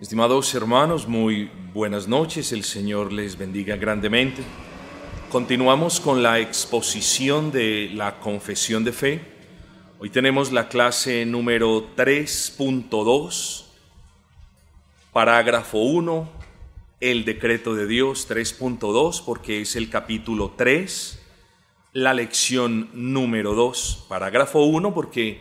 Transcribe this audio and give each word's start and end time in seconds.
Estimados 0.00 0.52
hermanos, 0.56 1.06
muy 1.06 1.48
buenas 1.72 2.08
noches, 2.08 2.50
el 2.50 2.64
Señor 2.64 3.12
les 3.12 3.38
bendiga 3.38 3.76
grandemente. 3.76 4.42
Continuamos 5.30 6.00
con 6.00 6.20
la 6.20 6.40
exposición 6.40 7.52
de 7.52 7.90
la 7.94 8.18
confesión 8.18 8.82
de 8.82 8.92
fe. 8.92 9.20
Hoy 10.00 10.10
tenemos 10.10 10.50
la 10.50 10.68
clase 10.68 11.24
número 11.24 11.94
3.2, 11.94 13.66
parágrafo 15.12 15.78
1, 15.78 16.28
el 17.00 17.24
decreto 17.24 17.76
de 17.76 17.86
Dios 17.86 18.28
3.2, 18.28 19.22
porque 19.24 19.60
es 19.60 19.76
el 19.76 19.90
capítulo 19.90 20.54
3, 20.56 21.22
la 21.92 22.14
lección 22.14 22.90
número 22.94 23.54
2, 23.54 24.06
parágrafo 24.08 24.64
1, 24.64 24.92
porque 24.92 25.40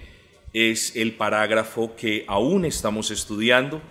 es 0.53 0.95
el 0.95 1.15
parágrafo 1.15 1.95
que 1.95 2.23
aún 2.27 2.65
estamos 2.65 3.09
estudiando 3.09 3.81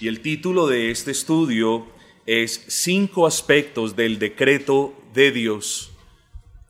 y 0.00 0.06
el 0.06 0.20
título 0.20 0.68
de 0.68 0.90
este 0.92 1.10
estudio 1.10 1.86
es 2.24 2.64
Cinco 2.68 3.26
aspectos 3.26 3.96
del 3.96 4.18
decreto 4.20 4.94
de 5.12 5.32
Dios 5.32 5.90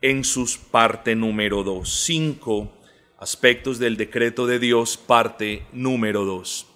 en 0.01 0.25
sus 0.25 0.57
parte 0.57 1.15
número 1.15 1.62
dos. 1.62 2.05
Cinco 2.05 2.73
aspectos 3.19 3.79
del 3.79 3.99
decreto 3.99 4.47
de 4.47 4.59
Dios 4.59 4.97
parte 4.97 5.67
número 5.73 6.25
dos. 6.25 6.67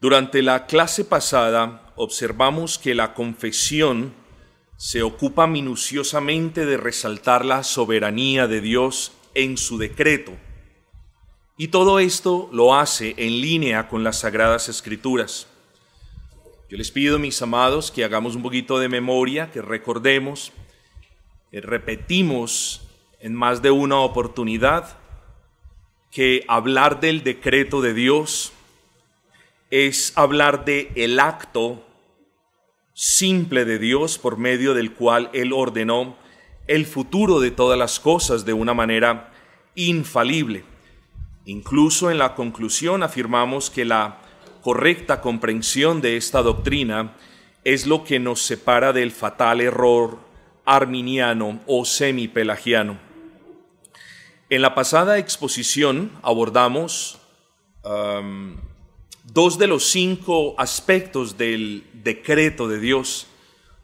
Durante 0.00 0.42
la 0.42 0.66
clase 0.66 1.04
pasada 1.04 1.94
observamos 1.96 2.78
que 2.78 2.94
la 2.94 3.14
confesión 3.14 4.12
se 4.76 5.02
ocupa 5.02 5.46
minuciosamente 5.46 6.66
de 6.66 6.76
resaltar 6.76 7.46
la 7.46 7.62
soberanía 7.62 8.46
de 8.46 8.60
Dios 8.60 9.12
en 9.34 9.56
su 9.56 9.78
decreto 9.78 10.32
y 11.58 11.68
todo 11.68 11.98
esto 11.98 12.48
lo 12.52 12.74
hace 12.74 13.14
en 13.16 13.40
línea 13.40 13.88
con 13.88 14.04
las 14.04 14.20
sagradas 14.20 14.68
escrituras. 14.68 15.46
Yo 16.68 16.76
les 16.76 16.90
pido, 16.90 17.18
mis 17.18 17.40
amados, 17.40 17.90
que 17.90 18.04
hagamos 18.04 18.34
un 18.34 18.42
poquito 18.42 18.78
de 18.78 18.88
memoria, 18.88 19.50
que 19.52 19.62
recordemos, 19.62 20.52
que 21.50 21.60
repetimos 21.60 22.82
en 23.20 23.34
más 23.34 23.62
de 23.62 23.70
una 23.70 23.98
oportunidad 24.00 24.98
que 26.10 26.44
hablar 26.48 27.00
del 27.00 27.22
decreto 27.22 27.80
de 27.80 27.94
Dios 27.94 28.52
es 29.70 30.12
hablar 30.16 30.64
de 30.64 30.90
el 30.94 31.20
acto 31.20 31.84
simple 32.94 33.64
de 33.64 33.78
Dios 33.78 34.18
por 34.18 34.38
medio 34.38 34.74
del 34.74 34.92
cual 34.92 35.30
Él 35.34 35.52
ordenó 35.52 36.16
el 36.66 36.86
futuro 36.86 37.40
de 37.40 37.50
todas 37.50 37.78
las 37.78 38.00
cosas 38.00 38.44
de 38.44 38.52
una 38.52 38.74
manera 38.74 39.32
infalible. 39.74 40.64
Incluso 41.46 42.10
en 42.10 42.18
la 42.18 42.34
conclusión 42.34 43.04
afirmamos 43.04 43.70
que 43.70 43.84
la 43.84 44.18
correcta 44.62 45.20
comprensión 45.20 46.00
de 46.00 46.16
esta 46.16 46.42
doctrina 46.42 47.14
es 47.62 47.86
lo 47.86 48.02
que 48.02 48.18
nos 48.18 48.42
separa 48.42 48.92
del 48.92 49.12
fatal 49.12 49.60
error 49.60 50.18
arminiano 50.64 51.60
o 51.68 51.84
semipelagiano. 51.84 52.98
En 54.50 54.60
la 54.60 54.74
pasada 54.74 55.18
exposición 55.18 56.10
abordamos 56.22 57.20
um, 57.84 58.56
dos 59.22 59.56
de 59.56 59.68
los 59.68 59.84
cinco 59.84 60.56
aspectos 60.58 61.38
del 61.38 61.84
decreto 61.92 62.66
de 62.66 62.80
Dios. 62.80 63.28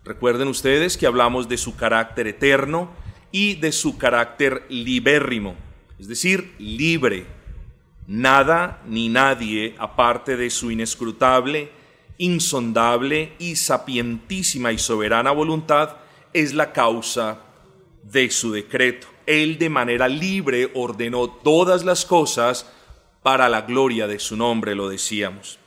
Recuerden 0.05 0.49
ustedes 0.49 0.97
que 0.97 1.06
hablamos 1.06 1.49
de 1.49 1.59
su 1.59 1.77
carácter 1.77 2.27
eterno 2.27 2.91
y 3.31 3.55
de 3.55 3.71
su 3.71 3.99
carácter 3.99 4.67
libérrimo, 4.69 5.55
es 6.00 6.09
decir, 6.09 6.56
libre 6.59 7.41
Nada 8.07 8.83
ni 8.87 9.09
nadie, 9.09 9.75
aparte 9.79 10.37
de 10.37 10.51
su 10.51 10.71
inescrutable, 10.71 11.71
insondable 12.19 13.33
y 13.39 13.57
sapientísima 13.57 14.73
y 14.73 14.79
soberana 14.79 15.31
voluntad, 15.31 15.97
es 16.33 16.53
la 16.53 16.73
causa 16.73 17.41
de 18.03 18.31
su 18.31 18.53
decreto. 18.53 19.07
Él 19.27 19.59
de 19.59 19.69
manera 19.69 20.09
libre 20.09 20.71
ordenó 20.75 21.29
todas 21.29 21.85
las 21.85 22.05
cosas 22.05 22.71
para 23.23 23.49
la 23.49 23.62
gloria 23.62 24.07
de 24.07 24.19
su 24.19 24.37
nombre, 24.37 24.75
lo 24.75 24.89
decíamos. 24.89 25.59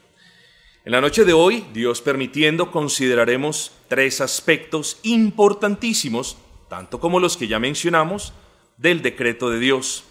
En 0.84 0.92
la 0.92 1.02
noche 1.02 1.26
de 1.26 1.34
hoy, 1.34 1.66
Dios 1.74 2.02
permitiendo, 2.02 2.70
consideraremos 2.70 3.72
tres 3.88 4.22
aspectos 4.22 5.00
importantísimos, 5.04 6.38
tanto 6.70 7.00
como 7.00 7.20
los 7.20 7.38
que 7.38 7.48
ya 7.48 7.60
mencionamos, 7.60 8.34
del 8.78 9.02
decreto 9.02 9.50
de 9.50 9.60
Dios. 9.60 10.04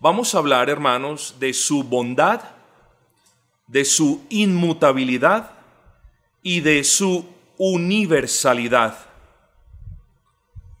Vamos 0.00 0.32
a 0.32 0.38
hablar, 0.38 0.70
hermanos, 0.70 1.34
de 1.40 1.52
su 1.52 1.82
bondad, 1.82 2.40
de 3.66 3.84
su 3.84 4.24
inmutabilidad 4.28 5.50
y 6.40 6.60
de 6.60 6.84
su 6.84 7.28
universalidad. 7.56 8.96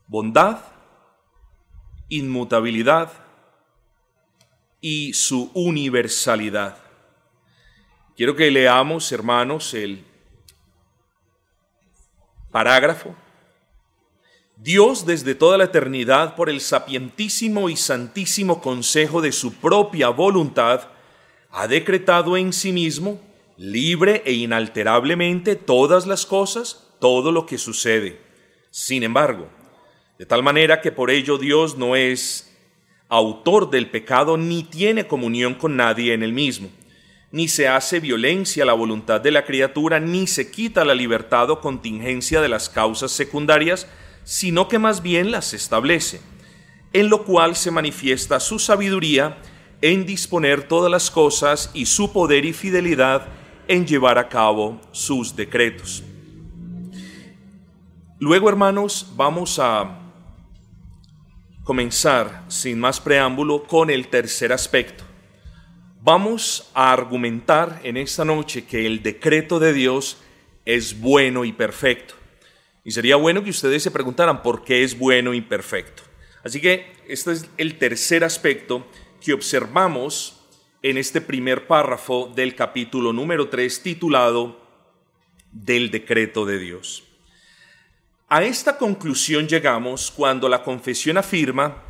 Bondad, 0.06 0.60
inmutabilidad 2.08 3.10
y 4.80 5.12
su 5.14 5.50
universalidad. 5.52 6.78
Quiero 8.16 8.36
que 8.36 8.52
leamos, 8.52 9.10
hermanos, 9.10 9.74
el 9.74 10.04
parágrafo 12.52 13.16
Dios 14.60 15.06
desde 15.06 15.36
toda 15.36 15.56
la 15.56 15.64
eternidad, 15.64 16.34
por 16.34 16.50
el 16.50 16.60
sapientísimo 16.60 17.70
y 17.70 17.76
santísimo 17.76 18.60
consejo 18.60 19.20
de 19.20 19.30
su 19.30 19.54
propia 19.54 20.08
voluntad, 20.08 20.88
ha 21.52 21.68
decretado 21.68 22.36
en 22.36 22.52
sí 22.52 22.72
mismo, 22.72 23.20
libre 23.56 24.20
e 24.24 24.32
inalterablemente, 24.32 25.54
todas 25.54 26.08
las 26.08 26.26
cosas, 26.26 26.88
todo 26.98 27.30
lo 27.30 27.46
que 27.46 27.56
sucede. 27.56 28.20
Sin 28.72 29.04
embargo, 29.04 29.48
de 30.18 30.26
tal 30.26 30.42
manera 30.42 30.80
que 30.80 30.90
por 30.90 31.12
ello 31.12 31.38
Dios 31.38 31.78
no 31.78 31.94
es 31.94 32.52
autor 33.08 33.70
del 33.70 33.88
pecado 33.88 34.36
ni 34.36 34.64
tiene 34.64 35.06
comunión 35.06 35.54
con 35.54 35.76
nadie 35.76 36.14
en 36.14 36.24
el 36.24 36.32
mismo, 36.32 36.68
ni 37.30 37.46
se 37.46 37.68
hace 37.68 38.00
violencia 38.00 38.64
a 38.64 38.66
la 38.66 38.72
voluntad 38.72 39.20
de 39.20 39.30
la 39.30 39.44
criatura, 39.44 40.00
ni 40.00 40.26
se 40.26 40.50
quita 40.50 40.84
la 40.84 40.96
libertad 40.96 41.48
o 41.48 41.60
contingencia 41.60 42.40
de 42.40 42.48
las 42.48 42.68
causas 42.68 43.12
secundarias, 43.12 43.86
sino 44.28 44.68
que 44.68 44.78
más 44.78 45.00
bien 45.00 45.30
las 45.30 45.54
establece, 45.54 46.20
en 46.92 47.08
lo 47.08 47.24
cual 47.24 47.56
se 47.56 47.70
manifiesta 47.70 48.40
su 48.40 48.58
sabiduría 48.58 49.38
en 49.80 50.04
disponer 50.04 50.68
todas 50.68 50.90
las 50.90 51.10
cosas 51.10 51.70
y 51.72 51.86
su 51.86 52.12
poder 52.12 52.44
y 52.44 52.52
fidelidad 52.52 53.26
en 53.68 53.86
llevar 53.86 54.18
a 54.18 54.28
cabo 54.28 54.82
sus 54.92 55.34
decretos. 55.34 56.04
Luego, 58.18 58.50
hermanos, 58.50 59.14
vamos 59.16 59.58
a 59.58 59.98
comenzar, 61.64 62.44
sin 62.48 62.78
más 62.78 63.00
preámbulo, 63.00 63.62
con 63.62 63.88
el 63.88 64.08
tercer 64.08 64.52
aspecto. 64.52 65.04
Vamos 66.02 66.70
a 66.74 66.92
argumentar 66.92 67.80
en 67.82 67.96
esta 67.96 68.26
noche 68.26 68.66
que 68.66 68.84
el 68.84 69.02
decreto 69.02 69.58
de 69.58 69.72
Dios 69.72 70.18
es 70.66 71.00
bueno 71.00 71.46
y 71.46 71.52
perfecto. 71.52 72.17
Y 72.88 72.90
sería 72.90 73.16
bueno 73.16 73.44
que 73.44 73.50
ustedes 73.50 73.82
se 73.82 73.90
preguntaran 73.90 74.42
por 74.42 74.64
qué 74.64 74.82
es 74.82 74.98
bueno 74.98 75.34
y 75.34 75.42
perfecto. 75.42 76.02
Así 76.42 76.58
que 76.58 76.90
este 77.06 77.32
es 77.32 77.46
el 77.58 77.76
tercer 77.76 78.24
aspecto 78.24 78.86
que 79.20 79.34
observamos 79.34 80.40
en 80.80 80.96
este 80.96 81.20
primer 81.20 81.66
párrafo 81.66 82.32
del 82.34 82.54
capítulo 82.54 83.12
número 83.12 83.50
3 83.50 83.82
titulado 83.82 84.58
Del 85.52 85.90
decreto 85.90 86.46
de 86.46 86.58
Dios. 86.58 87.04
A 88.26 88.42
esta 88.42 88.78
conclusión 88.78 89.48
llegamos 89.48 90.10
cuando 90.10 90.48
la 90.48 90.62
confesión 90.62 91.18
afirma 91.18 91.82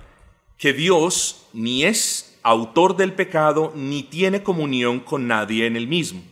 que 0.56 0.72
Dios 0.72 1.46
ni 1.52 1.84
es 1.84 2.40
autor 2.42 2.96
del 2.96 3.12
pecado 3.12 3.72
ni 3.76 4.02
tiene 4.02 4.42
comunión 4.42 4.98
con 4.98 5.28
nadie 5.28 5.66
en 5.66 5.76
el 5.76 5.86
mismo. 5.86 6.24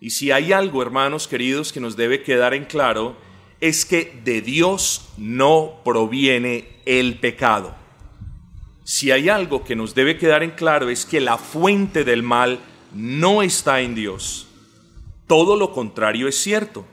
Y 0.00 0.08
si 0.08 0.30
hay 0.30 0.54
algo, 0.54 0.80
hermanos 0.80 1.28
queridos, 1.28 1.70
que 1.70 1.80
nos 1.80 1.96
debe 1.96 2.22
quedar 2.22 2.54
en 2.54 2.64
claro, 2.64 3.22
es 3.60 3.84
que 3.84 4.20
de 4.24 4.40
Dios 4.40 5.08
no 5.16 5.80
proviene 5.84 6.68
el 6.86 7.18
pecado. 7.18 7.74
Si 8.84 9.10
hay 9.10 9.28
algo 9.28 9.64
que 9.64 9.76
nos 9.76 9.94
debe 9.94 10.18
quedar 10.18 10.42
en 10.42 10.50
claro 10.50 10.90
es 10.90 11.06
que 11.06 11.20
la 11.20 11.38
fuente 11.38 12.04
del 12.04 12.22
mal 12.22 12.60
no 12.92 13.42
está 13.42 13.80
en 13.80 13.94
Dios. 13.94 14.46
Todo 15.26 15.56
lo 15.56 15.72
contrario 15.72 16.28
es 16.28 16.36
cierto. 16.36 16.84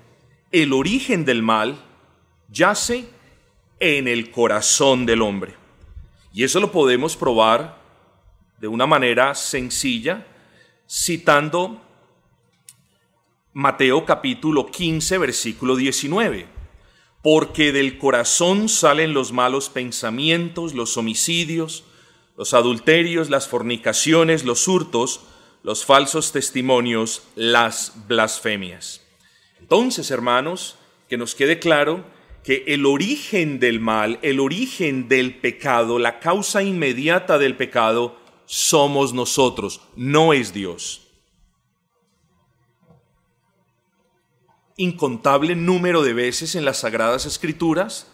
El 0.51 0.71
origen 0.73 1.25
del 1.25 1.43
mal 1.43 1.83
yace 2.49 3.05
en 3.79 4.07
el 4.07 4.31
corazón 4.31 5.05
del 5.05 5.21
hombre. 5.21 5.55
Y 6.33 6.43
eso 6.43 6.59
lo 6.59 6.71
podemos 6.71 7.17
probar 7.17 7.81
de 8.59 8.67
una 8.67 8.85
manera 8.85 9.35
sencilla 9.35 10.25
citando 10.89 11.81
Mateo 13.53 14.05
capítulo 14.05 14.67
15 14.67 15.17
versículo 15.17 15.75
19 15.75 16.47
porque 17.21 17.71
del 17.71 17.97
corazón 17.97 18.69
salen 18.69 19.13
los 19.13 19.31
malos 19.31 19.69
pensamientos, 19.69 20.73
los 20.73 20.97
homicidios, 20.97 21.83
los 22.35 22.53
adulterios, 22.53 23.29
las 23.29 23.47
fornicaciones, 23.47 24.43
los 24.43 24.67
hurtos, 24.67 25.21
los 25.63 25.85
falsos 25.85 26.31
testimonios, 26.31 27.23
las 27.35 27.93
blasfemias. 28.07 29.05
Entonces, 29.59 30.09
hermanos, 30.09 30.77
que 31.07 31.17
nos 31.17 31.35
quede 31.35 31.59
claro 31.59 32.03
que 32.43 32.63
el 32.67 32.87
origen 32.87 33.59
del 33.59 33.79
mal, 33.79 34.17
el 34.23 34.39
origen 34.39 35.07
del 35.07 35.35
pecado, 35.35 35.99
la 35.99 36.19
causa 36.19 36.63
inmediata 36.63 37.37
del 37.37 37.55
pecado, 37.55 38.17
somos 38.47 39.13
nosotros, 39.13 39.81
no 39.95 40.33
es 40.33 40.53
Dios. 40.53 41.00
Incontable 44.81 45.55
número 45.55 46.01
de 46.01 46.15
veces 46.15 46.55
en 46.55 46.65
las 46.65 46.79
Sagradas 46.79 47.27
Escrituras, 47.27 48.07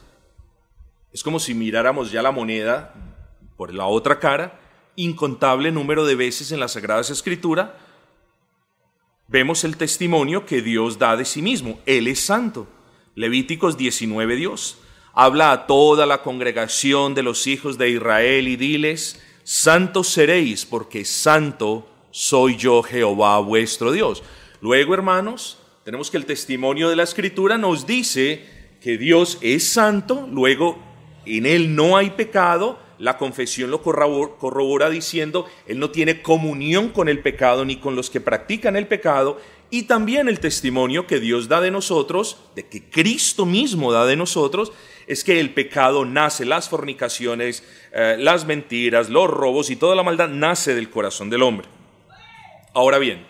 es 1.13 1.23
como 1.23 1.39
si 1.39 1.53
miráramos 1.53 2.11
ya 2.11 2.21
la 2.21 2.31
moneda 2.31 2.93
por 3.55 3.73
la 3.73 3.85
otra 3.85 4.19
cara, 4.19 4.59
incontable 4.97 5.71
número 5.71 6.05
de 6.05 6.15
veces 6.15 6.51
en 6.51 6.59
las 6.59 6.73
Sagradas 6.73 7.09
Escrituras, 7.09 7.69
vemos 9.29 9.63
el 9.63 9.77
testimonio 9.77 10.45
que 10.45 10.61
Dios 10.61 10.99
da 10.99 11.15
de 11.15 11.23
sí 11.23 11.41
mismo. 11.41 11.79
Él 11.85 12.05
es 12.09 12.19
santo. 12.19 12.67
Levíticos 13.15 13.77
19 13.77 14.35
Dios. 14.35 14.77
Habla 15.13 15.53
a 15.53 15.67
toda 15.67 16.05
la 16.05 16.21
congregación 16.21 17.15
de 17.15 17.23
los 17.23 17.47
hijos 17.47 17.77
de 17.77 17.91
Israel 17.91 18.45
y 18.49 18.57
diles, 18.57 19.23
santos 19.45 20.09
seréis 20.09 20.65
porque 20.65 21.05
santo 21.05 21.87
soy 22.11 22.57
yo 22.57 22.83
Jehová 22.83 23.39
vuestro 23.39 23.93
Dios. 23.93 24.21
Luego, 24.59 24.93
hermanos, 24.93 25.56
tenemos 25.87 26.11
que 26.11 26.17
el 26.17 26.25
testimonio 26.25 26.89
de 26.89 26.97
la 26.97 27.03
escritura 27.03 27.57
nos 27.57 27.87
dice 27.87 28.43
que 28.81 28.97
Dios 28.97 29.37
es 29.39 29.69
santo, 29.69 30.27
luego 30.29 30.77
en 31.25 31.45
él 31.45 31.77
no 31.77 31.95
hay 31.95 32.09
pecado, 32.09 32.77
la 32.99 33.17
confesión 33.17 33.71
lo 33.71 33.81
corrobora 33.81 34.89
diciendo, 34.89 35.47
Él 35.65 35.79
no 35.79 35.89
tiene 35.89 36.21
comunión 36.21 36.89
con 36.89 37.07
el 37.07 37.19
pecado 37.19 37.63
ni 37.63 37.77
con 37.77 37.95
los 37.95 38.09
que 38.09 38.19
practican 38.19 38.75
el 38.75 38.87
pecado, 38.87 39.39
y 39.69 39.83
también 39.83 40.27
el 40.27 40.41
testimonio 40.41 41.07
que 41.07 41.21
Dios 41.21 41.47
da 41.47 41.61
de 41.61 41.71
nosotros, 41.71 42.37
de 42.53 42.67
que 42.67 42.89
Cristo 42.89 43.45
mismo 43.45 43.93
da 43.93 44.05
de 44.05 44.17
nosotros, 44.17 44.73
es 45.07 45.23
que 45.23 45.39
el 45.39 45.53
pecado 45.53 46.03
nace, 46.03 46.43
las 46.43 46.67
fornicaciones, 46.67 47.63
eh, 47.93 48.17
las 48.19 48.45
mentiras, 48.45 49.09
los 49.09 49.29
robos 49.29 49.69
y 49.69 49.77
toda 49.77 49.95
la 49.95 50.03
maldad 50.03 50.27
nace 50.27 50.75
del 50.75 50.89
corazón 50.89 51.29
del 51.29 51.43
hombre. 51.43 51.69
Ahora 52.73 52.97
bien, 52.97 53.25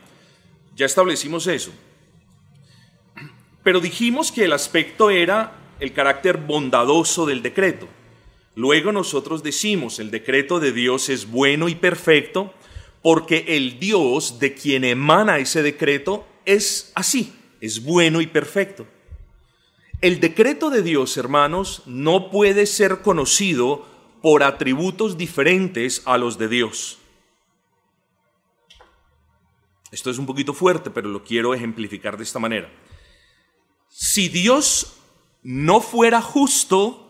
ya 0.76 0.88
establecimos 0.88 1.46
eso. 1.46 1.72
Pero 3.68 3.82
dijimos 3.82 4.32
que 4.32 4.46
el 4.46 4.54
aspecto 4.54 5.10
era 5.10 5.52
el 5.82 5.92
carácter 5.92 6.38
bondadoso 6.38 7.26
del 7.26 7.42
decreto. 7.42 7.90
Luego 8.56 8.94
nosotros 8.94 9.44
decimos, 9.44 10.00
el 10.00 10.10
decreto 10.10 10.62
de 10.62 10.72
Dios 10.72 11.10
es 11.10 11.30
bueno 11.30 11.68
y 11.68 11.76
perfecto 11.76 12.54
porque 13.02 13.44
el 13.46 13.78
Dios 13.78 14.40
de 14.40 14.54
quien 14.54 14.86
emana 14.86 15.40
ese 15.40 15.64
decreto 15.64 16.26
es 16.46 16.94
así, 16.96 17.36
es 17.60 17.84
bueno 17.84 18.22
y 18.22 18.28
perfecto. 18.28 18.88
El 20.00 20.22
decreto 20.22 20.70
de 20.70 20.82
Dios, 20.82 21.18
hermanos, 21.18 21.84
no 21.86 22.32
puede 22.32 22.68
ser 22.68 23.02
conocido 23.02 23.86
por 24.22 24.44
atributos 24.44 25.18
diferentes 25.18 26.04
a 26.06 26.18
los 26.18 26.38
de 26.38 26.48
Dios. 26.48 27.00
Esto 29.92 30.10
es 30.10 30.18
un 30.18 30.26
poquito 30.26 30.54
fuerte, 30.54 30.90
pero 30.90 31.10
lo 31.10 31.22
quiero 31.26 31.54
ejemplificar 31.54 32.16
de 32.16 32.24
esta 32.24 32.40
manera. 32.40 32.70
Si 34.00 34.30
Dios 34.30 34.96
no 35.42 35.82
fuera 35.82 36.22
justo, 36.22 37.10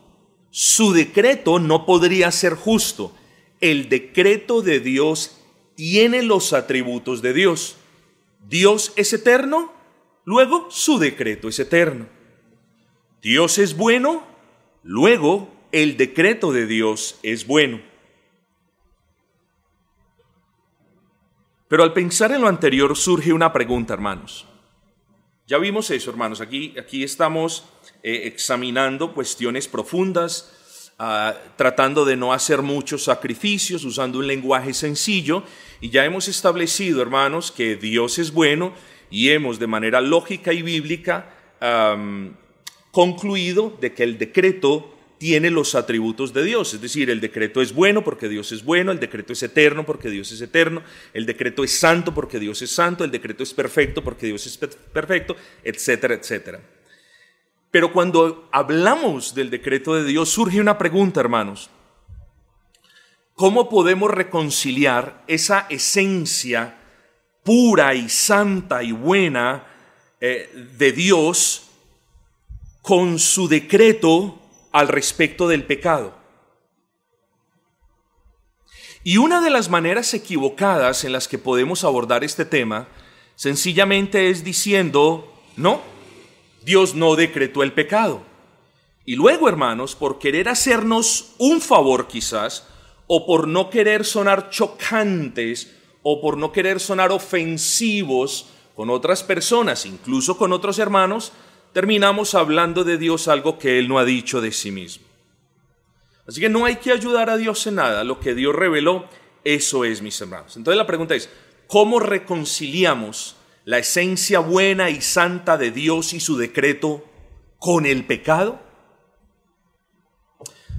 su 0.51 0.93
decreto 0.93 1.59
no 1.59 1.85
podría 1.85 2.31
ser 2.31 2.53
justo. 2.53 3.13
El 3.59 3.89
decreto 3.89 4.61
de 4.61 4.79
Dios 4.79 5.37
tiene 5.75 6.23
los 6.23 6.53
atributos 6.53 7.21
de 7.21 7.33
Dios. 7.33 7.75
Dios 8.47 8.93
es 8.95 9.11
eterno, 9.11 9.73
luego 10.23 10.71
su 10.71 10.97
decreto 10.97 11.49
es 11.49 11.59
eterno. 11.59 12.07
Dios 13.21 13.57
es 13.57 13.75
bueno, 13.75 14.25
luego 14.81 15.49
el 15.73 15.97
decreto 15.97 16.53
de 16.53 16.67
Dios 16.67 17.19
es 17.21 17.45
bueno. 17.45 17.81
Pero 21.67 21.83
al 21.83 21.91
pensar 21.91 22.31
en 22.31 22.39
lo 22.39 22.47
anterior 22.47 22.95
surge 22.95 23.33
una 23.33 23.51
pregunta, 23.51 23.93
hermanos. 23.93 24.47
Ya 25.47 25.57
vimos 25.59 25.89
eso, 25.91 26.11
hermanos. 26.11 26.41
Aquí, 26.41 26.75
aquí 26.77 27.03
estamos 27.05 27.63
eh, 28.03 28.23
examinando 28.25 29.13
cuestiones 29.13 29.69
profundas, 29.69 30.91
ah, 30.99 31.33
tratando 31.55 32.03
de 32.03 32.17
no 32.17 32.33
hacer 32.33 32.61
muchos 32.61 33.05
sacrificios, 33.05 33.85
usando 33.85 34.19
un 34.19 34.27
lenguaje 34.27 34.73
sencillo. 34.73 35.43
Y 35.79 35.89
ya 35.89 36.03
hemos 36.03 36.27
establecido, 36.27 37.01
hermanos, 37.01 37.53
que 37.53 37.77
Dios 37.77 38.19
es 38.19 38.33
bueno 38.33 38.73
y 39.09 39.29
hemos 39.29 39.57
de 39.57 39.67
manera 39.67 40.01
lógica 40.01 40.51
y 40.51 40.61
bíblica 40.63 41.33
concluido 42.91 43.75
de 43.79 43.93
que 43.93 44.03
el 44.03 44.17
decreto 44.17 44.96
tiene 45.17 45.49
los 45.49 45.75
atributos 45.75 46.33
de 46.33 46.43
Dios. 46.43 46.73
Es 46.73 46.81
decir, 46.81 47.09
el 47.09 47.19
decreto 47.19 47.61
es 47.61 47.73
bueno 47.73 48.03
porque 48.03 48.29
Dios 48.29 48.51
es 48.51 48.63
bueno, 48.63 48.91
el 48.91 48.99
decreto 48.99 49.33
es 49.33 49.43
eterno 49.43 49.85
porque 49.85 50.09
Dios 50.09 50.31
es 50.31 50.41
eterno, 50.41 50.83
el 51.13 51.25
decreto 51.25 51.63
es 51.63 51.77
santo 51.77 52.13
porque 52.13 52.39
Dios 52.39 52.61
es 52.61 52.71
santo, 52.71 53.03
el 53.03 53.11
decreto 53.11 53.43
es 53.43 53.53
perfecto 53.53 54.03
porque 54.03 54.27
Dios 54.27 54.45
es 54.45 54.57
perfecto, 54.57 55.35
etcétera, 55.63 56.15
etcétera. 56.15 56.61
Pero 57.71 57.91
cuando 57.91 58.47
hablamos 58.51 59.35
del 59.35 59.49
decreto 59.49 59.95
de 59.95 60.05
Dios 60.05 60.29
surge 60.29 60.61
una 60.61 60.77
pregunta, 60.77 61.19
hermanos. 61.19 61.69
¿Cómo 63.33 63.69
podemos 63.69 64.09
reconciliar 64.09 65.23
esa 65.27 65.67
esencia 65.69 66.75
pura 67.43 67.93
y 67.93 68.09
santa 68.09 68.81
y 68.81 68.91
buena 68.91 69.67
eh, 70.19 70.49
de 70.77 70.91
Dios 70.91 71.69
con 72.81 73.19
su 73.19 73.47
decreto 73.47 74.36
al 74.71 74.87
respecto 74.87 75.47
del 75.47 75.63
pecado. 75.63 76.13
Y 79.03 79.17
una 79.17 79.41
de 79.41 79.49
las 79.49 79.69
maneras 79.69 80.13
equivocadas 80.13 81.05
en 81.05 81.13
las 81.13 81.27
que 81.27 81.37
podemos 81.37 81.83
abordar 81.83 82.23
este 82.23 82.43
tema 82.43 82.87
sencillamente 83.35 84.29
es 84.29 84.43
diciendo, 84.43 85.33
no, 85.55 85.81
Dios 86.63 86.95
no 86.95 87.15
decretó 87.15 87.63
el 87.63 87.71
pecado. 87.71 88.21
Y 89.05 89.15
luego, 89.15 89.47
hermanos, 89.47 89.95
por 89.95 90.19
querer 90.19 90.49
hacernos 90.49 91.35
un 91.37 91.61
favor 91.61 92.07
quizás, 92.07 92.67
o 93.07 93.25
por 93.25 93.47
no 93.47 93.69
querer 93.69 94.03
sonar 94.03 94.49
chocantes, 94.49 95.73
o 96.03 96.19
por 96.19 96.37
no 96.37 96.51
querer 96.51 96.81
sonar 96.81 97.11
ofensivos 97.11 98.47
con 98.75 98.89
otras 98.89 99.23
personas, 99.23 99.85
incluso 99.85 100.37
con 100.37 100.51
otros 100.51 100.77
hermanos, 100.79 101.31
terminamos 101.73 102.35
hablando 102.35 102.83
de 102.83 102.97
Dios 102.97 103.27
algo 103.27 103.57
que 103.57 103.79
Él 103.79 103.87
no 103.87 103.99
ha 103.99 104.05
dicho 104.05 104.41
de 104.41 104.51
sí 104.51 104.71
mismo. 104.71 105.05
Así 106.27 106.41
que 106.41 106.49
no 106.49 106.65
hay 106.65 106.75
que 106.77 106.91
ayudar 106.91 107.29
a 107.29 107.37
Dios 107.37 107.65
en 107.67 107.75
nada. 107.75 108.03
Lo 108.03 108.19
que 108.19 108.35
Dios 108.35 108.53
reveló, 108.53 109.07
eso 109.43 109.85
es, 109.85 110.01
mis 110.01 110.19
hermanos. 110.19 110.57
Entonces 110.57 110.77
la 110.77 110.85
pregunta 110.85 111.15
es, 111.15 111.29
¿cómo 111.67 111.99
reconciliamos 111.99 113.37
la 113.63 113.77
esencia 113.77 114.39
buena 114.39 114.89
y 114.89 115.01
santa 115.01 115.57
de 115.57 115.71
Dios 115.71 116.13
y 116.13 116.19
su 116.19 116.37
decreto 116.37 117.05
con 117.59 117.85
el 117.85 118.05
pecado? 118.05 118.59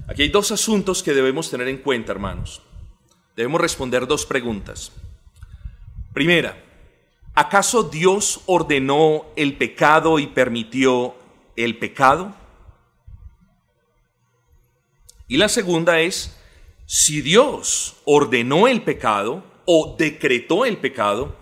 Aquí 0.07 0.23
hay 0.23 0.29
dos 0.29 0.51
asuntos 0.51 1.03
que 1.03 1.13
debemos 1.13 1.49
tener 1.49 1.67
en 1.67 1.77
cuenta, 1.77 2.11
hermanos. 2.11 2.61
Debemos 3.35 3.61
responder 3.61 4.05
dos 4.05 4.25
preguntas. 4.25 4.91
Primera, 6.13 6.61
¿Acaso 7.35 7.83
Dios 7.83 8.41
ordenó 8.47 9.25
el 9.35 9.57
pecado 9.57 10.19
y 10.19 10.27
permitió 10.27 11.15
el 11.55 11.77
pecado? 11.77 12.33
Y 15.27 15.37
la 15.37 15.47
segunda 15.47 15.99
es, 15.99 16.35
si 16.85 17.21
Dios 17.21 17.97
ordenó 18.05 18.67
el 18.67 18.81
pecado 18.81 19.43
o 19.65 19.95
decretó 19.97 20.65
el 20.65 20.77
pecado, 20.77 21.35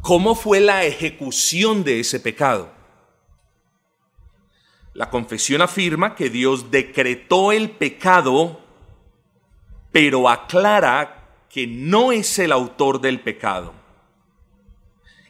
¿cómo 0.00 0.34
fue 0.34 0.60
la 0.60 0.84
ejecución 0.84 1.84
de 1.84 2.00
ese 2.00 2.20
pecado? 2.20 2.72
La 4.94 5.10
confesión 5.10 5.60
afirma 5.60 6.14
que 6.14 6.30
Dios 6.30 6.70
decretó 6.70 7.52
el 7.52 7.70
pecado, 7.70 8.60
pero 9.92 10.28
aclara 10.28 11.44
que 11.50 11.66
no 11.66 12.10
es 12.10 12.38
el 12.38 12.50
autor 12.52 13.00
del 13.00 13.20
pecado. 13.20 13.83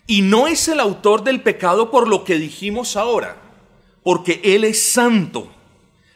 Y 0.06 0.22
no 0.22 0.46
es 0.46 0.68
el 0.68 0.80
autor 0.80 1.24
del 1.24 1.40
pecado 1.42 1.90
por 1.90 2.08
lo 2.08 2.24
que 2.24 2.38
dijimos 2.38 2.96
ahora, 2.96 3.36
porque 4.02 4.40
Él 4.44 4.64
es 4.64 4.82
santo. 4.82 5.50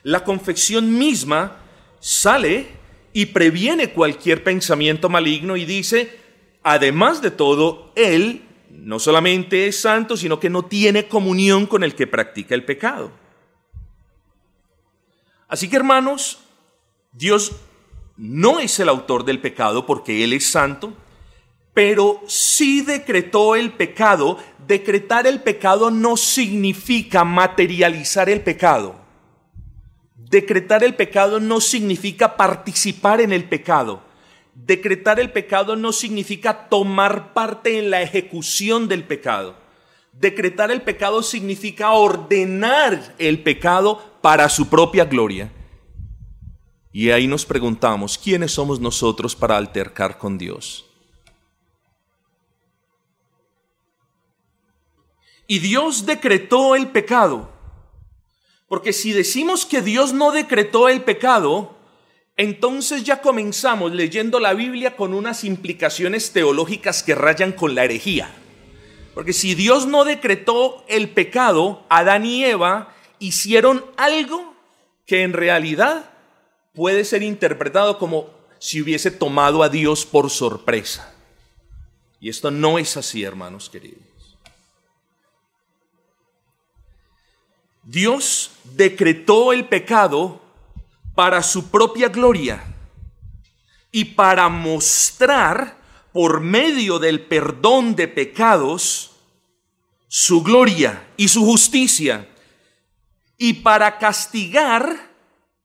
La 0.02 0.24
confesión 0.24 0.98
misma 0.98 1.56
sale 2.00 2.66
y 3.12 3.26
previene 3.26 3.90
cualquier 3.90 4.44
pensamiento 4.44 5.08
maligno 5.08 5.56
y 5.56 5.64
dice, 5.64 6.18
además 6.62 7.22
de 7.22 7.30
todo, 7.30 7.92
Él 7.96 8.42
no 8.70 8.98
solamente 8.98 9.66
es 9.66 9.80
santo, 9.80 10.16
sino 10.16 10.38
que 10.38 10.50
no 10.50 10.64
tiene 10.64 11.08
comunión 11.08 11.66
con 11.66 11.82
el 11.82 11.94
que 11.94 12.06
practica 12.06 12.54
el 12.54 12.64
pecado. 12.64 13.10
Así 15.48 15.68
que 15.68 15.76
hermanos, 15.76 16.40
Dios 17.12 17.52
no 18.16 18.60
es 18.60 18.78
el 18.80 18.88
autor 18.88 19.24
del 19.24 19.40
pecado 19.40 19.86
porque 19.86 20.22
Él 20.24 20.32
es 20.34 20.46
santo, 20.46 20.92
pero 21.78 22.24
sí 22.26 22.80
decretó 22.80 23.54
el 23.54 23.70
pecado. 23.70 24.36
Decretar 24.66 25.28
el 25.28 25.42
pecado 25.42 25.92
no 25.92 26.16
significa 26.16 27.22
materializar 27.22 28.28
el 28.28 28.40
pecado. 28.40 28.96
Decretar 30.16 30.82
el 30.82 30.96
pecado 30.96 31.38
no 31.38 31.60
significa 31.60 32.36
participar 32.36 33.20
en 33.20 33.32
el 33.32 33.44
pecado. 33.44 34.02
Decretar 34.56 35.20
el 35.20 35.30
pecado 35.30 35.76
no 35.76 35.92
significa 35.92 36.68
tomar 36.68 37.32
parte 37.32 37.78
en 37.78 37.90
la 37.90 38.02
ejecución 38.02 38.88
del 38.88 39.04
pecado. 39.04 39.54
Decretar 40.12 40.72
el 40.72 40.82
pecado 40.82 41.22
significa 41.22 41.92
ordenar 41.92 43.14
el 43.18 43.44
pecado 43.44 44.18
para 44.20 44.48
su 44.48 44.68
propia 44.68 45.04
gloria. 45.04 45.52
Y 46.90 47.10
ahí 47.10 47.28
nos 47.28 47.46
preguntamos, 47.46 48.18
¿quiénes 48.18 48.50
somos 48.50 48.80
nosotros 48.80 49.36
para 49.36 49.56
altercar 49.56 50.18
con 50.18 50.38
Dios? 50.38 50.87
Y 55.50 55.60
Dios 55.60 56.04
decretó 56.04 56.76
el 56.76 56.88
pecado. 56.88 57.50
Porque 58.68 58.92
si 58.92 59.12
decimos 59.12 59.64
que 59.64 59.80
Dios 59.80 60.12
no 60.12 60.30
decretó 60.30 60.90
el 60.90 61.02
pecado, 61.02 61.74
entonces 62.36 63.02
ya 63.02 63.22
comenzamos 63.22 63.92
leyendo 63.92 64.40
la 64.40 64.52
Biblia 64.52 64.94
con 64.94 65.14
unas 65.14 65.44
implicaciones 65.44 66.32
teológicas 66.32 67.02
que 67.02 67.14
rayan 67.14 67.52
con 67.52 67.74
la 67.74 67.84
herejía. 67.84 68.30
Porque 69.14 69.32
si 69.32 69.54
Dios 69.54 69.86
no 69.86 70.04
decretó 70.04 70.84
el 70.86 71.08
pecado, 71.08 71.82
Adán 71.88 72.26
y 72.26 72.44
Eva 72.44 72.94
hicieron 73.18 73.84
algo 73.96 74.54
que 75.06 75.22
en 75.22 75.32
realidad 75.32 76.10
puede 76.74 77.06
ser 77.06 77.22
interpretado 77.22 77.98
como 77.98 78.28
si 78.58 78.82
hubiese 78.82 79.10
tomado 79.10 79.62
a 79.62 79.70
Dios 79.70 80.04
por 80.04 80.28
sorpresa. 80.28 81.14
Y 82.20 82.28
esto 82.28 82.50
no 82.50 82.78
es 82.78 82.98
así, 82.98 83.24
hermanos 83.24 83.70
queridos. 83.70 84.07
Dios 87.88 88.50
decretó 88.74 89.54
el 89.54 89.66
pecado 89.66 90.42
para 91.14 91.42
su 91.42 91.70
propia 91.70 92.10
gloria 92.10 92.62
y 93.90 94.04
para 94.04 94.50
mostrar 94.50 95.78
por 96.12 96.40
medio 96.40 96.98
del 96.98 97.22
perdón 97.22 97.96
de 97.96 98.06
pecados 98.06 99.12
su 100.06 100.42
gloria 100.42 101.08
y 101.16 101.28
su 101.28 101.46
justicia 101.46 102.28
y 103.38 103.54
para 103.54 103.96
castigar 103.96 105.10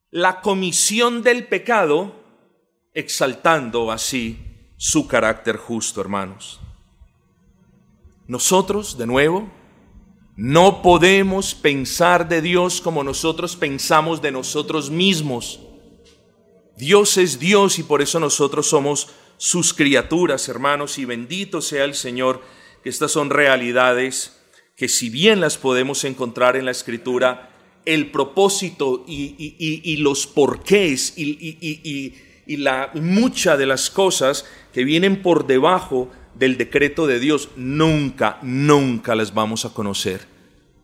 la 0.10 0.39
comisión 0.39 1.24
del 1.24 1.46
pecado, 1.46 2.24
exaltando 2.94 3.92
así 3.92 4.39
su 4.77 5.10
carácter 5.10 5.58
justo, 5.58 6.00
hermanos. 6.00 6.62
Nosotros, 8.27 8.98
de 8.98 9.08
nuevo, 9.08 9.51
no 10.36 10.82
podemos 10.82 11.54
pensar 11.54 12.28
de 12.28 12.42
Dios 12.42 12.82
como 12.82 13.04
nosotros 13.04 13.56
pensamos 13.56 14.22
de 14.22 14.32
nosotros 14.32 14.90
mismos. 14.90 15.60
Dios 16.75 17.18
es 17.18 17.40
Dios 17.40 17.78
y 17.78 17.84
por 17.84 18.02
eso 18.02 18.20
nosotros 18.20 18.68
somos 18.68 19.10
sus 19.38 19.74
criaturas, 19.74 20.50
hermanos, 20.50 20.98
y 20.98 21.06
bendito 21.06 21.62
sea 21.62 21.84
el 21.84 21.94
Señor, 21.94 22.42
que 22.84 22.90
estas 22.90 23.12
son 23.12 23.30
realidades 23.30 24.40
que 24.75 24.88
si 24.88 25.10
bien 25.10 25.40
las 25.40 25.58
podemos 25.58 26.04
encontrar 26.04 26.56
en 26.56 26.66
la 26.66 26.72
Escritura, 26.72 27.50
el 27.86 28.12
propósito 28.12 29.04
y, 29.08 29.98
los 29.98 30.25
porqués 30.25 31.13
y, 31.18 32.16
la 32.58 32.92
mucha 32.96 33.56
de 33.56 33.66
las 33.66 33.90
cosas 33.90 34.46
que 34.74 34.84
vienen 34.84 35.22
por 35.22 35.46
debajo 35.46 36.10
del 36.36 36.58
decreto 36.58 37.08
de 37.08 37.20
Dios, 37.20 37.50
nunca, 37.56 38.40
nunca 38.42 39.16
las 39.16 39.34
vamos 39.34 39.66
a 39.66 39.74
conocer. 39.74 40.28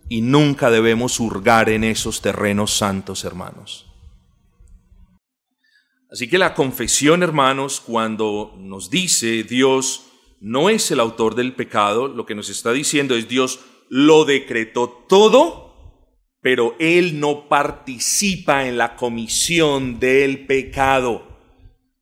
Y 0.08 0.22
nunca 0.22 0.72
debemos 0.72 1.20
hurgar 1.20 1.70
en 1.70 1.84
esos 1.84 2.22
terrenos 2.22 2.74
santos, 2.74 3.24
hermanos. 3.26 3.86
Así 6.12 6.28
que 6.28 6.40
la 6.40 6.56
confesión, 6.56 7.22
hermanos, 7.22 7.80
cuando 7.80 8.56
nos 8.58 8.90
dice 8.90 9.44
Dios 9.44 10.06
no 10.42 10.70
es 10.70 10.90
el 10.90 11.00
autor 11.00 11.36
del 11.36 11.54
pecado, 11.54 12.08
lo 12.08 12.26
que 12.26 12.34
nos 12.34 12.50
está 12.50 12.72
diciendo 12.72 13.16
es 13.16 13.28
Dios 13.28 13.60
lo 13.90 14.26
decretó 14.26 14.90
todo, 15.08 15.70
pero 16.42 16.76
Él 16.80 17.20
no 17.20 17.48
participa 17.50 18.68
en 18.68 18.78
la 18.78 18.96
comisión 18.96 20.00
del 20.00 20.48
pecado. 20.48 21.29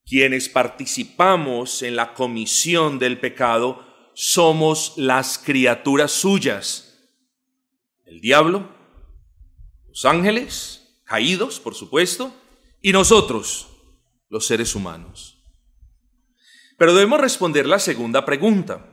Quienes 0.08 0.48
participamos 0.48 1.84
en 1.84 1.98
la 1.98 2.14
comisión 2.14 2.98
del 2.98 3.20
pecado 3.20 3.86
somos 4.14 4.94
las 4.96 5.38
criaturas 5.38 6.14
suyas. 6.14 7.12
El 8.06 8.22
diablo, 8.22 8.72
los 9.90 10.06
ángeles, 10.06 11.02
caídos, 11.04 11.60
por 11.60 11.76
supuesto, 11.76 12.34
y 12.82 12.94
nosotros, 12.94 13.68
los 14.30 14.46
seres 14.46 14.76
humanos. 14.76 15.44
Pero 16.78 16.94
debemos 16.94 17.20
responder 17.20 17.66
la 17.66 17.80
segunda 17.80 18.24
pregunta. 18.24 18.86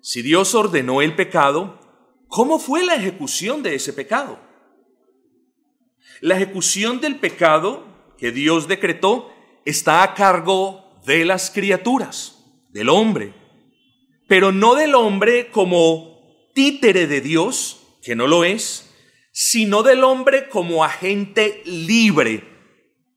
Si 0.00 0.22
Dios 0.22 0.54
ordenó 0.54 1.02
el 1.02 1.14
pecado, 1.16 1.78
¿cómo 2.28 2.58
fue 2.58 2.82
la 2.82 2.94
ejecución 2.94 3.62
de 3.62 3.74
ese 3.74 3.92
pecado? 3.92 4.40
La 6.22 6.36
ejecución 6.36 7.02
del 7.02 7.20
pecado 7.20 8.14
que 8.16 8.32
Dios 8.32 8.68
decretó 8.68 9.33
está 9.64 10.02
a 10.02 10.14
cargo 10.14 11.00
de 11.06 11.24
las 11.24 11.50
criaturas, 11.50 12.44
del 12.70 12.88
hombre, 12.88 13.34
pero 14.28 14.52
no 14.52 14.74
del 14.74 14.94
hombre 14.94 15.50
como 15.50 16.50
títere 16.54 17.06
de 17.06 17.20
Dios, 17.20 17.80
que 18.02 18.16
no 18.16 18.26
lo 18.26 18.44
es, 18.44 18.90
sino 19.32 19.82
del 19.82 20.04
hombre 20.04 20.48
como 20.48 20.84
agente 20.84 21.62
libre, 21.64 22.44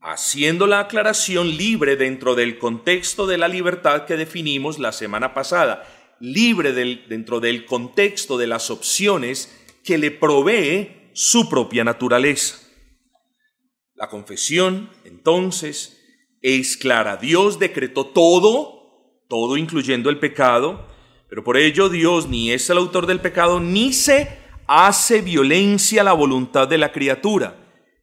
haciendo 0.02 0.68
la 0.68 0.80
aclaración 0.82 1.58
libre 1.58 1.96
dentro 1.96 2.36
del 2.36 2.58
contexto 2.58 3.28
de 3.28 3.38
la 3.38 3.48
libertad 3.48 4.06
que 4.06 4.18
definimos 4.18 4.80
la 4.80 4.92
semana 4.92 5.34
pasada, 5.34 5.88
libre 6.20 6.74
dentro 6.74 7.40
del 7.40 7.66
contexto 7.66 8.38
de 8.38 8.48
las 8.48 8.72
opciones 8.72 9.54
que 9.84 9.98
le 9.98 10.12
provee 10.12 11.12
su 11.14 11.50
propia 11.50 11.84
naturaleza. 11.84 12.60
La 13.96 14.10
confesión, 14.10 14.90
entonces, 15.06 15.97
es 16.42 16.78
clara. 16.78 17.18
Dios 17.18 17.60
decretó 17.60 18.08
todo, 18.08 19.24
todo 19.28 19.58
incluyendo 19.58 20.10
el 20.10 20.20
pecado, 20.20 20.88
pero 21.30 21.44
por 21.44 21.58
ello 21.58 21.90
Dios 21.90 22.28
ni 22.28 22.52
es 22.52 22.70
el 22.70 22.78
autor 22.78 23.06
del 23.06 23.20
pecado, 23.20 23.60
ni 23.60 23.94
se 23.94 24.38
hace 24.68 25.22
violencia 25.22 26.02
a 26.02 26.06
la 26.06 26.14
voluntad 26.14 26.68
de 26.68 26.78
la 26.78 26.92
criatura. 26.92 27.56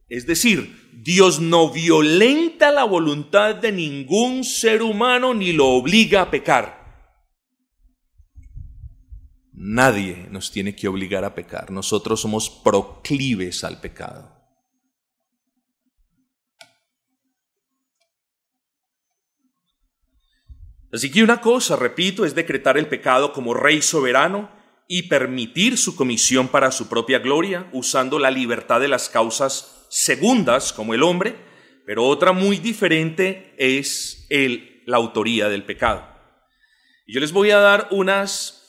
Es 0.08 0.26
decir, 0.26 0.90
Dios 0.92 1.40
no 1.40 1.70
violenta 1.70 2.70
la 2.72 2.84
voluntad 2.84 3.54
de 3.54 3.72
ningún 3.72 4.44
ser 4.44 4.82
humano 4.82 5.34
ni 5.34 5.52
lo 5.52 5.68
obliga 5.68 6.22
a 6.22 6.30
pecar. 6.30 6.84
Nadie 9.52 10.26
nos 10.30 10.50
tiene 10.50 10.74
que 10.74 10.88
obligar 10.88 11.24
a 11.24 11.34
pecar. 11.34 11.70
Nosotros 11.70 12.20
somos 12.20 12.50
proclives 12.50 13.64
al 13.64 13.80
pecado. 13.80 14.43
Así 20.94 21.10
que 21.10 21.24
una 21.24 21.40
cosa, 21.40 21.74
repito, 21.74 22.24
es 22.24 22.36
decretar 22.36 22.78
el 22.78 22.86
pecado 22.86 23.32
como 23.32 23.52
rey 23.52 23.82
soberano 23.82 24.48
y 24.86 25.08
permitir 25.08 25.76
su 25.76 25.96
comisión 25.96 26.46
para 26.46 26.70
su 26.70 26.88
propia 26.88 27.18
gloria, 27.18 27.68
usando 27.72 28.20
la 28.20 28.30
libertad 28.30 28.80
de 28.80 28.86
las 28.86 29.08
causas 29.08 29.88
segundas 29.90 30.72
como 30.72 30.94
el 30.94 31.02
hombre, 31.02 31.34
pero 31.84 32.04
otra 32.04 32.30
muy 32.30 32.58
diferente 32.58 33.56
es 33.58 34.28
la 34.86 34.96
autoría 34.96 35.48
del 35.48 35.64
pecado. 35.64 36.06
Yo 37.08 37.18
les 37.18 37.32
voy 37.32 37.50
a 37.50 37.58
dar 37.58 37.88
unos 37.90 38.62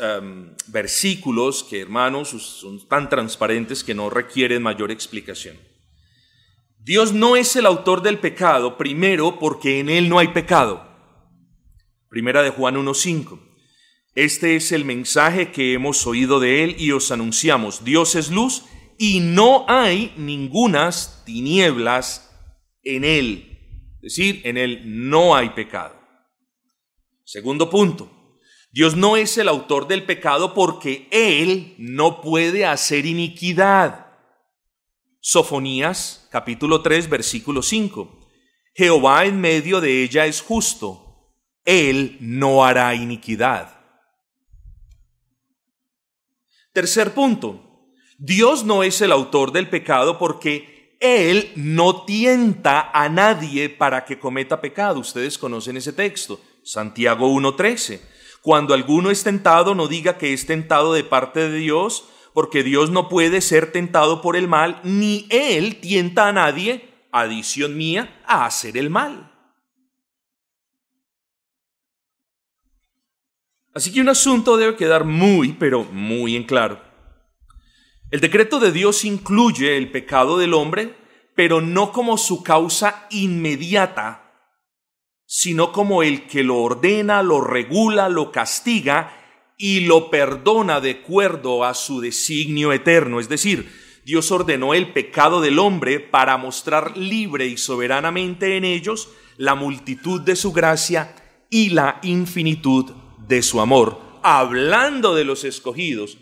em, 0.00 0.56
versículos 0.68 1.62
que, 1.62 1.82
hermanos, 1.82 2.30
son 2.30 2.88
tan 2.88 3.10
transparentes 3.10 3.84
que 3.84 3.94
no 3.94 4.08
requieren 4.08 4.62
mayor 4.62 4.90
explicación. 4.90 5.58
Dios 6.82 7.12
no 7.12 7.36
es 7.36 7.56
el 7.56 7.66
autor 7.66 8.00
del 8.00 8.18
pecado, 8.18 8.78
primero 8.78 9.38
porque 9.38 9.80
en 9.80 9.90
Él 9.90 10.08
no 10.08 10.18
hay 10.18 10.28
pecado. 10.28 10.88
Primera 12.08 12.42
de 12.42 12.50
Juan 12.50 12.76
1.5. 12.76 13.38
Este 14.14 14.56
es 14.56 14.72
el 14.72 14.86
mensaje 14.86 15.52
que 15.52 15.74
hemos 15.74 16.06
oído 16.06 16.40
de 16.40 16.64
Él 16.64 16.76
y 16.78 16.92
os 16.92 17.12
anunciamos. 17.12 17.84
Dios 17.84 18.14
es 18.16 18.30
luz 18.30 18.64
y 18.98 19.20
no 19.20 19.66
hay 19.68 20.12
ningunas 20.16 21.22
tinieblas 21.26 22.30
en 22.82 23.04
Él. 23.04 23.58
Es 23.96 24.16
decir, 24.16 24.40
en 24.44 24.56
Él 24.56 24.82
no 24.84 25.36
hay 25.36 25.50
pecado. 25.50 25.94
Segundo 27.24 27.68
punto. 27.68 28.10
Dios 28.72 28.96
no 28.96 29.16
es 29.16 29.36
el 29.36 29.48
autor 29.48 29.86
del 29.86 30.04
pecado 30.04 30.54
porque 30.54 31.08
Él 31.10 31.74
no 31.78 32.22
puede 32.22 32.64
hacer 32.64 33.04
iniquidad. 33.04 34.09
Sofonías 35.20 36.26
capítulo 36.30 36.80
3 36.80 37.10
versículo 37.10 37.62
5. 37.62 38.26
Jehová 38.74 39.26
en 39.26 39.38
medio 39.38 39.82
de 39.82 40.02
ella 40.02 40.24
es 40.24 40.40
justo. 40.40 41.34
Él 41.66 42.16
no 42.20 42.64
hará 42.64 42.94
iniquidad. 42.94 43.78
Tercer 46.72 47.12
punto, 47.12 47.92
Dios 48.18 48.64
no 48.64 48.82
es 48.82 49.02
el 49.02 49.12
autor 49.12 49.52
del 49.52 49.68
pecado 49.68 50.18
porque 50.18 50.96
Él 51.00 51.52
no 51.54 52.04
tienta 52.04 52.90
a 52.90 53.10
nadie 53.10 53.68
para 53.68 54.06
que 54.06 54.18
cometa 54.18 54.60
pecado. 54.62 55.00
Ustedes 55.00 55.36
conocen 55.36 55.76
ese 55.76 55.92
texto, 55.92 56.40
Santiago 56.64 57.28
1.13. 57.28 58.00
Cuando 58.40 58.72
alguno 58.72 59.10
es 59.10 59.22
tentado, 59.22 59.74
no 59.74 59.86
diga 59.86 60.16
que 60.16 60.32
es 60.32 60.46
tentado 60.46 60.94
de 60.94 61.04
parte 61.04 61.50
de 61.50 61.58
Dios, 61.58 62.04
porque 62.34 62.62
Dios 62.62 62.90
no 62.90 63.08
puede 63.08 63.40
ser 63.40 63.72
tentado 63.72 64.22
por 64.22 64.36
el 64.36 64.48
mal, 64.48 64.80
ni 64.84 65.26
Él 65.30 65.80
tienta 65.80 66.28
a 66.28 66.32
nadie, 66.32 66.88
adición 67.12 67.76
mía, 67.76 68.22
a 68.26 68.46
hacer 68.46 68.76
el 68.76 68.90
mal. 68.90 69.32
Así 73.74 73.92
que 73.92 74.00
un 74.00 74.08
asunto 74.08 74.56
debe 74.56 74.76
quedar 74.76 75.04
muy, 75.04 75.52
pero 75.52 75.84
muy 75.84 76.36
en 76.36 76.44
claro. 76.44 76.80
El 78.10 78.20
decreto 78.20 78.58
de 78.58 78.72
Dios 78.72 79.04
incluye 79.04 79.76
el 79.76 79.92
pecado 79.92 80.38
del 80.38 80.54
hombre, 80.54 80.96
pero 81.36 81.60
no 81.60 81.92
como 81.92 82.18
su 82.18 82.42
causa 82.42 83.06
inmediata, 83.10 84.30
sino 85.24 85.70
como 85.70 86.02
el 86.02 86.26
que 86.26 86.42
lo 86.42 86.56
ordena, 86.56 87.22
lo 87.22 87.40
regula, 87.40 88.08
lo 88.08 88.32
castiga 88.32 89.19
y 89.62 89.80
lo 89.80 90.08
perdona 90.08 90.80
de 90.80 90.92
acuerdo 90.92 91.64
a 91.64 91.74
su 91.74 92.00
designio 92.00 92.72
eterno. 92.72 93.20
Es 93.20 93.28
decir, 93.28 93.70
Dios 94.06 94.32
ordenó 94.32 94.72
el 94.72 94.94
pecado 94.94 95.42
del 95.42 95.58
hombre 95.58 96.00
para 96.00 96.38
mostrar 96.38 96.96
libre 96.96 97.46
y 97.46 97.58
soberanamente 97.58 98.56
en 98.56 98.64
ellos 98.64 99.10
la 99.36 99.54
multitud 99.54 100.22
de 100.22 100.34
su 100.34 100.52
gracia 100.52 101.14
y 101.50 101.68
la 101.68 102.00
infinitud 102.02 102.90
de 103.28 103.42
su 103.42 103.60
amor, 103.60 104.00
hablando 104.22 105.14
de 105.14 105.24
los 105.24 105.44
escogidos 105.44 106.16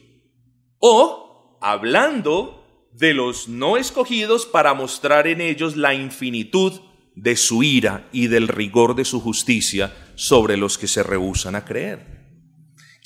o 0.81 1.61
hablando 1.63 2.89
de 2.93 3.15
los 3.15 3.47
no 3.47 3.77
escogidos 3.77 4.47
para 4.47 4.75
mostrar 4.75 5.29
en 5.29 5.41
ellos 5.41 5.77
la 5.77 5.95
infinitud 5.95 6.73
de 7.15 7.37
su 7.37 7.63
ira 7.63 8.09
y 8.11 8.27
del 8.27 8.49
rigor 8.49 8.97
de 8.97 9.05
su 9.05 9.21
justicia 9.21 9.95
sobre 10.17 10.57
los 10.57 10.77
que 10.77 10.89
se 10.89 11.05
rehusan 11.05 11.55
a 11.55 11.65
creer. 11.65 12.18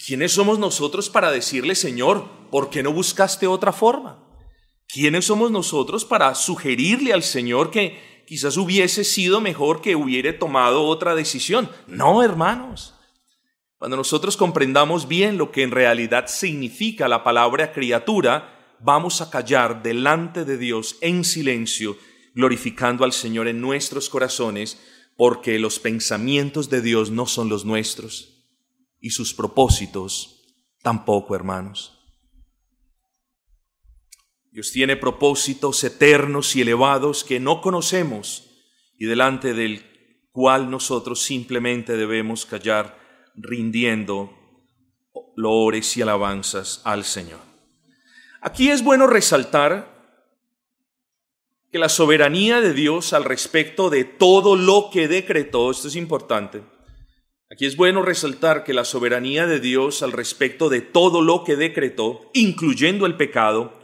¿Quiénes 0.05 0.33
somos 0.33 0.59
nosotros 0.59 1.09
para 1.09 1.31
decirle, 1.31 1.77
Señor, 1.77 2.29
¿por 2.51 2.71
qué 2.71 2.83
no 2.83 2.93
buscaste 2.93 3.47
otra 3.47 3.73
forma? 3.73 4.19
¿Quiénes 4.89 5.27
somos 5.27 5.53
nosotros 5.53 6.05
para 6.05 6.35
sugerirle 6.35 7.13
al 7.13 7.23
Señor 7.23 7.71
que 7.71 8.25
quizás 8.27 8.57
hubiese 8.57 9.05
sido 9.05 9.41
mejor 9.41 9.81
que 9.81 9.95
hubiera 9.95 10.37
tomado 10.37 10.83
otra 10.87 11.15
decisión? 11.15 11.71
No, 11.87 12.25
hermanos. 12.25 12.95
Cuando 13.79 13.97
nosotros 13.97 14.37
comprendamos 14.37 15.07
bien 15.07 15.39
lo 15.39 15.53
que 15.53 15.63
en 15.63 15.71
realidad 15.71 16.27
significa 16.27 17.07
la 17.07 17.23
palabra 17.23 17.73
criatura, 17.73 18.77
vamos 18.81 19.21
a 19.21 19.31
callar 19.31 19.85
delante 19.85 20.45
de 20.45 20.59
Dios 20.59 20.97
en 21.01 21.23
silencio, 21.23 21.97
glorificando 22.35 23.05
al 23.05 23.13
Señor 23.13 23.47
en 23.47 23.61
nuestros 23.61 24.09
corazones, 24.09 24.83
porque 25.17 25.61
los 25.61 25.79
pensamientos 25.79 26.71
de 26.71 26.81
Dios 26.81 27.13
no 27.13 27.27
son 27.27 27.49
los 27.49 27.65
nuestros 27.65 28.32
y 29.03 29.11
sus 29.11 29.35
propósitos 29.35 30.57
tampoco, 30.81 31.35
hermanos. 31.35 31.99
Dios 34.53 34.71
tiene 34.71 34.97
propósitos 34.97 35.83
eternos 35.83 36.55
y 36.57 36.61
elevados 36.63 37.25
que 37.25 37.41
no 37.41 37.61
conocemos 37.61 38.49
y 38.97 39.07
delante 39.07 39.55
del 39.55 39.85
cual 40.31 40.71
nosotros 40.71 41.23
simplemente 41.23 41.97
debemos 41.97 42.47
callar 42.47 42.99
rindiendo 43.35 44.31
lores 45.37 45.97
y 45.97 46.03
alabanzas 46.03 46.81
al 46.85 47.05
Señor. 47.05 47.41
Aquí 48.41 48.71
es 48.71 48.85
bueno 48.85 49.07
resaltar 49.07 49.91
que 51.73 51.79
la 51.79 51.89
soberanía 51.89 52.61
de 52.61 52.75
Dios 52.75 53.15
al 53.15 53.25
respecto 53.25 53.91
de 53.91 54.05
todo 54.05 54.55
lo 54.55 54.91
que 54.93 55.09
decretó, 55.09 55.71
esto 55.71 55.89
es 55.89 55.97
importante, 55.97 56.63
aquí 57.53 57.67
es 57.67 57.77
bueno 57.77 58.03
resaltar 58.03 58.65
que 58.65 58.73
la 58.73 58.85
soberanía 58.85 59.47
de 59.47 59.61
Dios 59.61 60.03
al 60.03 60.13
respecto 60.13 60.71
de 60.71 60.81
todo 60.81 61.21
lo 61.21 61.45
que 61.45 61.57
decretó, 61.57 62.31
incluyendo 62.33 63.05
el 63.05 63.17
pecado, 63.17 63.79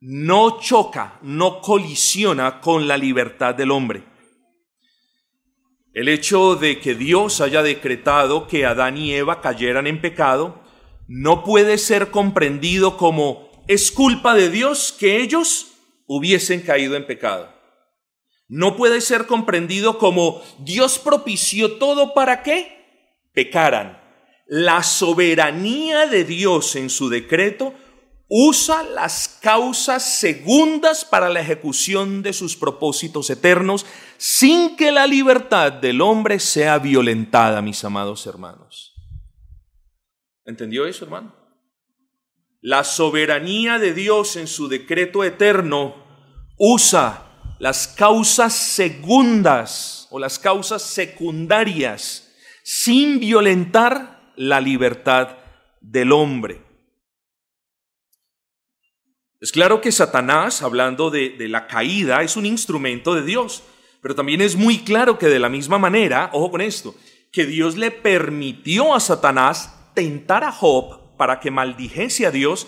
no 0.00 0.60
choca, 0.60 1.18
no 1.22 1.60
colisiona 1.60 2.60
con 2.60 2.88
la 2.88 2.96
libertad 2.96 3.54
del 3.54 3.70
hombre. 3.70 4.04
El 5.92 6.08
hecho 6.08 6.56
de 6.56 6.80
que 6.80 6.94
Dios 6.94 7.40
haya 7.40 7.62
decretado 7.62 8.46
que 8.46 8.64
Adán 8.64 8.96
y 8.96 9.14
Eva 9.14 9.40
cayeran 9.40 9.86
en 9.86 10.00
pecado 10.00 10.62
no 11.06 11.44
puede 11.44 11.78
ser 11.78 12.10
comprendido 12.10 12.96
como 12.96 13.50
es 13.68 13.90
culpa 13.90 14.34
de 14.34 14.50
Dios 14.50 14.94
que 14.98 15.20
ellos 15.20 15.72
hubiesen 16.06 16.60
caído 16.60 16.96
en 16.96 17.06
pecado. 17.06 17.52
No 18.48 18.76
puede 18.76 19.00
ser 19.00 19.26
comprendido 19.26 19.98
como 19.98 20.42
Dios 20.58 20.98
propició 20.98 21.78
todo 21.78 22.14
para 22.14 22.42
que 22.42 22.75
pecaran. 23.36 24.02
La 24.46 24.82
soberanía 24.82 26.06
de 26.06 26.24
Dios 26.24 26.74
en 26.74 26.88
su 26.88 27.10
decreto 27.10 27.74
usa 28.28 28.82
las 28.82 29.38
causas 29.42 30.18
segundas 30.18 31.04
para 31.04 31.28
la 31.28 31.40
ejecución 31.40 32.22
de 32.22 32.32
sus 32.32 32.56
propósitos 32.56 33.28
eternos 33.28 33.84
sin 34.16 34.74
que 34.76 34.90
la 34.90 35.06
libertad 35.06 35.70
del 35.70 36.00
hombre 36.00 36.40
sea 36.40 36.78
violentada, 36.78 37.60
mis 37.60 37.84
amados 37.84 38.26
hermanos. 38.26 38.94
¿Entendió 40.46 40.86
eso, 40.86 41.04
hermano? 41.04 41.36
La 42.62 42.84
soberanía 42.84 43.78
de 43.78 43.92
Dios 43.92 44.36
en 44.36 44.46
su 44.46 44.66
decreto 44.66 45.24
eterno 45.24 45.94
usa 46.56 47.56
las 47.58 47.86
causas 47.86 48.54
segundas 48.54 50.08
o 50.10 50.18
las 50.18 50.38
causas 50.38 50.80
secundarias 50.80 52.25
sin 52.68 53.20
violentar 53.20 54.32
la 54.34 54.60
libertad 54.60 55.36
del 55.80 56.10
hombre. 56.10 56.60
Es 59.40 59.52
claro 59.52 59.80
que 59.80 59.92
Satanás, 59.92 60.62
hablando 60.62 61.10
de, 61.10 61.36
la 61.48 61.68
caída, 61.68 62.22
es 62.22 62.36
un 62.36 62.44
instrumento 62.44 63.14
de 63.14 63.22
Dios, 63.22 63.62
pero 64.02 64.16
también 64.16 64.40
es 64.40 64.56
muy 64.56 64.78
claro 64.78 65.16
que 65.16 65.28
de 65.28 65.38
la 65.38 65.48
misma 65.48 65.78
manera, 65.78 66.28
ojo 66.32 66.50
con 66.50 66.60
esto, 66.60 66.96
que 67.30 67.46
Dios 67.46 67.76
le 67.76 67.92
permitió 67.92 68.96
a 68.96 68.98
Satanás 68.98 69.72
tentar 69.94 70.42
a 70.42 70.50
Job 70.50 71.16
para 71.16 71.38
que 71.38 71.52
maldijese 71.52 72.26
a 72.26 72.32
Dios, 72.32 72.66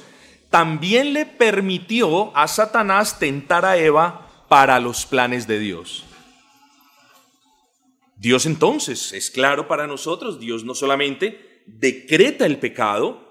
también 0.49 1.13
le 1.13 1.27
permitió 1.27 2.37
a 2.37 2.47
Satanás 2.47 3.19
tentar 3.19 3.65
a 3.65 3.77
Eva 3.77 4.47
para 4.49 4.79
los 4.79 5.07
planes 5.07 5.49
de 5.49 5.59
Dios. 5.59 6.08
Dios 8.19 8.47
entonces, 8.47 9.13
es 9.13 9.31
claro 9.31 9.69
para 9.69 9.87
nosotros, 9.87 10.41
Dios 10.41 10.65
no 10.65 10.75
solamente 10.75 11.63
decreta 11.67 12.47
el 12.47 12.59
pecado, 12.59 13.25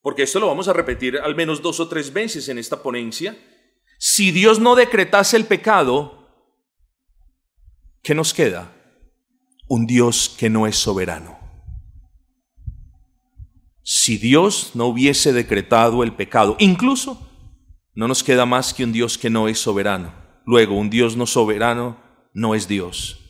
porque 0.00 0.22
esto 0.22 0.38
lo 0.38 0.46
vamos 0.46 0.68
a 0.68 0.72
repetir 0.72 1.18
al 1.18 1.34
menos 1.34 1.60
dos 1.60 1.80
o 1.80 1.88
tres 1.88 2.12
veces 2.12 2.48
en 2.48 2.56
esta 2.56 2.80
ponencia, 2.80 3.36
si 3.98 4.30
Dios 4.30 4.60
no 4.60 4.76
decretase 4.76 5.36
el 5.36 5.44
pecado, 5.44 6.28
¿qué 8.00 8.14
nos 8.14 8.32
queda? 8.32 8.72
Un 9.66 9.86
Dios 9.86 10.36
que 10.38 10.48
no 10.48 10.68
es 10.68 10.76
soberano. 10.76 11.36
Si 13.82 14.18
Dios 14.18 14.70
no 14.74 14.86
hubiese 14.86 15.32
decretado 15.32 16.04
el 16.04 16.14
pecado, 16.14 16.54
incluso 16.60 17.28
no 17.92 18.06
nos 18.06 18.22
queda 18.22 18.46
más 18.46 18.72
que 18.72 18.84
un 18.84 18.92
Dios 18.92 19.18
que 19.18 19.30
no 19.30 19.48
es 19.48 19.58
soberano. 19.58 20.14
Luego, 20.46 20.76
un 20.76 20.90
Dios 20.90 21.16
no 21.16 21.26
soberano 21.26 22.00
no 22.32 22.54
es 22.54 22.68
Dios 22.68 23.24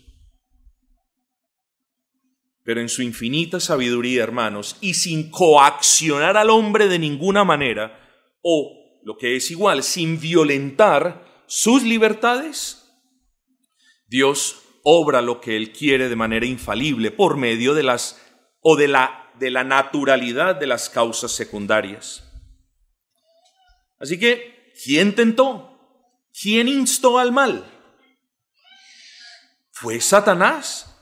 pero 2.68 2.82
en 2.82 2.90
su 2.90 3.00
infinita 3.00 3.60
sabiduría, 3.60 4.22
hermanos, 4.22 4.76
y 4.82 4.92
sin 4.92 5.30
coaccionar 5.30 6.36
al 6.36 6.50
hombre 6.50 6.86
de 6.86 6.98
ninguna 6.98 7.42
manera, 7.42 7.98
o 8.42 9.00
lo 9.04 9.16
que 9.16 9.36
es 9.36 9.50
igual, 9.50 9.82
sin 9.82 10.20
violentar 10.20 11.44
sus 11.46 11.82
libertades, 11.82 12.86
Dios 14.06 14.60
obra 14.82 15.22
lo 15.22 15.40
que 15.40 15.56
Él 15.56 15.72
quiere 15.72 16.10
de 16.10 16.16
manera 16.16 16.44
infalible 16.44 17.10
por 17.10 17.38
medio 17.38 17.72
de 17.72 17.84
las 17.84 18.20
o 18.60 18.76
de 18.76 18.88
la, 18.88 19.32
de 19.38 19.50
la 19.50 19.64
naturalidad 19.64 20.54
de 20.54 20.66
las 20.66 20.90
causas 20.90 21.32
secundarias. 21.32 22.30
Así 23.98 24.18
que, 24.18 24.74
¿quién 24.84 25.14
tentó? 25.14 26.04
¿Quién 26.38 26.68
instó 26.68 27.18
al 27.18 27.32
mal? 27.32 27.64
Fue 29.72 30.02
Satanás. 30.02 30.97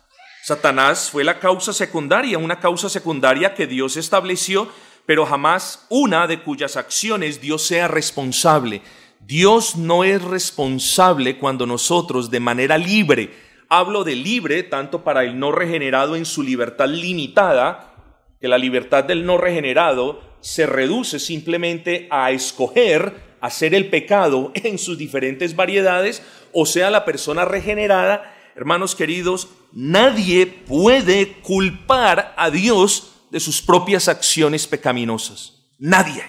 Satanás 0.46 1.10
fue 1.10 1.24
la 1.24 1.40
causa 1.40 1.72
secundaria, 1.72 2.38
una 2.38 2.60
causa 2.60 2.88
secundaria 2.88 3.52
que 3.52 3.66
Dios 3.66 3.96
estableció, 3.96 4.68
pero 5.04 5.26
jamás 5.26 5.84
una 5.88 6.28
de 6.28 6.40
cuyas 6.40 6.76
acciones 6.76 7.40
Dios 7.40 7.66
sea 7.66 7.88
responsable. 7.88 8.80
Dios 9.18 9.74
no 9.74 10.04
es 10.04 10.22
responsable 10.22 11.36
cuando 11.36 11.66
nosotros 11.66 12.30
de 12.30 12.38
manera 12.38 12.78
libre 12.78 13.34
hablo 13.68 14.04
de 14.04 14.14
libre 14.14 14.62
tanto 14.62 15.02
para 15.02 15.24
el 15.24 15.36
no 15.36 15.50
regenerado 15.50 16.14
en 16.14 16.24
su 16.24 16.44
libertad 16.44 16.86
limitada, 16.86 17.92
que 18.40 18.46
la 18.46 18.58
libertad 18.58 19.02
del 19.02 19.26
no 19.26 19.38
regenerado 19.38 20.20
se 20.38 20.64
reduce 20.64 21.18
simplemente 21.18 22.06
a 22.08 22.30
escoger 22.30 23.36
hacer 23.40 23.74
el 23.74 23.90
pecado 23.90 24.52
en 24.54 24.78
sus 24.78 24.96
diferentes 24.96 25.56
variedades, 25.56 26.22
o 26.52 26.66
sea, 26.66 26.90
la 26.90 27.04
persona 27.04 27.44
regenerada, 27.44 28.35
hermanos 28.56 28.96
queridos, 28.96 29.48
nadie 29.72 30.46
puede 30.46 31.34
culpar 31.42 32.34
a 32.38 32.50
Dios 32.50 33.26
de 33.30 33.38
sus 33.38 33.60
propias 33.60 34.08
acciones 34.08 34.66
pecaminosas. 34.66 35.74
Nadie. 35.78 36.24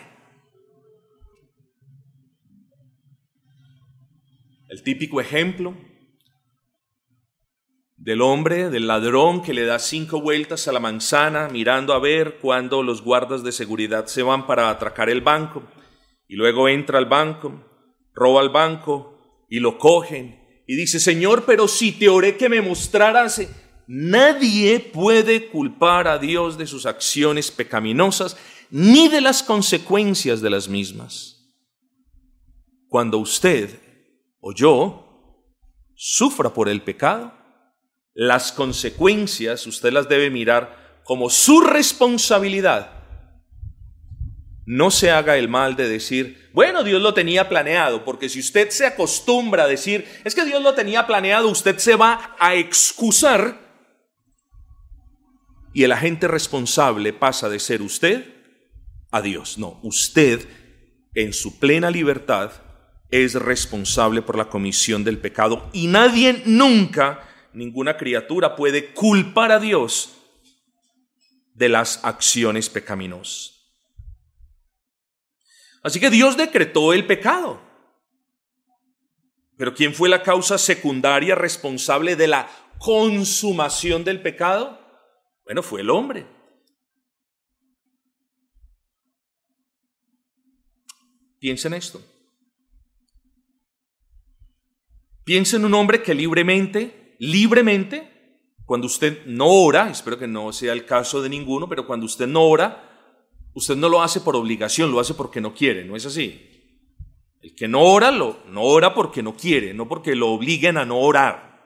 El 4.67 4.83
típico 4.83 5.21
ejemplo 5.21 5.73
del 7.95 8.21
hombre, 8.21 8.69
del 8.69 8.87
ladrón 8.87 9.41
que 9.41 9.53
le 9.53 9.65
da 9.65 9.79
cinco 9.79 10.19
vueltas 10.19 10.67
a 10.67 10.73
la 10.73 10.81
manzana 10.81 11.47
mirando 11.47 11.93
a 11.93 11.99
ver 11.99 12.39
cuándo 12.39 12.83
los 12.83 13.01
guardas 13.01 13.41
de 13.43 13.53
seguridad 13.53 14.05
se 14.07 14.21
van 14.21 14.45
para 14.45 14.69
atracar 14.69 15.09
el 15.09 15.21
banco 15.21 15.63
y 16.27 16.35
luego 16.35 16.67
entra 16.67 16.99
al 16.99 17.05
banco, 17.05 17.65
roba 18.13 18.41
al 18.41 18.49
banco 18.49 19.45
y 19.49 19.59
lo 19.61 19.77
cogen 19.77 20.46
y 20.67 20.75
dice, 20.75 20.99
Señor, 20.99 21.45
pero 21.45 21.69
si 21.69 21.93
te 21.93 22.09
oré 22.09 22.35
que 22.35 22.49
me 22.49 22.61
mostraras, 22.61 23.41
nadie 23.87 24.81
puede 24.81 25.47
culpar 25.47 26.09
a 26.09 26.17
Dios 26.17 26.57
de 26.57 26.67
sus 26.67 26.85
acciones 26.85 27.49
pecaminosas 27.49 28.35
ni 28.69 29.07
de 29.07 29.21
las 29.21 29.41
consecuencias 29.41 30.41
de 30.41 30.49
las 30.49 30.67
mismas. 30.67 31.55
Cuando 32.89 33.17
usted 33.17 33.79
o 34.41 34.53
yo 34.53 35.45
sufra 35.95 36.53
por 36.53 36.67
el 36.67 36.81
pecado, 36.81 37.33
las 38.13 38.51
consecuencias 38.51 39.65
usted 39.67 39.93
las 39.93 40.09
debe 40.09 40.29
mirar 40.29 41.01
como 41.05 41.29
su 41.29 41.61
responsabilidad 41.61 42.96
no 44.67 44.91
se 44.91 45.11
haga 45.11 45.37
el 45.37 45.47
mal 45.47 45.77
de 45.77 45.87
decir, 45.87 46.49
bueno, 46.51 46.83
Dios 46.83 47.01
lo 47.01 47.13
tenía 47.13 47.47
planeado, 47.47 48.03
porque 48.03 48.27
si 48.27 48.41
usted 48.41 48.69
se 48.69 48.85
acostumbra 48.85 49.63
a 49.63 49.67
decir, 49.67 50.05
es 50.25 50.35
que 50.35 50.43
Dios 50.43 50.61
lo 50.61 50.73
tenía 50.73 51.07
planeado, 51.07 51.47
usted 51.47 51.77
se 51.77 51.95
va 51.95 52.35
a 52.37 52.53
excusar 52.53 53.65
y 55.73 55.83
el 55.83 55.93
agente 55.93 56.27
responsable 56.27 57.13
pasa 57.13 57.47
de 57.47 57.59
ser 57.59 57.81
usted 57.81 58.25
a 59.09 59.21
Dios. 59.21 59.57
No, 59.57 59.79
usted 59.83 60.45
en 61.15 61.31
su 61.31 61.59
plena 61.59 61.89
libertad 61.89 62.51
es 63.09 63.35
responsable 63.35 64.21
por 64.21 64.37
la 64.37 64.49
comisión 64.49 65.05
del 65.05 65.17
pecado 65.17 65.69
y 65.71 65.87
nadie 65.87 66.41
nunca, 66.45 67.21
ninguna 67.53 67.95
criatura 67.95 68.57
puede 68.57 68.91
culpar 68.93 69.53
a 69.53 69.59
Dios 69.59 70.17
de 71.53 71.69
las 71.69 72.03
acciones 72.03 72.69
pecaminosas. 72.69 73.56
Así 75.83 75.99
que 75.99 76.09
Dios 76.09 76.37
decretó 76.37 76.93
el 76.93 77.05
pecado. 77.05 77.61
Pero 79.57 79.73
¿quién 79.73 79.93
fue 79.93 80.09
la 80.09 80.21
causa 80.21 80.57
secundaria 80.57 81.33
responsable 81.33 82.15
de 82.15 82.27
la 82.27 82.49
consumación 82.77 84.03
del 84.03 84.21
pecado? 84.21 84.79
Bueno, 85.45 85.63
fue 85.63 85.81
el 85.81 85.89
hombre. 85.89 86.27
Piensa 91.39 91.67
en 91.67 91.75
esto. 91.75 92.01
Piensa 95.23 95.57
en 95.57 95.65
un 95.65 95.73
hombre 95.73 96.01
que 96.01 96.13
libremente, 96.13 97.15
libremente, 97.19 98.17
cuando 98.65 98.87
usted 98.87 99.25
no 99.25 99.47
ora, 99.47 99.89
espero 99.89 100.17
que 100.17 100.27
no 100.27 100.53
sea 100.53 100.73
el 100.73 100.85
caso 100.85 101.21
de 101.21 101.29
ninguno, 101.29 101.67
pero 101.67 101.87
cuando 101.87 102.05
usted 102.05 102.27
no 102.27 102.43
ora, 102.43 102.96
Usted 103.57 103.75
no 103.75 103.89
lo 103.89 104.03
hace 104.03 104.21
por 104.21 104.35
obligación, 104.35 104.91
lo 104.91 104.99
hace 104.99 105.15
porque 105.15 105.41
no 105.41 105.55
quiere, 105.55 105.83
¿no 105.83 105.95
es 105.95 106.05
así? 106.05 106.47
El 107.41 107.55
que 107.55 107.67
no 107.67 107.81
ora, 107.81 108.11
lo, 108.11 108.43
no 108.49 108.61
ora 108.61 108.93
porque 108.93 109.23
no 109.23 109.35
quiere, 109.35 109.73
no 109.73 109.87
porque 109.87 110.15
lo 110.15 110.27
obliguen 110.29 110.77
a 110.77 110.85
no 110.85 110.99
orar. 110.99 111.59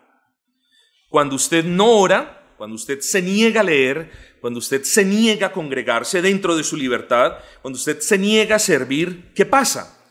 Cuando 1.09 1.35
usted 1.35 1.65
no 1.65 1.91
ora, 1.91 2.53
cuando 2.55 2.77
usted 2.77 3.01
se 3.01 3.21
niega 3.21 3.59
a 3.59 3.65
leer, 3.65 4.09
cuando 4.39 4.59
usted 4.59 4.83
se 4.83 5.03
niega 5.03 5.47
a 5.47 5.51
congregarse 5.51 6.21
dentro 6.21 6.55
de 6.55 6.63
su 6.63 6.77
libertad, 6.77 7.39
cuando 7.61 7.77
usted 7.77 7.99
se 7.99 8.17
niega 8.17 8.55
a 8.55 8.59
servir, 8.59 9.33
¿qué 9.35 9.45
pasa? 9.45 10.01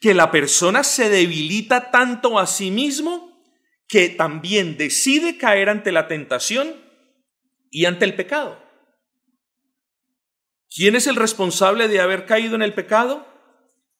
Que 0.00 0.14
la 0.14 0.30
persona 0.30 0.84
se 0.84 1.08
debilita 1.10 1.90
tanto 1.90 2.38
a 2.38 2.46
sí 2.46 2.70
mismo 2.70 3.36
que 3.88 4.10
también 4.10 4.76
decide 4.76 5.38
caer 5.38 5.70
ante 5.70 5.90
la 5.90 6.06
tentación 6.06 6.76
y 7.72 7.86
ante 7.86 8.04
el 8.04 8.14
pecado. 8.14 8.65
¿Quién 10.74 10.96
es 10.96 11.06
el 11.06 11.16
responsable 11.16 11.88
de 11.88 12.00
haber 12.00 12.26
caído 12.26 12.54
en 12.54 12.62
el 12.62 12.74
pecado? 12.74 13.26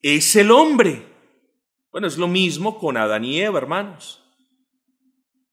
Es 0.03 0.37
el 0.37 0.51
hombre. 0.51 1.03
Bueno, 1.91 2.07
es 2.07 2.19
lo 2.19 2.29
mismo 2.29 2.79
con 2.79 2.97
Adán 2.97 3.25
y 3.25 3.41
Eva, 3.41 3.59
hermanos. 3.59 4.23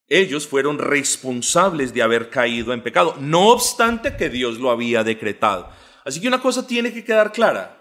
Ellos 0.07 0.47
fueron 0.47 0.77
responsables 0.77 1.93
de 1.93 2.01
haber 2.01 2.29
caído 2.29 2.73
en 2.73 2.83
pecado, 2.83 3.15
no 3.19 3.49
obstante 3.49 4.17
que 4.17 4.29
Dios 4.29 4.59
lo 4.59 4.69
había 4.69 5.03
decretado. 5.03 5.69
Así 6.05 6.19
que 6.19 6.27
una 6.27 6.41
cosa 6.41 6.67
tiene 6.67 6.93
que 6.93 7.03
quedar 7.03 7.31
clara. 7.31 7.79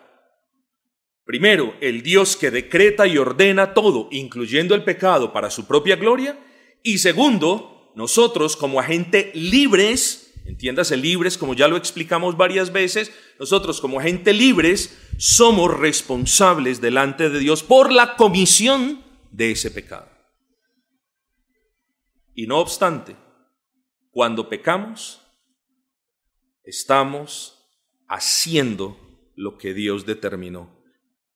Primero, 1.25 1.75
el 1.81 2.03
Dios 2.03 2.37
que 2.37 2.51
decreta 2.51 3.07
y 3.07 3.19
ordena 3.19 3.75
todo, 3.75 4.09
incluyendo 4.11 4.75
el 4.75 4.85
pecado, 4.85 5.33
para 5.33 5.51
su 5.51 5.67
propia 5.67 5.97
gloria. 5.97 6.39
Y 6.83 6.99
segundo, 6.99 7.93
nosotros 7.95 8.57
como 8.57 8.81
agentes 8.81 9.35
libres 9.35 10.32
entiéndase 10.45 10.97
libres, 10.97 11.39
como 11.39 11.55
ya 11.55 11.69
lo 11.69 11.77
explicamos 11.77 12.37
varias 12.37 12.73
veces, 12.73 13.13
nosotros 13.39 13.81
como 13.81 14.01
gente 14.01 14.33
libres 14.33 14.99
somos 15.19 15.77
responsables 15.79 16.81
delante 16.81 17.31
de 17.31 17.39
Dios 17.39 17.63
por 17.63 17.93
la 17.93 18.17
comisión 18.17 19.03
de 19.31 19.53
ese 19.53 19.71
pecado. 19.71 20.09
Y 22.35 22.47
no 22.47 22.59
obstante, 22.59 23.17
cuando 24.11 24.49
pecamos, 24.49 25.21
estamos 26.65 27.59
haciendo 28.09 28.99
lo 29.37 29.59
que 29.59 29.75
Dios 29.75 30.07
determinó. 30.07 30.83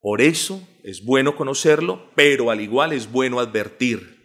Por 0.01 0.21
eso 0.21 0.67
es 0.83 1.05
bueno 1.05 1.37
conocerlo, 1.37 2.11
pero 2.15 2.51
al 2.51 2.61
igual 2.61 2.93
es 2.93 3.11
bueno 3.11 3.41
advertir. 3.41 4.17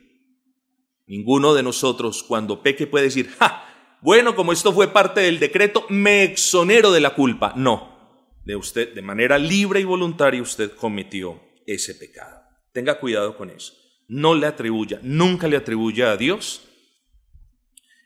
Ninguno 1.08 1.54
de 1.54 1.64
nosotros 1.64 2.24
cuando 2.24 2.62
peque 2.62 2.88
puede 2.88 3.06
decir, 3.06 3.30
¡ja! 3.40 3.71
Bueno, 4.02 4.36
como 4.36 4.52
esto 4.52 4.74
fue 4.74 4.88
parte 4.88 5.22
del 5.22 5.40
decreto, 5.40 5.86
me 5.90 6.24
exonero 6.24 6.92
de 6.92 7.00
la 7.00 7.14
culpa. 7.14 7.54
No, 7.56 8.26
de 8.44 8.56
usted, 8.56 8.94
de 8.94 9.02
manera 9.02 9.38
libre 9.38 9.80
y 9.80 9.84
voluntaria, 9.84 10.42
usted 10.42 10.72
cometió 10.72 11.40
ese 11.68 11.94
pecado. 11.96 12.42
Tenga 12.74 13.00
cuidado 13.00 13.38
con 13.38 13.50
eso. 13.50 13.74
No 14.08 14.34
le 14.34 14.48
atribuya, 14.48 15.00
nunca 15.04 15.48
le 15.48 15.58
atribuya 15.58 16.12
a 16.12 16.18
Dios 16.18 16.68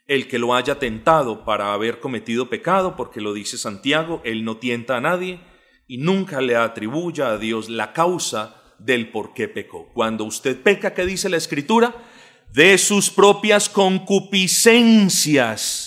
el 0.06 0.28
que 0.28 0.38
lo 0.38 0.54
haya 0.54 0.78
tentado 0.78 1.44
para 1.44 1.72
haber 1.72 1.98
cometido 1.98 2.48
pecado, 2.48 2.94
porque 2.94 3.20
lo 3.20 3.34
dice 3.34 3.58
Santiago, 3.58 4.20
Él 4.24 4.44
no 4.44 4.58
tienta 4.58 4.96
a 4.96 5.00
nadie, 5.00 5.40
y 5.88 5.98
nunca 5.98 6.40
le 6.40 6.54
atribuya 6.54 7.30
a 7.30 7.38
Dios 7.38 7.68
la 7.68 7.92
causa 7.92 8.62
del 8.78 9.10
por 9.10 9.34
qué 9.34 9.48
pecó. 9.48 9.90
Cuando 9.94 10.22
usted 10.22 10.62
peca, 10.62 10.94
¿qué 10.94 11.06
dice 11.06 11.28
la 11.28 11.38
Escritura? 11.38 11.92
de 12.56 12.76
sus 12.78 13.10
propias 13.10 13.68
concupiscencias. 13.68 15.85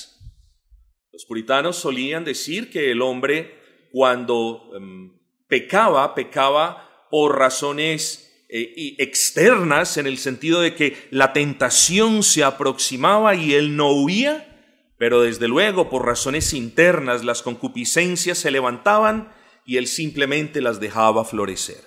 Los 1.20 1.26
puritanos 1.26 1.76
solían 1.76 2.24
decir 2.24 2.70
que 2.70 2.92
el 2.92 3.02
hombre 3.02 3.60
cuando 3.92 4.72
em, 4.74 5.12
pecaba, 5.50 6.16
pecaba 6.16 7.08
por 7.12 7.38
razones 7.38 8.46
eh, 8.48 8.96
externas, 9.00 9.98
en 9.98 10.08
el 10.08 10.18
sentido 10.18 10.62
de 10.62 10.76
que 10.76 10.96
la 11.12 11.34
tentación 11.34 12.24
se 12.24 12.46
aproximaba 12.46 13.36
y 13.36 13.54
él 13.54 13.76
no 13.76 13.92
huía, 13.92 14.96
pero 14.98 15.20
desde 15.20 15.50
luego 15.50 15.90
por 15.90 16.06
razones 16.06 16.54
internas 16.54 17.26
las 17.26 17.42
concupiscencias 17.42 18.38
se 18.38 18.50
levantaban 18.50 19.34
y 19.66 19.76
él 19.76 19.88
simplemente 19.88 20.62
las 20.62 20.80
dejaba 20.80 21.26
florecer. 21.26 21.84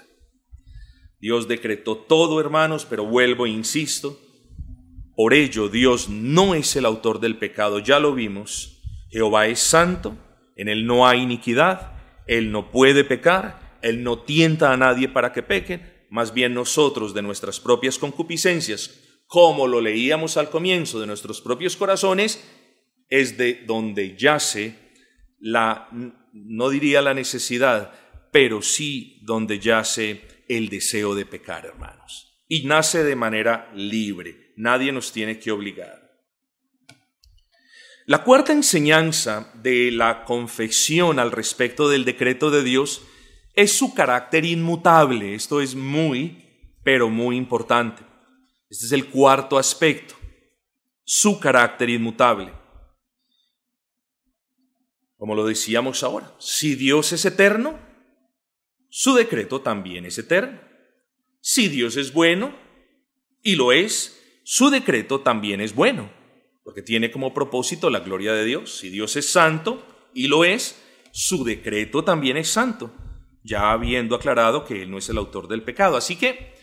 Dios 1.20 1.48
decretó 1.48 1.96
todo, 1.96 2.38
hermanos, 2.38 2.84
pero 2.84 3.06
vuelvo 3.06 3.46
e 3.46 3.48
insisto, 3.48 4.20
por 5.16 5.32
ello 5.32 5.70
Dios 5.70 6.10
no 6.10 6.54
es 6.54 6.76
el 6.76 6.84
autor 6.84 7.18
del 7.18 7.38
pecado, 7.38 7.78
ya 7.78 7.98
lo 7.98 8.12
vimos. 8.12 8.71
Jehová 9.12 9.46
es 9.46 9.60
santo, 9.60 10.16
en 10.56 10.68
él 10.68 10.86
no 10.86 11.06
hay 11.06 11.20
iniquidad, 11.20 11.92
él 12.26 12.50
no 12.50 12.70
puede 12.72 13.04
pecar, 13.04 13.78
él 13.82 14.02
no 14.02 14.20
tienta 14.20 14.72
a 14.72 14.76
nadie 14.76 15.08
para 15.08 15.32
que 15.32 15.42
pequen, 15.42 16.06
más 16.10 16.34
bien 16.34 16.54
nosotros 16.54 17.14
de 17.14 17.22
nuestras 17.22 17.60
propias 17.60 17.98
concupiscencias, 17.98 19.22
como 19.26 19.68
lo 19.68 19.80
leíamos 19.80 20.36
al 20.36 20.50
comienzo 20.50 21.00
de 21.00 21.06
nuestros 21.06 21.40
propios 21.40 21.76
corazones, 21.76 22.42
es 23.08 23.38
de 23.38 23.62
donde 23.66 24.16
yace 24.16 24.76
la, 25.38 25.88
no 26.32 26.70
diría 26.70 27.02
la 27.02 27.14
necesidad, 27.14 27.92
pero 28.32 28.62
sí 28.62 29.20
donde 29.22 29.58
yace 29.58 30.22
el 30.48 30.68
deseo 30.68 31.14
de 31.14 31.26
pecar, 31.26 31.66
hermanos. 31.66 32.42
Y 32.48 32.64
nace 32.64 33.04
de 33.04 33.16
manera 33.16 33.70
libre 33.74 34.42
nadie 34.56 34.92
nos 34.92 35.12
tiene 35.12 35.38
que 35.38 35.50
obligar. 35.50 36.01
La 38.12 38.24
cuarta 38.24 38.52
enseñanza 38.52 39.50
de 39.54 39.90
la 39.90 40.26
confesión 40.26 41.18
al 41.18 41.32
respecto 41.32 41.88
del 41.88 42.04
decreto 42.04 42.50
de 42.50 42.62
Dios 42.62 43.00
es 43.54 43.72
su 43.72 43.94
carácter 43.94 44.44
inmutable. 44.44 45.34
Esto 45.34 45.62
es 45.62 45.74
muy, 45.74 46.76
pero 46.84 47.08
muy 47.08 47.38
importante. 47.38 48.02
Este 48.68 48.84
es 48.84 48.92
el 48.92 49.06
cuarto 49.06 49.56
aspecto, 49.56 50.14
su 51.02 51.40
carácter 51.40 51.88
inmutable. 51.88 52.52
Como 55.16 55.34
lo 55.34 55.46
decíamos 55.46 56.02
ahora, 56.02 56.34
si 56.38 56.74
Dios 56.74 57.14
es 57.14 57.24
eterno, 57.24 57.78
su 58.90 59.14
decreto 59.14 59.62
también 59.62 60.04
es 60.04 60.18
eterno. 60.18 60.60
Si 61.40 61.68
Dios 61.68 61.96
es 61.96 62.12
bueno, 62.12 62.54
y 63.42 63.56
lo 63.56 63.72
es, 63.72 64.42
su 64.44 64.68
decreto 64.68 65.22
también 65.22 65.62
es 65.62 65.74
bueno, 65.74 66.20
porque 66.64 66.82
tiene 66.82 67.10
como 67.10 67.34
propósito 67.34 67.90
la 67.90 68.00
gloria 68.00 68.32
de 68.32 68.44
Dios. 68.44 68.78
Si 68.78 68.88
Dios 68.88 69.16
es 69.16 69.30
santo, 69.30 69.84
y 70.14 70.28
lo 70.28 70.44
es, 70.44 70.80
su 71.12 71.44
decreto 71.44 72.04
también 72.04 72.36
es 72.36 72.48
santo, 72.48 72.92
ya 73.42 73.72
habiendo 73.72 74.14
aclarado 74.14 74.64
que 74.64 74.82
Él 74.82 74.90
no 74.90 74.98
es 74.98 75.08
el 75.08 75.18
autor 75.18 75.48
del 75.48 75.62
pecado. 75.62 75.96
Así 75.96 76.16
que, 76.16 76.54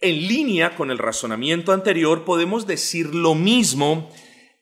en 0.00 0.28
línea 0.28 0.76
con 0.76 0.90
el 0.90 0.98
razonamiento 0.98 1.72
anterior, 1.72 2.24
podemos 2.24 2.66
decir 2.66 3.14
lo 3.14 3.34
mismo 3.34 4.10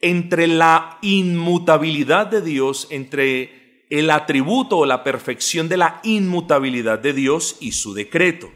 entre 0.00 0.46
la 0.46 0.98
inmutabilidad 1.02 2.26
de 2.26 2.42
Dios, 2.42 2.88
entre 2.90 3.84
el 3.90 4.10
atributo 4.10 4.78
o 4.78 4.86
la 4.86 5.04
perfección 5.04 5.68
de 5.68 5.76
la 5.76 6.00
inmutabilidad 6.02 6.98
de 6.98 7.12
Dios 7.12 7.56
y 7.60 7.72
su 7.72 7.94
decreto. 7.94 8.50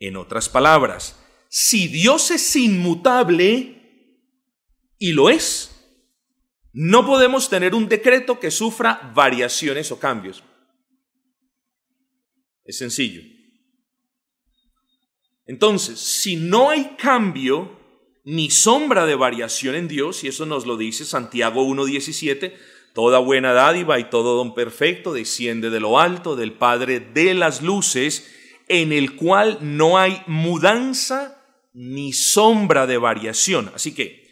En 0.00 0.16
otras 0.16 0.48
palabras, 0.48 1.20
si 1.48 1.88
Dios 1.88 2.30
es 2.30 2.56
inmutable, 2.56 3.73
y 5.04 5.12
lo 5.12 5.28
es, 5.28 5.70
no 6.72 7.04
podemos 7.04 7.50
tener 7.50 7.74
un 7.74 7.90
decreto 7.90 8.40
que 8.40 8.50
sufra 8.50 9.12
variaciones 9.14 9.92
o 9.92 9.98
cambios. 9.98 10.42
Es 12.64 12.78
sencillo. 12.78 13.20
Entonces, 15.46 16.00
si 16.00 16.36
no 16.36 16.70
hay 16.70 16.96
cambio 16.96 17.78
ni 18.24 18.48
sombra 18.48 19.04
de 19.04 19.14
variación 19.14 19.74
en 19.74 19.88
Dios, 19.88 20.24
y 20.24 20.28
eso 20.28 20.46
nos 20.46 20.64
lo 20.64 20.78
dice 20.78 21.04
Santiago 21.04 21.66
1.17, 21.66 22.54
toda 22.94 23.18
buena 23.18 23.52
dádiva 23.52 23.98
y 23.98 24.08
todo 24.08 24.38
don 24.38 24.54
perfecto 24.54 25.12
desciende 25.12 25.68
de 25.68 25.80
lo 25.80 26.00
alto, 26.00 26.34
del 26.34 26.54
Padre 26.54 27.00
de 27.00 27.34
las 27.34 27.60
luces, 27.60 28.32
en 28.68 28.90
el 28.90 29.16
cual 29.16 29.58
no 29.60 29.98
hay 29.98 30.22
mudanza 30.26 31.44
ni 31.74 32.14
sombra 32.14 32.86
de 32.86 32.96
variación. 32.96 33.70
Así 33.74 33.94
que, 33.94 34.23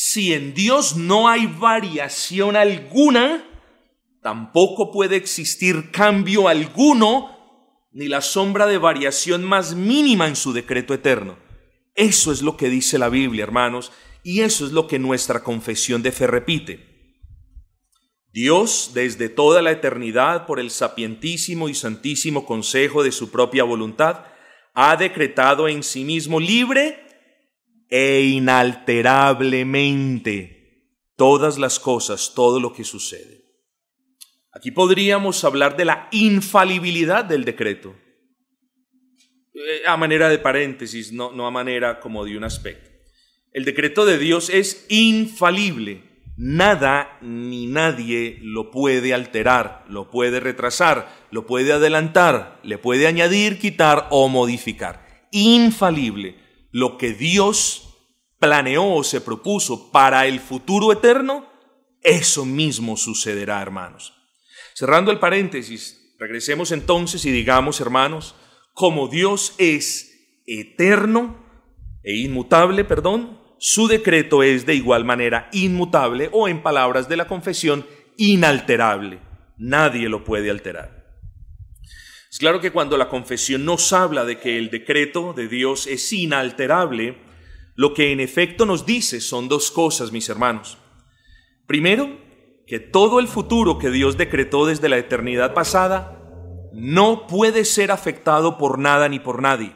si 0.00 0.32
en 0.32 0.54
Dios 0.54 0.94
no 0.94 1.28
hay 1.28 1.46
variación 1.46 2.54
alguna, 2.54 3.44
tampoco 4.22 4.92
puede 4.92 5.16
existir 5.16 5.90
cambio 5.90 6.46
alguno, 6.46 7.88
ni 7.90 8.06
la 8.06 8.20
sombra 8.20 8.68
de 8.68 8.78
variación 8.78 9.42
más 9.42 9.74
mínima 9.74 10.28
en 10.28 10.36
su 10.36 10.52
decreto 10.52 10.94
eterno. 10.94 11.36
Eso 11.96 12.30
es 12.30 12.42
lo 12.42 12.56
que 12.56 12.68
dice 12.68 12.96
la 12.96 13.08
Biblia, 13.08 13.42
hermanos, 13.42 13.90
y 14.22 14.42
eso 14.42 14.64
es 14.64 14.70
lo 14.70 14.86
que 14.86 15.00
nuestra 15.00 15.42
confesión 15.42 16.00
de 16.00 16.12
fe 16.12 16.28
repite. 16.28 17.18
Dios, 18.30 18.92
desde 18.94 19.28
toda 19.28 19.62
la 19.62 19.72
eternidad, 19.72 20.46
por 20.46 20.60
el 20.60 20.70
sapientísimo 20.70 21.68
y 21.68 21.74
santísimo 21.74 22.46
consejo 22.46 23.02
de 23.02 23.10
su 23.10 23.32
propia 23.32 23.64
voluntad, 23.64 24.26
ha 24.74 24.96
decretado 24.96 25.66
en 25.66 25.82
sí 25.82 26.04
mismo 26.04 26.38
libre 26.38 27.07
e 27.88 28.22
inalterablemente 28.22 30.94
todas 31.16 31.58
las 31.58 31.80
cosas, 31.80 32.32
todo 32.34 32.60
lo 32.60 32.72
que 32.72 32.84
sucede. 32.84 33.44
Aquí 34.52 34.70
podríamos 34.70 35.42
hablar 35.44 35.76
de 35.76 35.84
la 35.84 36.08
infalibilidad 36.10 37.22
del 37.24 37.44
decreto, 37.44 37.94
eh, 39.54 39.82
a 39.86 39.96
manera 39.96 40.28
de 40.28 40.38
paréntesis, 40.38 41.12
no, 41.12 41.32
no 41.32 41.46
a 41.46 41.50
manera 41.50 42.00
como 42.00 42.24
de 42.24 42.36
un 42.36 42.44
aspecto. 42.44 42.90
El 43.52 43.64
decreto 43.64 44.06
de 44.06 44.18
Dios 44.18 44.50
es 44.50 44.86
infalible. 44.88 46.04
Nada 46.36 47.18
ni 47.20 47.66
nadie 47.66 48.38
lo 48.42 48.70
puede 48.70 49.12
alterar, 49.12 49.84
lo 49.88 50.10
puede 50.10 50.38
retrasar, 50.38 51.08
lo 51.32 51.46
puede 51.46 51.72
adelantar, 51.72 52.60
le 52.62 52.78
puede 52.78 53.08
añadir, 53.08 53.58
quitar 53.58 54.06
o 54.10 54.28
modificar. 54.28 55.04
Infalible. 55.32 56.36
Lo 56.70 56.98
que 56.98 57.12
Dios 57.12 57.88
planeó 58.38 58.94
o 58.94 59.04
se 59.04 59.20
propuso 59.20 59.90
para 59.90 60.26
el 60.26 60.40
futuro 60.40 60.92
eterno, 60.92 61.46
eso 62.02 62.44
mismo 62.44 62.96
sucederá, 62.96 63.60
hermanos. 63.60 64.14
Cerrando 64.74 65.10
el 65.10 65.18
paréntesis, 65.18 66.14
regresemos 66.18 66.72
entonces 66.72 67.24
y 67.24 67.30
digamos, 67.30 67.80
hermanos, 67.80 68.34
como 68.74 69.08
Dios 69.08 69.54
es 69.58 70.42
eterno 70.46 71.44
e 72.02 72.16
inmutable, 72.16 72.84
perdón, 72.84 73.40
su 73.58 73.88
decreto 73.88 74.42
es 74.42 74.66
de 74.66 74.74
igual 74.74 75.04
manera 75.04 75.48
inmutable 75.52 76.30
o 76.32 76.48
en 76.48 76.62
palabras 76.62 77.08
de 77.08 77.16
la 77.16 77.26
confesión, 77.26 77.86
inalterable. 78.16 79.20
Nadie 79.56 80.08
lo 80.08 80.24
puede 80.24 80.50
alterar. 80.50 80.97
Es 82.30 82.38
claro 82.38 82.60
que 82.60 82.72
cuando 82.72 82.96
la 82.96 83.08
confesión 83.08 83.64
nos 83.64 83.92
habla 83.92 84.24
de 84.24 84.38
que 84.38 84.58
el 84.58 84.70
decreto 84.70 85.32
de 85.32 85.48
Dios 85.48 85.86
es 85.86 86.12
inalterable, 86.12 87.16
lo 87.74 87.94
que 87.94 88.12
en 88.12 88.20
efecto 88.20 88.66
nos 88.66 88.84
dice 88.84 89.20
son 89.20 89.48
dos 89.48 89.70
cosas, 89.70 90.12
mis 90.12 90.28
hermanos. 90.28 90.76
Primero, 91.66 92.18
que 92.66 92.80
todo 92.80 93.18
el 93.18 93.28
futuro 93.28 93.78
que 93.78 93.90
Dios 93.90 94.18
decretó 94.18 94.66
desde 94.66 94.90
la 94.90 94.98
eternidad 94.98 95.54
pasada 95.54 96.14
no 96.74 97.26
puede 97.26 97.64
ser 97.64 97.90
afectado 97.90 98.58
por 98.58 98.78
nada 98.78 99.08
ni 99.08 99.20
por 99.20 99.40
nadie. 99.40 99.74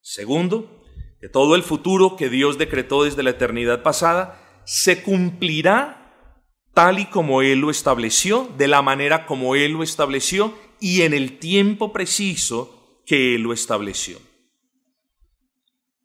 Segundo, 0.00 0.82
que 1.20 1.28
todo 1.28 1.54
el 1.54 1.62
futuro 1.62 2.16
que 2.16 2.28
Dios 2.28 2.58
decretó 2.58 3.04
desde 3.04 3.22
la 3.22 3.30
eternidad 3.30 3.82
pasada 3.82 4.62
se 4.64 5.02
cumplirá 5.02 6.42
tal 6.74 6.98
y 6.98 7.06
como 7.06 7.42
Él 7.42 7.60
lo 7.60 7.70
estableció, 7.70 8.48
de 8.56 8.66
la 8.66 8.82
manera 8.82 9.26
como 9.26 9.54
Él 9.54 9.72
lo 9.72 9.82
estableció 9.82 10.54
y 10.80 11.02
en 11.02 11.14
el 11.14 11.38
tiempo 11.38 11.92
preciso 11.92 13.02
que 13.06 13.34
Él 13.34 13.42
lo 13.42 13.52
estableció. 13.52 14.20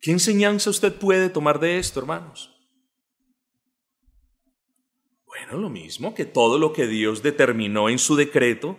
¿Qué 0.00 0.10
enseñanza 0.10 0.70
usted 0.70 0.94
puede 0.94 1.30
tomar 1.30 1.60
de 1.60 1.78
esto, 1.78 2.00
hermanos? 2.00 2.50
Bueno, 5.26 5.58
lo 5.58 5.70
mismo 5.70 6.14
que 6.14 6.24
todo 6.24 6.58
lo 6.58 6.72
que 6.72 6.86
Dios 6.86 7.22
determinó 7.22 7.88
en 7.88 7.98
su 7.98 8.14
decreto 8.14 8.76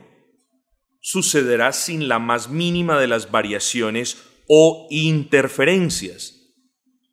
sucederá 1.02 1.74
sin 1.74 2.08
la 2.08 2.18
más 2.18 2.50
mínima 2.50 3.00
de 3.00 3.08
las 3.08 3.30
variaciones 3.30 4.18
o 4.48 4.88
interferencias. 4.90 6.54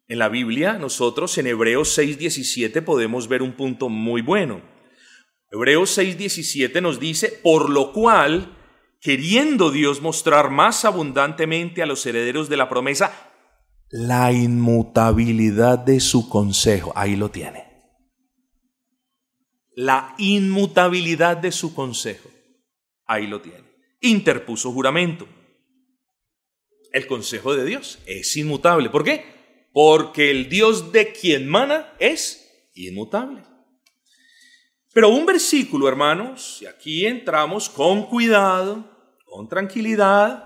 En 0.09 0.19
la 0.19 0.29
Biblia, 0.29 0.75
nosotros 0.75 1.37
en 1.39 1.47
Hebreos 1.47 1.97
6:17 1.99 2.83
podemos 2.83 3.29
ver 3.29 3.43
un 3.43 3.53
punto 3.53 3.89
muy 3.89 4.23
bueno. 4.23 4.63
Hebreos 5.51 5.91
6:17 5.97 6.81
nos 6.81 7.01
dice, 7.01 7.41
por 7.43 7.69
lo 7.69 7.93
cual, 7.93 8.57
queriendo 9.03 9.71
Dios 9.71 10.01
mostrar 10.01 10.51
más 10.51 10.87
abundantemente 10.87 11.83
a 11.83 11.87
los 11.87 12.07
herederos 12.07 12.49
de 12.49 12.57
la 12.57 12.71
promesa 12.71 13.29
la 13.91 14.33
inmutabilidad 14.33 15.79
de 15.79 16.01
su 16.01 16.31
consejo, 16.31 16.95
ahí 16.97 17.15
lo 17.15 17.31
tiene. 17.31 17.67
La 19.75 20.15
inmutabilidad 20.17 21.37
de 21.37 21.53
su 21.53 21.75
consejo, 21.75 22.31
ahí 23.05 23.27
lo 23.27 23.43
tiene. 23.43 23.65
Interpuso 24.01 24.73
juramento 24.73 25.29
el 26.93 27.07
consejo 27.07 27.55
de 27.55 27.65
Dios 27.65 27.99
es 28.07 28.37
inmutable. 28.37 28.91
¿Por 28.91 29.05
qué? 29.05 29.25
Porque 29.73 30.31
el 30.31 30.49
Dios 30.49 30.93
de 30.93 31.13
quien 31.13 31.49
mana 31.49 31.95
es 31.99 32.71
inmutable. 32.75 33.43
Pero 34.93 35.09
un 35.09 35.25
versículo, 35.25 35.89
hermanos, 35.89 36.59
y 36.61 36.67
aquí 36.67 37.07
entramos 37.07 37.71
con 37.71 38.07
cuidado, 38.07 38.85
con 39.33 39.49
tranquilidad, 39.49 40.45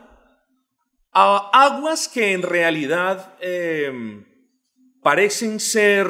a 1.13 1.51
aguas 1.53 2.07
que 2.07 2.33
en 2.33 2.43
realidad 2.43 3.35
em, 3.41 4.25
parecen 5.03 5.59
ser 5.59 6.07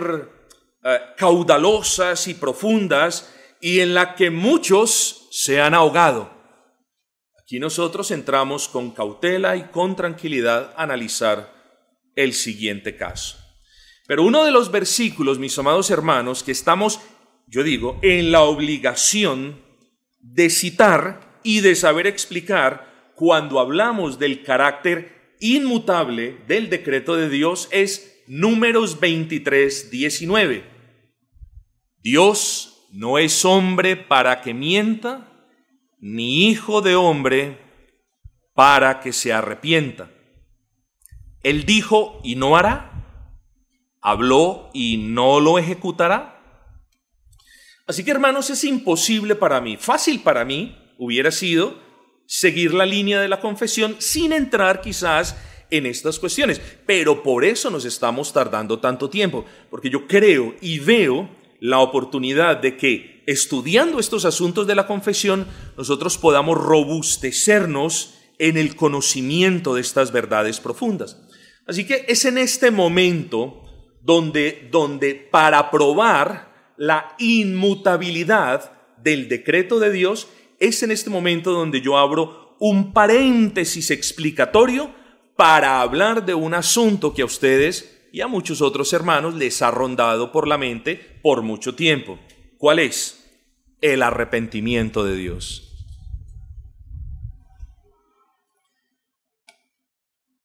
eh, 0.85 0.99
caudalosas 1.17 2.29
y 2.29 2.35
profundas 2.35 3.33
y 3.63 3.81
en 3.81 3.95
la 3.95 4.15
que 4.15 4.31
muchos 4.31 5.27
se 5.31 5.59
han 5.59 5.73
ahogado. 5.73 6.31
Aquí 7.41 7.59
nosotros 7.59 8.11
entramos 8.11 8.69
con 8.69 8.91
cautela 8.91 9.57
y 9.57 9.69
con 9.69 9.97
tranquilidad 9.97 10.75
a 10.77 10.83
analizar 10.83 11.51
el 12.15 12.35
siguiente 12.35 12.95
caso. 12.95 13.39
Pero 14.07 14.23
uno 14.23 14.45
de 14.45 14.51
los 14.51 14.71
versículos, 14.71 15.39
mis 15.39 15.59
amados 15.59 15.91
hermanos, 15.91 16.43
que 16.43 16.53
estamos, 16.53 17.01
yo 17.47 17.63
digo, 17.63 17.99
en 18.03 18.33
la 18.33 18.43
obligación 18.43 19.65
de 20.21 20.51
citar 20.51 21.26
y 21.47 21.61
de 21.61 21.77
saber 21.77 22.09
explicar 22.09 23.13
cuando 23.15 23.61
hablamos 23.61 24.19
del 24.19 24.43
carácter 24.43 25.37
inmutable 25.39 26.39
del 26.49 26.69
decreto 26.69 27.15
de 27.15 27.29
Dios 27.29 27.69
es 27.71 28.25
números 28.27 28.99
23, 28.99 29.93
19. 29.93 30.65
Dios 32.03 32.89
no 32.91 33.19
es 33.19 33.45
hombre 33.45 33.95
para 33.95 34.43
que 34.43 34.55
mienta, 34.55 35.33
ni 36.01 36.49
hijo 36.49 36.83
de 36.83 36.97
hombre 36.97 37.61
para 38.53 38.99
que 38.99 39.13
se 39.13 39.33
arrepienta. 39.33 40.11
Él 41.45 41.65
dijo 41.65 42.21
y 42.25 42.35
no 42.35 42.57
hará, 42.57 43.23
habló 44.01 44.69
y 44.75 44.97
no 44.97 45.39
lo 45.39 45.61
ejecutará. 45.61 46.43
Así 47.87 48.05
que 48.05 48.11
hermanos, 48.11 48.51
es 48.51 48.65
imposible 48.65 49.37
para 49.37 49.61
mí, 49.61 49.77
fácil 49.77 50.21
para 50.23 50.45
mí 50.45 50.83
hubiera 50.99 51.31
sido 51.31 51.79
seguir 52.27 52.75
la 52.75 52.87
línea 52.87 53.21
de 53.21 53.29
la 53.29 53.41
confesión 53.41 53.97
sin 53.99 54.33
entrar 54.33 54.81
quizás 54.81 55.37
en 55.71 55.87
estas 55.87 56.19
cuestiones. 56.19 56.61
Pero 56.87 57.23
por 57.23 57.45
eso 57.45 57.71
nos 57.71 57.85
estamos 57.85 58.33
tardando 58.33 58.79
tanto 58.79 59.11
tiempo, 59.11 59.45
porque 59.71 59.91
yo 59.91 60.07
creo 60.07 60.55
y 60.61 60.79
veo 60.79 61.29
la 61.61 61.79
oportunidad 61.81 62.59
de 62.59 62.77
que 62.77 63.23
estudiando 63.27 63.99
estos 63.99 64.25
asuntos 64.25 64.67
de 64.67 64.75
la 64.75 64.87
confesión 64.87 65.47
nosotros 65.77 66.19
podamos 66.19 66.59
robustecernos 66.59 68.15
en 68.39 68.57
el 68.57 68.77
conocimiento 68.77 69.75
de 69.75 69.81
estas 69.81 70.13
verdades 70.13 70.61
profundas. 70.61 71.23
Así 71.67 71.87
que 71.87 72.05
es 72.09 72.25
en 72.25 72.39
este 72.39 72.71
momento 72.71 73.63
donde, 74.03 74.69
donde 74.71 75.15
para 75.15 75.71
probar 75.71 76.75
la 76.77 77.17
inmutabilidad 77.19 78.73
del 79.03 79.29
decreto 79.29 79.81
de 79.81 79.91
Dios, 79.91 80.29
es 80.59 80.83
en 80.83 80.91
este 80.91 81.11
momento 81.11 81.53
donde 81.53 81.81
yo 81.81 81.99
abro 81.99 82.57
un 82.59 82.93
paréntesis 82.93 83.91
explicatorio 83.91 84.91
para 85.37 85.83
hablar 85.83 86.25
de 86.25 86.35
un 86.35 86.55
asunto 86.55 87.13
que 87.13 87.23
a 87.23 87.27
ustedes 87.27 88.09
y 88.13 88.23
a 88.23 88.27
muchos 88.27 88.63
otros 88.63 88.93
hermanos 88.93 89.35
les 89.35 89.61
ha 89.61 89.71
rondado 89.71 90.33
por 90.33 90.49
la 90.49 90.57
mente 90.57 91.19
por 91.23 91.43
mucho 91.43 91.75
tiempo. 91.75 92.19
¿Cuál 92.57 92.79
es? 92.79 93.23
El 93.83 94.03
arrepentimiento 94.03 95.05
de 95.05 95.17
Dios. 95.17 95.63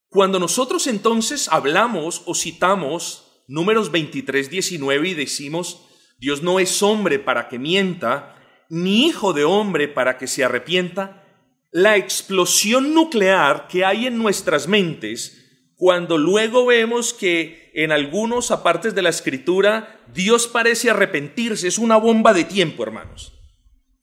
Cuando 0.09 0.39
nosotros 0.39 0.87
entonces 0.87 1.47
hablamos 1.47 2.23
o 2.25 2.35
citamos 2.35 3.43
números 3.47 3.91
23, 3.91 4.49
19 4.49 5.07
y 5.07 5.13
decimos, 5.13 5.83
Dios 6.19 6.43
no 6.43 6.59
es 6.59 6.83
hombre 6.83 7.17
para 7.17 7.47
que 7.47 7.57
mienta, 7.57 8.35
ni 8.71 9.07
hijo 9.07 9.33
de 9.33 9.43
hombre 9.43 9.89
para 9.89 10.17
que 10.17 10.27
se 10.27 10.45
arrepienta, 10.45 11.27
la 11.71 11.97
explosión 11.97 12.93
nuclear 12.93 13.67
que 13.67 13.83
hay 13.83 14.07
en 14.07 14.17
nuestras 14.17 14.69
mentes 14.69 15.65
cuando 15.75 16.17
luego 16.17 16.65
vemos 16.65 17.13
que 17.13 17.69
en 17.73 17.91
algunos 17.91 18.49
apartes 18.49 18.95
de 18.95 19.01
la 19.01 19.09
escritura 19.09 19.99
Dios 20.13 20.47
parece 20.47 20.89
arrepentirse, 20.89 21.67
es 21.67 21.77
una 21.77 21.97
bomba 21.97 22.33
de 22.33 22.45
tiempo, 22.45 22.83
hermanos. 22.83 23.33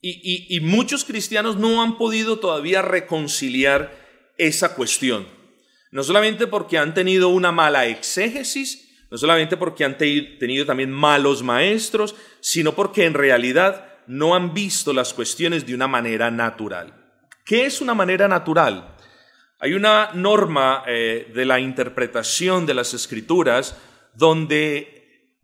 Y, 0.02 0.54
y, 0.54 0.60
muchos 0.60 1.04
cristianos 1.04 1.56
no 1.56 1.82
han 1.82 1.96
podido 1.96 2.38
todavía 2.38 2.82
reconciliar 2.82 3.96
esa 4.36 4.74
cuestión. 4.74 5.26
No 5.90 6.04
solamente 6.04 6.46
porque 6.46 6.78
han 6.78 6.94
tenido 6.94 7.30
una 7.30 7.52
mala 7.52 7.86
exégesis, 7.86 9.06
no 9.10 9.16
solamente 9.16 9.56
porque 9.56 9.84
han 9.84 9.96
tenido 9.96 10.66
también 10.66 10.92
malos 10.92 11.42
maestros, 11.42 12.14
sino 12.40 12.74
porque 12.74 13.06
en 13.06 13.14
realidad 13.14 13.97
no 14.08 14.34
han 14.34 14.54
visto 14.54 14.92
las 14.92 15.14
cuestiones 15.14 15.66
de 15.66 15.74
una 15.74 15.86
manera 15.86 16.30
natural. 16.30 16.94
¿Qué 17.44 17.66
es 17.66 17.80
una 17.80 17.94
manera 17.94 18.26
natural? 18.26 18.96
Hay 19.60 19.74
una 19.74 20.10
norma 20.14 20.82
eh, 20.86 21.30
de 21.34 21.44
la 21.44 21.60
interpretación 21.60 22.66
de 22.66 22.74
las 22.74 22.94
escrituras 22.94 23.76
donde 24.14 24.98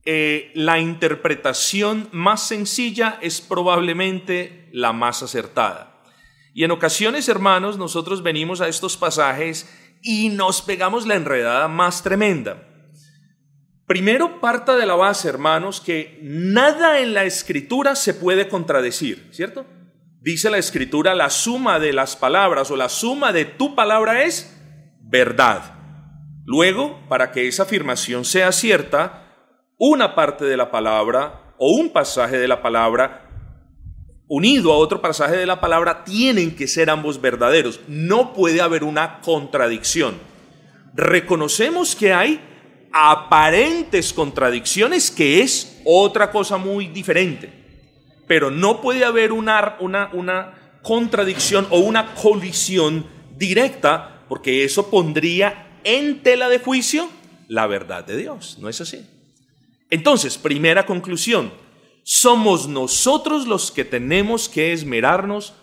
eh, 0.05 0.53
la 0.55 0.79
interpretación 0.79 2.09
más 2.12 2.46
sencilla 2.46 3.18
es 3.22 3.40
probablemente 3.40 4.68
la 4.72 4.92
más 4.92 5.22
acertada. 5.22 6.03
Y 6.53 6.64
en 6.64 6.70
ocasiones, 6.70 7.29
hermanos, 7.29 7.79
nosotros 7.79 8.22
venimos 8.22 8.61
a 8.61 8.68
estos 8.68 8.96
pasajes 8.96 9.68
y 10.03 10.29
nos 10.29 10.62
pegamos 10.62 11.07
la 11.07 11.16
enredada 11.16 11.68
más 11.68 12.03
tremenda. 12.03 12.73
Primero 13.86 14.40
parta 14.40 14.76
de 14.76 14.86
la 14.86 14.94
base, 14.94 15.28
hermanos, 15.28 15.80
que 15.80 16.18
nada 16.22 17.00
en 17.00 17.12
la 17.12 17.24
escritura 17.24 17.96
se 17.96 18.14
puede 18.14 18.48
contradecir, 18.48 19.28
¿cierto? 19.30 19.66
Dice 20.20 20.48
la 20.48 20.56
escritura, 20.56 21.14
la 21.14 21.28
suma 21.28 21.78
de 21.78 21.92
las 21.92 22.16
palabras 22.16 22.70
o 22.70 22.76
la 22.76 22.88
suma 22.88 23.32
de 23.32 23.44
tu 23.44 23.74
palabra 23.74 24.22
es 24.22 24.58
verdad. 25.02 25.74
Luego, 26.46 26.98
para 27.10 27.30
que 27.30 27.46
esa 27.46 27.64
afirmación 27.64 28.24
sea 28.24 28.52
cierta, 28.52 29.24
una 29.76 30.14
parte 30.14 30.46
de 30.46 30.56
la 30.56 30.70
palabra 30.70 31.54
o 31.58 31.72
un 31.74 31.90
pasaje 31.90 32.38
de 32.38 32.48
la 32.48 32.62
palabra 32.62 33.20
unido 34.28 34.72
a 34.72 34.78
otro 34.78 35.02
pasaje 35.02 35.36
de 35.36 35.46
la 35.46 35.60
palabra 35.60 36.04
tienen 36.04 36.56
que 36.56 36.68
ser 36.68 36.88
ambos 36.88 37.20
verdaderos. 37.20 37.80
No 37.86 38.32
puede 38.32 38.62
haber 38.62 38.82
una 38.82 39.20
contradicción. 39.20 40.14
Reconocemos 40.94 41.94
que 41.94 42.14
hay 42.14 42.40
aparentes 42.94 44.12
contradicciones, 44.12 45.11
que 45.11 45.42
es 45.42 45.83
otra 45.85 46.30
cosa 46.30 46.57
muy 46.57 46.87
diferente 46.87 47.64
pero 48.26 48.50
no 48.50 48.80
puede 48.80 49.04
haber 49.04 49.33
una, 49.33 49.76
una, 49.80 50.11
una 50.12 50.78
contradicción 50.83 51.66
o 51.70 51.78
una 51.80 52.14
colisión 52.14 53.07
directa, 53.37 54.24
porque 54.28 54.64
eso 54.64 54.90
pondría 54.90 55.80
en 55.85 56.22
tela 56.22 56.48
de 56.48 56.59
juicio 56.59 57.09
la 57.48 57.66
verdad 57.66 58.04
de 58.04 58.16
Dios. 58.16 58.59
¿No 58.61 58.68
es 58.68 58.80
así? 58.80 59.07
Entonces, 59.90 60.38
primera 60.38 60.87
conclusión, 60.87 61.52
somos 62.02 62.68
nosotros 62.68 63.46
los 63.46 63.70
que 63.70 63.85
tenemos 63.85 64.48
que 64.48 64.72
esmerarnos 64.72 65.54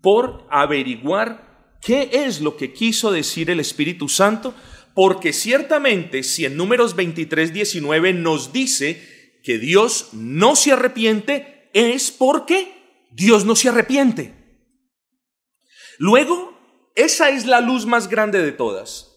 por 0.00 0.46
averiguar 0.50 1.76
qué 1.80 2.10
es 2.12 2.40
lo 2.40 2.56
que 2.56 2.72
quiso 2.72 3.10
decir 3.10 3.50
el 3.50 3.60
Espíritu 3.60 4.08
Santo, 4.08 4.54
porque 4.96 5.34
ciertamente 5.34 6.22
si 6.22 6.46
en 6.46 6.56
números 6.56 6.96
23, 6.96 7.52
19 7.52 8.14
nos 8.14 8.54
dice 8.54 9.38
que 9.44 9.58
Dios 9.58 10.08
no 10.14 10.56
se 10.56 10.72
arrepiente, 10.72 11.68
es 11.74 12.10
porque 12.10 13.04
Dios 13.10 13.44
no 13.44 13.56
se 13.56 13.68
arrepiente. 13.68 14.32
Luego, 15.98 16.58
esa 16.94 17.28
es 17.28 17.44
la 17.44 17.60
luz 17.60 17.84
más 17.84 18.08
grande 18.08 18.42
de 18.42 18.52
todas. 18.52 19.12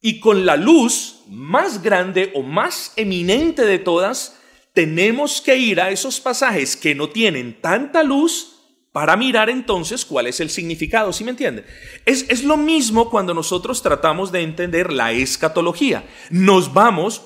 Y 0.00 0.18
con 0.18 0.44
la 0.44 0.56
luz 0.56 1.20
más 1.28 1.80
grande 1.80 2.32
o 2.34 2.42
más 2.42 2.94
eminente 2.96 3.64
de 3.64 3.78
todas, 3.78 4.40
tenemos 4.72 5.40
que 5.40 5.54
ir 5.54 5.80
a 5.80 5.92
esos 5.92 6.18
pasajes 6.18 6.74
que 6.76 6.96
no 6.96 7.10
tienen 7.10 7.60
tanta 7.60 8.02
luz 8.02 8.53
para 8.94 9.16
mirar 9.16 9.50
entonces 9.50 10.04
cuál 10.04 10.28
es 10.28 10.38
el 10.38 10.50
significado, 10.50 11.12
¿sí 11.12 11.24
me 11.24 11.32
entiende? 11.32 11.66
Es, 12.04 12.26
es 12.30 12.44
lo 12.44 12.56
mismo 12.56 13.10
cuando 13.10 13.34
nosotros 13.34 13.82
tratamos 13.82 14.30
de 14.30 14.42
entender 14.42 14.92
la 14.92 15.10
escatología. 15.10 16.04
Nos 16.30 16.72
vamos, 16.72 17.20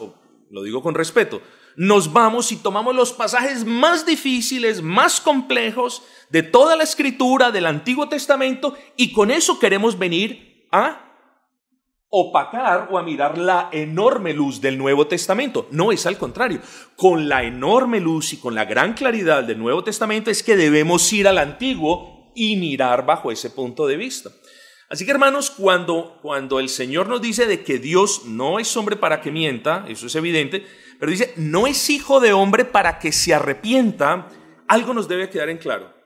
lo 0.50 0.62
digo 0.62 0.82
con 0.82 0.94
respeto, 0.94 1.42
nos 1.76 2.10
vamos 2.10 2.52
y 2.52 2.56
tomamos 2.56 2.96
los 2.96 3.12
pasajes 3.12 3.66
más 3.66 4.06
difíciles, 4.06 4.80
más 4.80 5.20
complejos 5.20 6.02
de 6.30 6.42
toda 6.42 6.74
la 6.74 6.84
escritura 6.84 7.50
del 7.50 7.66
Antiguo 7.66 8.08
Testamento 8.08 8.74
y 8.96 9.12
con 9.12 9.30
eso 9.30 9.58
queremos 9.58 9.98
venir 9.98 10.66
a 10.72 11.07
opacar 12.10 12.88
o 12.90 12.98
a 12.98 13.02
mirar 13.02 13.36
la 13.36 13.68
enorme 13.72 14.32
luz 14.32 14.60
del 14.60 14.78
Nuevo 14.78 15.06
Testamento. 15.06 15.68
No 15.70 15.92
es 15.92 16.06
al 16.06 16.16
contrario. 16.16 16.60
Con 16.96 17.28
la 17.28 17.44
enorme 17.44 18.00
luz 18.00 18.32
y 18.32 18.38
con 18.38 18.54
la 18.54 18.64
gran 18.64 18.94
claridad 18.94 19.44
del 19.44 19.58
Nuevo 19.58 19.84
Testamento 19.84 20.30
es 20.30 20.42
que 20.42 20.56
debemos 20.56 21.12
ir 21.12 21.28
al 21.28 21.38
Antiguo 21.38 22.32
y 22.34 22.56
mirar 22.56 23.04
bajo 23.04 23.30
ese 23.30 23.50
punto 23.50 23.86
de 23.86 23.96
vista. 23.96 24.30
Así 24.88 25.04
que 25.04 25.10
hermanos, 25.10 25.50
cuando, 25.50 26.18
cuando 26.22 26.60
el 26.60 26.70
Señor 26.70 27.08
nos 27.08 27.20
dice 27.20 27.46
de 27.46 27.62
que 27.62 27.78
Dios 27.78 28.24
no 28.24 28.58
es 28.58 28.74
hombre 28.76 28.96
para 28.96 29.20
que 29.20 29.30
mienta, 29.30 29.84
eso 29.86 30.06
es 30.06 30.14
evidente, 30.14 30.64
pero 30.98 31.12
dice, 31.12 31.34
no 31.36 31.66
es 31.66 31.90
hijo 31.90 32.20
de 32.20 32.32
hombre 32.32 32.64
para 32.64 32.98
que 32.98 33.12
se 33.12 33.34
arrepienta, 33.34 34.28
algo 34.66 34.94
nos 34.94 35.06
debe 35.06 35.28
quedar 35.28 35.50
en 35.50 35.58
claro. 35.58 35.97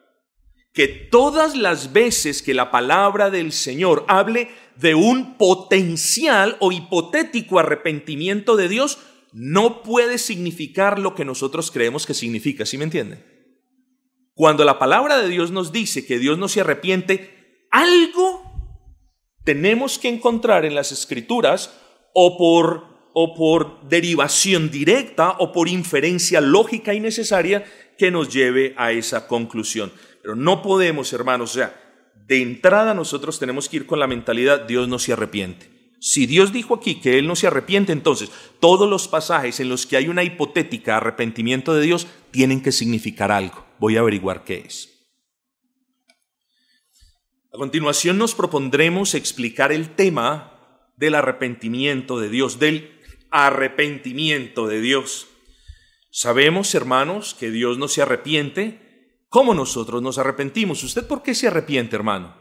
Que 0.72 0.88
todas 0.88 1.56
las 1.56 1.92
veces 1.92 2.42
que 2.42 2.54
la 2.54 2.70
palabra 2.70 3.30
del 3.30 3.52
Señor 3.52 4.04
hable 4.08 4.50
de 4.76 4.94
un 4.94 5.36
potencial 5.36 6.56
o 6.60 6.72
hipotético 6.72 7.58
arrepentimiento 7.58 8.56
de 8.56 8.68
Dios, 8.68 8.98
no 9.32 9.82
puede 9.82 10.18
significar 10.18 10.98
lo 10.98 11.14
que 11.14 11.24
nosotros 11.24 11.70
creemos 11.70 12.06
que 12.06 12.14
significa, 12.14 12.66
¿sí 12.66 12.78
me 12.78 12.84
entiende? 12.84 13.24
Cuando 14.34 14.64
la 14.64 14.78
palabra 14.78 15.18
de 15.18 15.28
Dios 15.28 15.50
nos 15.50 15.72
dice 15.72 16.06
que 16.06 16.18
Dios 16.18 16.38
no 16.38 16.48
se 16.48 16.62
arrepiente, 16.62 17.66
algo 17.70 18.42
tenemos 19.44 19.98
que 19.98 20.08
encontrar 20.08 20.64
en 20.64 20.74
las 20.74 20.92
escrituras 20.92 21.78
o 22.14 22.38
por 22.38 22.92
o 23.14 23.34
por 23.34 23.86
derivación 23.88 24.70
directa 24.70 25.32
o 25.38 25.52
por 25.52 25.68
inferencia 25.68 26.40
lógica 26.40 26.94
y 26.94 27.00
necesaria 27.00 27.64
que 27.98 28.10
nos 28.10 28.32
lleve 28.32 28.74
a 28.76 28.92
esa 28.92 29.28
conclusión. 29.28 29.92
Pero 30.22 30.36
no 30.36 30.62
podemos, 30.62 31.12
hermanos, 31.12 31.50
o 31.50 31.54
sea, 31.54 31.74
de 32.26 32.40
entrada 32.40 32.94
nosotros 32.94 33.38
tenemos 33.38 33.68
que 33.68 33.78
ir 33.78 33.86
con 33.86 33.98
la 33.98 34.06
mentalidad, 34.06 34.60
Dios 34.62 34.88
no 34.88 34.98
se 34.98 35.12
arrepiente. 35.12 35.70
Si 36.00 36.26
Dios 36.26 36.52
dijo 36.52 36.74
aquí 36.74 36.96
que 37.00 37.18
Él 37.18 37.26
no 37.26 37.36
se 37.36 37.46
arrepiente, 37.46 37.92
entonces 37.92 38.30
todos 38.58 38.88
los 38.88 39.06
pasajes 39.06 39.60
en 39.60 39.68
los 39.68 39.86
que 39.86 39.96
hay 39.96 40.08
una 40.08 40.24
hipotética 40.24 40.96
arrepentimiento 40.96 41.74
de 41.74 41.82
Dios 41.82 42.06
tienen 42.30 42.60
que 42.62 42.72
significar 42.72 43.30
algo. 43.30 43.64
Voy 43.78 43.96
a 43.96 44.00
averiguar 44.00 44.44
qué 44.44 44.64
es. 44.66 44.88
A 47.52 47.58
continuación 47.58 48.18
nos 48.18 48.34
propondremos 48.34 49.14
explicar 49.14 49.72
el 49.72 49.94
tema 49.94 50.88
del 50.96 51.14
arrepentimiento 51.14 52.18
de 52.18 52.30
Dios, 52.30 52.58
del 52.58 52.98
arrepentimiento 53.30 54.66
de 54.66 54.80
Dios. 54.80 55.28
Sabemos, 56.10 56.74
hermanos, 56.74 57.34
que 57.38 57.50
Dios 57.50 57.78
no 57.78 57.88
se 57.88 58.02
arrepiente 58.02 58.81
como 59.32 59.54
nosotros 59.54 60.02
nos 60.02 60.18
arrepentimos. 60.18 60.84
¿Usted 60.84 61.06
por 61.06 61.22
qué 61.22 61.34
se 61.34 61.46
arrepiente, 61.46 61.96
hermano? 61.96 62.36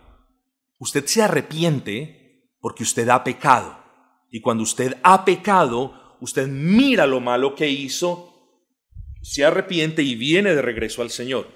Usted 0.78 1.06
se 1.06 1.22
arrepiente 1.22 2.52
porque 2.60 2.84
usted 2.84 3.08
ha 3.08 3.24
pecado. 3.24 3.82
Y 4.30 4.42
cuando 4.42 4.64
usted 4.64 4.98
ha 5.02 5.24
pecado, 5.24 6.18
usted 6.20 6.50
mira 6.50 7.08
lo 7.08 7.22
malo 7.22 7.56
que 7.56 7.70
hizo, 7.70 8.34
se 9.22 9.46
arrepiente 9.46 10.04
y 10.04 10.16
viene 10.16 10.54
de 10.54 10.62
regreso 10.62 11.02
al 11.02 11.12
Señor. 11.12 11.48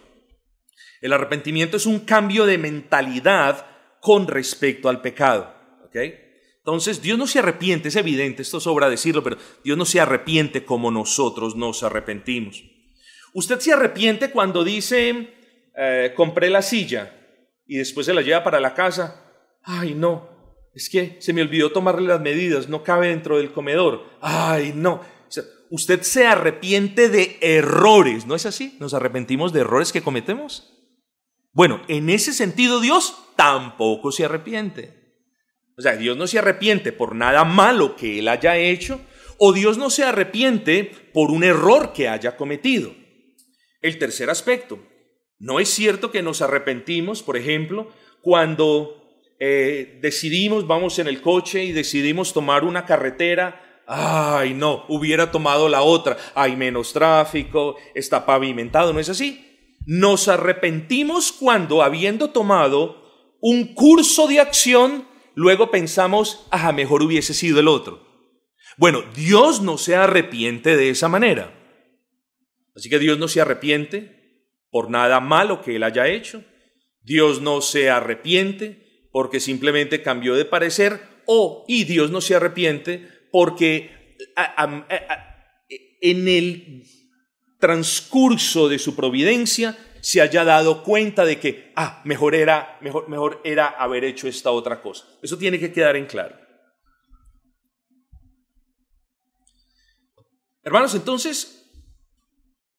El 1.02 1.12
arrepentimiento 1.12 1.76
es 1.76 1.86
un 1.86 2.00
cambio 2.00 2.46
de 2.46 2.58
mentalidad 2.58 3.66
con 4.00 4.28
respecto 4.28 4.88
al 4.88 5.02
pecado. 5.02 5.54
Entonces, 6.60 7.02
Dios 7.02 7.18
no 7.18 7.28
se 7.28 7.40
arrepiente, 7.40 7.90
es 7.90 7.98
evidente, 7.98 8.42
esto 8.42 8.62
sobra 8.62 8.90
decirlo, 8.90 9.22
pero 9.22 9.36
Dios 9.66 9.78
no 9.78 9.84
se 9.84 10.00
arrepiente 10.00 10.64
como 10.64 10.92
nosotros 10.92 11.58
nos 11.58 11.84
arrepentimos. 11.84 12.64
Usted 13.36 13.60
se 13.60 13.74
arrepiente 13.74 14.32
cuando 14.32 14.64
dice, 14.64 15.34
eh, 15.76 16.14
compré 16.16 16.50
la 16.50 16.62
silla 16.62 17.14
y 17.68 17.76
después 17.76 18.06
se 18.06 18.14
la 18.14 18.22
lleva 18.22 18.46
para 18.46 18.62
la 18.62 18.74
casa. 18.74 19.24
Ay, 19.62 19.94
no, 19.94 20.30
es 20.74 20.90
que 20.90 21.18
se 21.20 21.34
me 21.34 21.42
olvidó 21.42 21.74
tomarle 21.74 22.08
las 22.08 22.22
medidas, 22.22 22.70
no 22.70 22.82
cabe 22.82 23.10
dentro 23.10 23.38
del 23.38 23.52
comedor. 23.52 24.06
Ay, 24.22 24.72
no. 24.74 25.02
usted 25.70 26.02
se 26.04 26.26
arrepiente 26.26 27.10
de 27.10 27.38
errores, 27.42 28.26
¿no 28.26 28.36
es 28.36 28.46
así? 28.46 28.78
¿Nos 28.80 28.94
arrepentimos 28.94 29.52
de 29.52 29.60
errores 29.60 29.92
que 29.92 30.02
cometemos? 30.02 30.72
Bueno, 31.52 31.82
en 31.90 32.10
ese 32.10 32.32
sentido 32.32 32.80
Dios 32.80 33.18
tampoco 33.36 34.14
se 34.14 34.24
arrepiente. 34.24 35.28
O 35.78 35.82
sea, 35.82 35.98
Dios 35.98 36.16
no 36.16 36.26
se 36.26 36.40
arrepiente 36.40 36.94
por 36.94 37.16
nada 37.16 37.44
malo 37.44 37.98
que 37.98 38.20
Él 38.20 38.30
haya 38.30 38.56
hecho 38.56 39.02
o 39.38 39.52
Dios 39.52 39.78
no 39.78 39.90
se 39.90 40.06
arrepiente 40.06 40.90
por 41.14 41.32
un 41.32 41.44
error 41.44 41.92
que 41.92 42.08
haya 42.08 42.38
cometido. 42.38 42.94
El 43.86 44.00
tercer 44.00 44.32
aspecto, 44.32 44.80
no 45.38 45.60
es 45.60 45.70
cierto 45.70 46.10
que 46.10 46.24
nos 46.24 46.42
arrepentimos, 46.42 47.22
por 47.22 47.38
ejemplo, 47.38 47.92
cuando 48.24 49.22
eh, 49.40 50.00
decidimos, 50.02 50.66
vamos 50.66 50.98
en 50.98 51.06
el 51.06 51.22
coche 51.22 51.64
y 51.64 51.72
decidimos 51.72 52.34
tomar 52.34 52.64
una 52.64 52.88
carretera, 52.88 53.84
ay 53.86 54.56
no, 54.56 54.86
hubiera 54.88 55.32
tomado 55.32 55.70
la 55.70 55.84
otra, 55.84 56.18
hay 56.34 56.56
menos 56.56 56.94
tráfico, 56.94 57.76
está 57.94 58.26
pavimentado, 58.26 58.92
¿no 58.92 59.00
es 59.00 59.10
así? 59.10 59.76
Nos 59.86 60.30
arrepentimos 60.30 61.32
cuando, 61.32 61.84
habiendo 61.84 62.32
tomado 62.32 63.38
un 63.40 63.76
curso 63.76 64.28
de 64.28 64.40
acción, 64.40 65.08
luego 65.36 65.70
pensamos, 65.70 66.48
ah, 66.50 66.72
mejor 66.72 67.04
hubiese 67.04 67.36
sido 67.36 67.60
el 67.60 67.68
otro. 67.68 68.04
Bueno, 68.78 69.04
Dios 69.14 69.62
no 69.62 69.78
se 69.78 69.96
arrepiente 69.96 70.76
de 70.76 70.90
esa 70.90 71.08
manera. 71.08 71.65
Así 72.76 72.90
que 72.90 73.00
Dios 73.00 73.18
no 73.18 73.28
se 73.28 73.42
arrepiente 73.42 74.52
por 74.70 74.90
nada 74.90 75.20
malo 75.20 75.62
que 75.62 75.76
Él 75.78 75.84
haya 75.84 76.08
hecho. 76.08 76.44
Dios 77.02 77.42
no 77.42 77.62
se 77.62 77.90
arrepiente 77.90 79.08
porque 79.12 79.40
simplemente 79.40 80.02
cambió 80.02 80.36
de 80.36 80.46
parecer 80.46 81.00
o, 81.26 81.64
y 81.68 81.86
Dios 81.86 82.12
no 82.12 82.20
se 82.22 82.36
arrepiente 82.36 83.08
porque 83.32 84.18
en 86.02 86.28
el 86.28 86.84
transcurso 87.60 88.68
de 88.68 88.80
su 88.80 88.96
providencia 88.96 89.78
se 90.02 90.22
haya 90.22 90.44
dado 90.44 90.84
cuenta 90.84 91.26
de 91.26 91.40
que, 91.40 91.72
ah, 91.76 92.02
mejor 92.06 92.36
era, 92.36 92.78
mejor, 92.82 93.10
mejor 93.10 93.42
era 93.44 93.68
haber 93.68 94.04
hecho 94.04 94.28
esta 94.28 94.52
otra 94.52 94.82
cosa. 94.82 95.08
Eso 95.24 95.38
tiene 95.38 95.60
que 95.60 95.72
quedar 95.74 95.96
en 95.96 96.06
claro. 96.06 96.38
Hermanos, 100.62 100.94
entonces, 100.94 101.55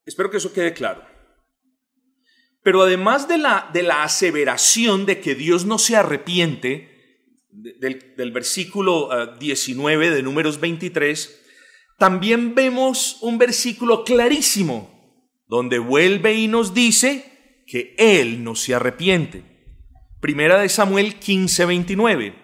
espero 0.07 0.30
que 0.30 0.38
eso 0.38 0.52
quede 0.52 0.72
claro. 0.72 1.04
Pero 2.62 2.82
además 2.82 3.28
de 3.28 3.38
la, 3.38 3.70
de 3.72 3.82
la 3.82 4.02
aseveración 4.02 5.07
de 5.07 5.20
que 5.20 5.34
Dios 5.34 5.66
no 5.66 5.78
se 5.78 5.96
arrepiente, 5.96 6.96
del, 7.48 8.32
versículo 8.32 9.09
19 9.38 10.07
eh, 10.07 10.11
de 10.11 10.22
números 10.22 10.61
23, 10.61 11.42
también 11.98 12.54
vemos 12.54 13.18
un 13.22 13.38
versículo 13.38 14.04
clarísimo, 14.04 14.90
donde 15.46 15.78
vuelve 15.78 16.34
y 16.34 16.48
nos 16.48 16.74
dice 16.74 17.62
que 17.66 17.94
Él 17.98 18.44
no 18.44 18.54
se 18.54 18.74
arrepiente. 18.74 19.44
Primera 20.20 20.61
de 20.61 20.68
Samuel 20.68 21.16
15, 21.16 21.64
29. 21.66 22.34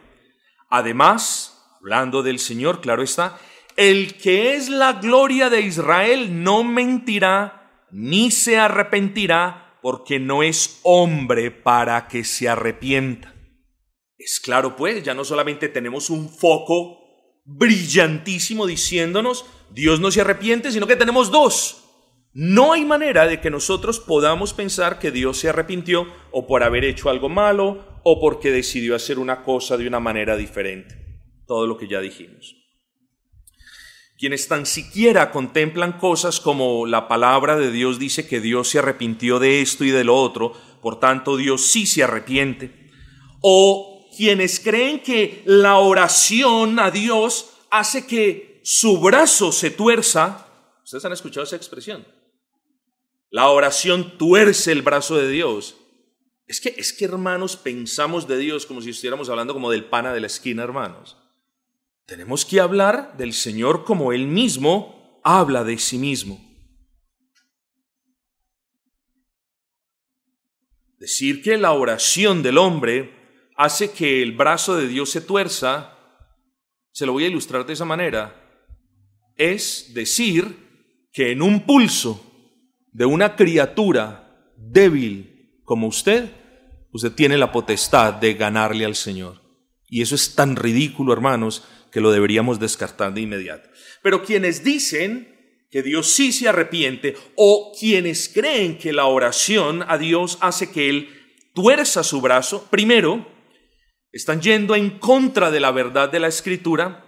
Además, 0.71 1.77
hablando 1.81 2.23
del 2.23 2.39
Señor, 2.39 2.81
claro 2.81 3.03
está, 3.03 3.39
el 3.77 4.15
que 4.15 4.55
es 4.55 4.69
la 4.69 4.95
gloria 4.95 5.51
de 5.51 5.61
Israel 5.61 6.43
no 6.43 6.65
mentirá 6.65 7.87
ni 7.91 8.31
se 8.31 8.59
arrepentirá 8.59 9.79
porque 9.83 10.19
no 10.19 10.43
es 10.43 10.81
hombre 10.83 11.51
para 11.51 12.09
que 12.09 12.25
se 12.25 12.49
arrepienta. 12.49 13.35
Es 14.19 14.41
claro, 14.41 14.77
pues, 14.77 15.03
ya 15.03 15.15
no 15.15 15.25
solamente 15.25 15.69
tenemos 15.69 16.09
un 16.11 16.29
foco 16.29 16.99
brillantísimo 17.45 18.67
diciéndonos, 18.67 19.45
Dios 19.71 20.01
no 20.01 20.11
se 20.11 20.21
arrepiente, 20.21 20.71
sino 20.71 20.87
que 20.87 20.97
tenemos 20.97 21.31
dos. 21.31 21.79
No 22.33 22.73
hay 22.73 22.85
manera 22.85 23.27
de 23.27 23.41
que 23.41 23.51
nosotros 23.51 24.01
podamos 24.01 24.55
pensar 24.55 24.99
que 24.99 25.11
Dios 25.11 25.39
se 25.39 25.49
arrepintió 25.49 26.07
o 26.31 26.47
por 26.47 26.63
haber 26.63 26.85
hecho 26.85 27.11
algo 27.11 27.29
malo 27.29 28.01
o 28.05 28.21
porque 28.21 28.51
decidió 28.51 28.95
hacer 28.95 29.19
una 29.19 29.43
cosa 29.43 29.77
de 29.77 29.87
una 29.87 30.01
manera 30.01 30.37
diferente. 30.37 30.95
Todo 31.47 31.67
lo 31.67 31.77
que 31.77 31.89
ya 31.89 32.01
dijimos 32.01 32.62
quienes 34.23 34.47
tan 34.47 34.67
siquiera 34.67 35.33
contemplan 35.33 35.99
cosas 35.99 36.39
como 36.39 36.87
la 36.87 37.09
palabra 37.09 37.57
de 37.57 37.73
Dios 37.73 37.99
dice 37.99 38.29
que 38.29 38.41
Dios 38.41 38.69
se 38.69 38.79
arrepintió 38.79 39.41
de 39.41 39.63
esto 39.63 39.83
y 39.83 39.91
de 39.91 40.05
lo 40.05 40.15
otro, 40.15 40.53
por 40.81 41.01
tanto 41.01 41.37
Dios 41.37 41.67
sí 41.67 41.87
se 41.87 42.05
arrepiente, 42.05 42.89
o 43.41 44.09
quienes 44.17 44.61
creen 44.61 45.03
que 45.03 45.43
la 45.45 45.79
oración 45.79 46.79
a 46.79 46.93
Dios 46.93 47.51
hace 47.69 48.07
que 48.07 48.61
su 48.63 49.01
brazo 49.01 49.51
se 49.51 49.73
tuerza, 49.73 50.47
ustedes 50.85 51.05
han 51.05 51.15
escuchado 51.15 51.43
esa 51.43 51.57
expresión, 51.57 52.07
la 53.29 53.49
oración 53.49 54.19
tuerce 54.19 54.71
el 54.71 54.83
brazo 54.83 55.17
de 55.17 55.29
Dios. 55.31 55.75
Es 56.47 56.61
que, 56.61 56.73
es 56.79 56.93
que 56.93 57.07
hermanos, 57.07 57.57
pensamos 57.57 58.29
de 58.29 58.39
Dios 58.39 58.67
como 58.67 58.83
si 58.83 58.91
estuviéramos 58.91 59.29
hablando 59.29 59.53
como 59.53 59.69
del 59.69 59.87
pana 59.87 60.15
de 60.15 60.21
la 60.21 60.29
esquina, 60.29 60.63
hermanos. 60.63 61.17
Tenemos 62.13 62.45
que 62.45 62.61
hablar 62.61 63.17
del 63.17 63.33
Señor 63.33 63.85
como 63.85 64.13
Él 64.13 64.27
mismo 64.27 65.19
habla 65.25 65.65
de 65.65 65.79
sí 65.79 65.97
mismo. 65.97 66.39
Decir 70.99 71.41
que 71.41 71.57
la 71.57 71.73
oración 71.73 72.43
del 72.43 72.59
hombre 72.59 73.49
hace 73.57 73.93
que 73.93 74.23
el 74.23 74.33
brazo 74.33 74.77
de 74.77 74.89
Dios 74.89 75.09
se 75.09 75.23
tuerza, 75.23 75.97
se 76.91 77.07
lo 77.07 77.13
voy 77.13 77.25
a 77.25 77.29
ilustrar 77.29 77.65
de 77.65 77.73
esa 77.73 77.87
manera, 77.87 78.69
es 79.39 79.95
decir 79.95 81.09
que 81.15 81.33
en 81.33 81.41
un 81.41 81.65
pulso 81.65 82.23
de 82.93 83.07
una 83.07 83.37
criatura 83.37 84.53
débil 84.59 85.63
como 85.65 85.87
usted, 85.87 86.31
usted 86.93 87.13
tiene 87.13 87.39
la 87.39 87.53
potestad 87.53 88.13
de 88.13 88.35
ganarle 88.35 88.85
al 88.85 88.97
Señor. 88.97 89.41
Y 89.89 90.03
eso 90.03 90.15
es 90.15 90.35
tan 90.35 90.57
ridículo, 90.57 91.15
hermanos, 91.15 91.65
que 91.93 92.01
lo 92.01 92.11
deberíamos 92.11 92.59
descartar 92.59 93.15
de 93.15 93.21
inmediato. 93.21 93.69
Pero 94.03 94.25
quienes 94.25 94.65
dicen 94.65 95.29
que 95.71 95.83
Dios 95.83 96.13
sí 96.13 96.33
se 96.33 96.49
arrepiente 96.49 97.15
o 97.37 97.73
quienes 97.79 98.29
creen 98.29 98.79
que 98.79 98.93
la 98.93 99.07
oración 99.07 99.85
a 99.87 99.99
Dios 99.99 100.39
hace 100.41 100.71
que 100.71 100.89
Él 100.89 101.09
tuerza 101.55 102.03
su 102.03 102.21
brazo, 102.21 102.67
primero, 102.71 103.27
están 104.11 104.41
yendo 104.41 104.75
en 104.75 104.99
contra 104.99 105.51
de 105.51 105.61
la 105.61 105.71
verdad 105.71 106.11
de 106.11 106.21
la 106.21 106.29
Escritura 106.29 107.05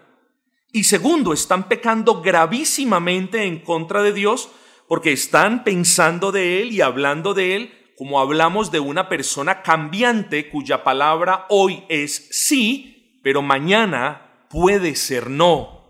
y 0.73 0.85
segundo, 0.85 1.33
están 1.33 1.69
pecando 1.69 2.21
gravísimamente 2.21 3.45
en 3.45 3.61
contra 3.61 4.03
de 4.03 4.13
Dios 4.13 4.51
porque 4.89 5.13
están 5.13 5.65
pensando 5.65 6.33
de 6.33 6.61
Él 6.61 6.73
y 6.73 6.81
hablando 6.81 7.33
de 7.33 7.57
Él 7.57 7.73
como 7.97 8.21
hablamos 8.21 8.73
de 8.73 8.81
una 8.81 9.09
persona 9.09 9.63
cambiante 9.63 10.51
cuya 10.51 10.83
palabra 10.83 11.47
hoy 11.49 11.85
es 11.89 12.29
sí, 12.33 13.21
pero 13.23 13.41
mañana 13.41 14.24
puede 14.55 14.95
ser 14.95 15.31
no. 15.31 15.83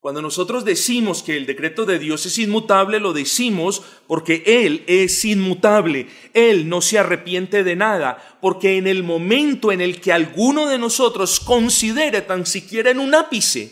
Cuando 0.00 0.20
nosotros 0.20 0.64
decimos 0.64 1.22
que 1.22 1.36
el 1.36 1.46
decreto 1.46 1.84
de 1.86 2.00
Dios 2.00 2.26
es 2.26 2.36
inmutable, 2.38 2.98
lo 2.98 3.12
decimos 3.12 3.82
porque 4.08 4.42
Él 4.44 4.82
es 4.88 5.24
inmutable. 5.24 6.08
Él 6.34 6.68
no 6.68 6.80
se 6.80 6.98
arrepiente 6.98 7.62
de 7.62 7.76
nada, 7.76 8.38
porque 8.42 8.78
en 8.78 8.88
el 8.88 9.04
momento 9.04 9.70
en 9.70 9.80
el 9.80 10.00
que 10.00 10.12
alguno 10.12 10.66
de 10.66 10.76
nosotros 10.76 11.38
considere 11.38 12.22
tan 12.22 12.46
siquiera 12.46 12.90
en 12.90 12.98
un 12.98 13.14
ápice 13.14 13.70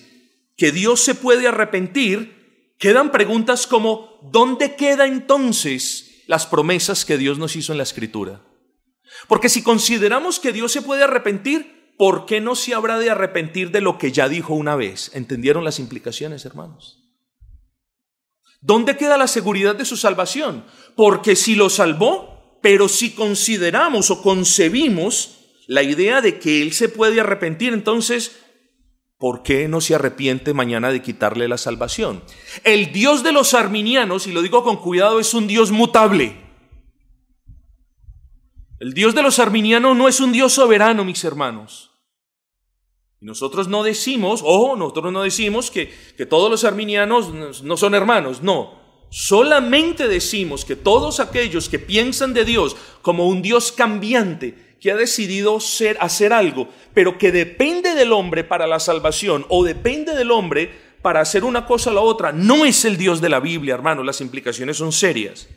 que 0.56 0.70
Dios 0.70 1.00
se 1.00 1.16
puede 1.16 1.48
arrepentir, 1.48 2.76
quedan 2.78 3.10
preguntas 3.10 3.66
como, 3.66 4.20
¿dónde 4.30 4.76
queda 4.76 5.08
entonces 5.08 6.22
las 6.28 6.46
promesas 6.46 7.04
que 7.04 7.18
Dios 7.18 7.38
nos 7.38 7.56
hizo 7.56 7.72
en 7.72 7.78
la 7.78 7.84
Escritura? 7.84 8.40
Porque 9.26 9.48
si 9.48 9.64
consideramos 9.64 10.38
que 10.38 10.52
Dios 10.52 10.70
se 10.70 10.82
puede 10.82 11.02
arrepentir, 11.02 11.79
¿por 12.00 12.24
qué 12.24 12.40
no 12.40 12.54
se 12.54 12.72
habrá 12.72 12.98
de 12.98 13.10
arrepentir 13.10 13.72
de 13.72 13.82
lo 13.82 13.98
que 13.98 14.10
ya 14.10 14.26
dijo 14.26 14.54
una 14.54 14.74
vez? 14.74 15.10
¿Entendieron 15.12 15.64
las 15.64 15.78
implicaciones, 15.78 16.46
hermanos? 16.46 16.98
¿Dónde 18.62 18.96
queda 18.96 19.18
la 19.18 19.26
seguridad 19.26 19.76
de 19.76 19.84
su 19.84 19.98
salvación? 19.98 20.64
Porque 20.96 21.36
si 21.36 21.56
lo 21.56 21.68
salvó, 21.68 22.58
pero 22.62 22.88
si 22.88 23.10
consideramos 23.10 24.10
o 24.10 24.22
concebimos 24.22 25.40
la 25.66 25.82
idea 25.82 26.22
de 26.22 26.38
que 26.38 26.62
Él 26.62 26.72
se 26.72 26.88
puede 26.88 27.20
arrepentir, 27.20 27.74
entonces, 27.74 28.34
¿por 29.18 29.42
qué 29.42 29.68
no 29.68 29.82
se 29.82 29.94
arrepiente 29.94 30.54
mañana 30.54 30.92
de 30.92 31.02
quitarle 31.02 31.48
la 31.48 31.58
salvación? 31.58 32.24
El 32.64 32.92
Dios 32.92 33.22
de 33.22 33.32
los 33.32 33.52
arminianos, 33.52 34.26
y 34.26 34.32
lo 34.32 34.40
digo 34.40 34.64
con 34.64 34.78
cuidado, 34.78 35.20
es 35.20 35.34
un 35.34 35.46
Dios 35.46 35.70
mutable. 35.70 36.34
El 38.78 38.94
Dios 38.94 39.14
de 39.14 39.22
los 39.22 39.38
arminianos 39.38 39.94
no 39.98 40.08
es 40.08 40.18
un 40.20 40.32
Dios 40.32 40.54
soberano, 40.54 41.04
mis 41.04 41.22
hermanos. 41.24 41.89
Nosotros 43.20 43.68
no 43.68 43.82
decimos, 43.82 44.40
ojo, 44.42 44.76
nosotros 44.76 45.12
no 45.12 45.22
decimos 45.22 45.70
que, 45.70 45.92
que 46.16 46.24
todos 46.24 46.50
los 46.50 46.64
arminianos 46.64 47.62
no 47.62 47.76
son 47.76 47.94
hermanos, 47.94 48.42
no. 48.42 48.80
Solamente 49.10 50.08
decimos 50.08 50.64
que 50.64 50.76
todos 50.76 51.20
aquellos 51.20 51.68
que 51.68 51.78
piensan 51.78 52.32
de 52.32 52.44
Dios 52.44 52.76
como 53.02 53.26
un 53.26 53.42
Dios 53.42 53.72
cambiante, 53.72 54.76
que 54.80 54.90
ha 54.90 54.96
decidido 54.96 55.60
ser, 55.60 55.98
hacer 56.00 56.32
algo, 56.32 56.68
pero 56.94 57.18
que 57.18 57.32
depende 57.32 57.94
del 57.94 58.12
hombre 58.12 58.44
para 58.44 58.66
la 58.66 58.80
salvación 58.80 59.44
o 59.48 59.64
depende 59.64 60.14
del 60.14 60.30
hombre 60.30 60.72
para 61.02 61.20
hacer 61.20 61.44
una 61.44 61.66
cosa 61.66 61.90
o 61.90 61.94
la 61.94 62.00
otra, 62.00 62.32
no 62.32 62.64
es 62.64 62.84
el 62.84 62.96
Dios 62.96 63.20
de 63.20 63.28
la 63.28 63.40
Biblia, 63.40 63.74
hermano, 63.74 64.02
las 64.02 64.20
implicaciones 64.20 64.78
son 64.78 64.92
serias. 64.92 65.48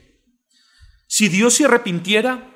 Si 1.07 1.29
Dios 1.29 1.53
se 1.53 1.65
arrepintiera, 1.65 2.52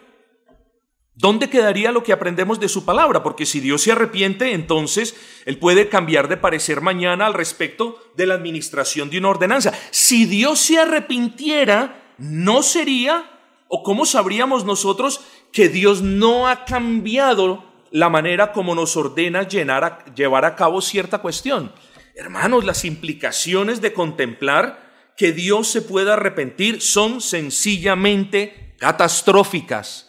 ¿Dónde 1.20 1.49
quedaría 1.49 1.91
lo 1.91 2.03
que 2.03 2.13
aprendemos 2.13 2.59
de 2.59 2.70
su 2.70 2.86
palabra? 2.86 3.24
Porque 3.24 3.47
si 3.47 3.59
Dios 3.59 3.82
se 3.82 3.91
arrepiente, 3.91 4.53
entonces 4.53 5.15
Él 5.45 5.57
puede 5.57 5.89
cambiar 5.89 6.28
de 6.28 6.38
parecer 6.38 6.82
mañana 6.82 7.26
al 7.26 7.34
respecto 7.34 7.97
de 8.15 8.28
la 8.28 8.36
administración 8.36 9.09
de 9.09 9.18
una 9.18 9.30
ordenanza. 9.30 9.74
Si 9.89 10.26
Dios 10.26 10.59
se 10.59 10.78
arrepintiera, 10.78 12.13
no 12.20 12.61
sería, 12.61 13.32
o 13.68 13.82
cómo 13.82 14.05
sabríamos 14.05 14.63
nosotros 14.63 15.22
que 15.51 15.70
Dios 15.70 16.03
no 16.03 16.47
ha 16.47 16.65
cambiado 16.65 17.65
la 17.89 18.09
manera 18.09 18.51
como 18.51 18.76
nos 18.76 18.95
ordena 18.95 19.47
llevar 19.47 20.45
a 20.45 20.55
cabo 20.55 20.82
cierta 20.82 21.18
cuestión. 21.18 21.72
Hermanos, 22.13 22.63
las 22.63 22.86
implicaciones 22.86 23.82
de 23.82 23.91
contemplar 23.91 25.13
que 25.18 25.32
Dios 25.32 25.68
se 25.68 25.82
pueda 25.82 26.13
arrepentir 26.13 26.80
son 26.80 27.22
sencillamente 27.22 28.76
catastróficas. 28.78 30.07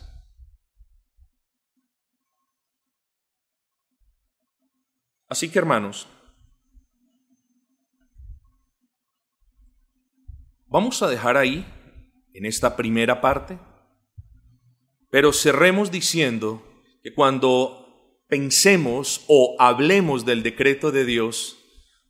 Así 5.29 5.51
que 5.51 5.59
hermanos, 5.59 6.09
vamos 10.67 11.03
a 11.03 11.09
dejar 11.09 11.37
ahí, 11.37 11.67
en 12.39 12.47
esta 12.47 12.77
primera 12.77 13.21
parte, 13.21 13.59
pero 15.11 15.33
cerremos 15.33 15.91
diciendo 15.91 16.63
que 17.03 17.13
cuando 17.13 18.25
pensemos 18.29 19.25
o 19.27 19.57
hablemos 19.59 20.25
del 20.25 20.43
decreto 20.43 20.93
de 20.93 21.05
Dios, 21.05 21.59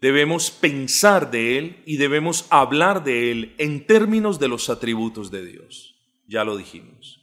debemos 0.01 0.51
pensar 0.51 1.31
de 1.31 1.59
Él 1.59 1.83
y 1.87 1.97
debemos 1.97 2.47
hablar 2.51 3.05
de 3.05 3.31
Él 3.31 3.55
en 3.59 3.87
términos 3.87 4.39
de 4.39 4.49
los 4.49 4.69
atributos 4.69 5.31
de 5.31 5.47
Dios. 5.47 5.97
Ya 6.27 6.45
lo 6.45 6.57
dijimos. 6.57 7.21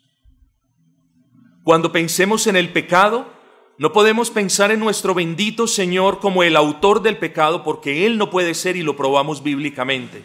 Cuando 1.63 1.91
pensemos 1.91 2.47
en 2.47 2.55
el 2.55 2.73
pecado, 2.73 3.31
no 3.77 3.91
podemos 3.91 4.31
pensar 4.31 4.71
en 4.71 4.79
nuestro 4.79 5.13
bendito 5.13 5.67
Señor 5.67 6.19
como 6.19 6.43
el 6.43 6.55
autor 6.55 7.01
del 7.01 7.17
pecado 7.17 7.63
porque 7.63 8.05
Él 8.05 8.17
no 8.17 8.29
puede 8.29 8.53
ser 8.53 8.77
y 8.77 8.83
lo 8.83 8.95
probamos 8.95 9.43
bíblicamente. 9.43 10.23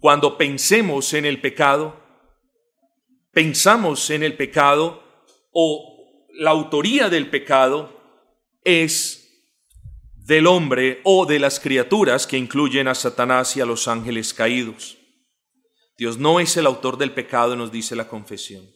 Cuando 0.00 0.36
pensemos 0.36 1.14
en 1.14 1.24
el 1.24 1.40
pecado, 1.40 1.96
pensamos 3.32 4.10
en 4.10 4.22
el 4.24 4.36
pecado 4.36 5.02
o 5.52 6.26
la 6.34 6.50
autoría 6.50 7.08
del 7.08 7.30
pecado 7.30 7.92
es 8.64 9.22
del 10.16 10.48
hombre 10.48 11.00
o 11.04 11.26
de 11.26 11.38
las 11.38 11.60
criaturas 11.60 12.26
que 12.26 12.36
incluyen 12.36 12.88
a 12.88 12.94
Satanás 12.96 13.56
y 13.56 13.60
a 13.60 13.66
los 13.66 13.86
ángeles 13.86 14.34
caídos. 14.34 14.98
Dios 15.96 16.18
no 16.18 16.40
es 16.40 16.56
el 16.56 16.66
autor 16.66 16.98
del 16.98 17.12
pecado, 17.12 17.54
nos 17.56 17.70
dice 17.70 17.94
la 17.94 18.08
confesión. 18.08 18.75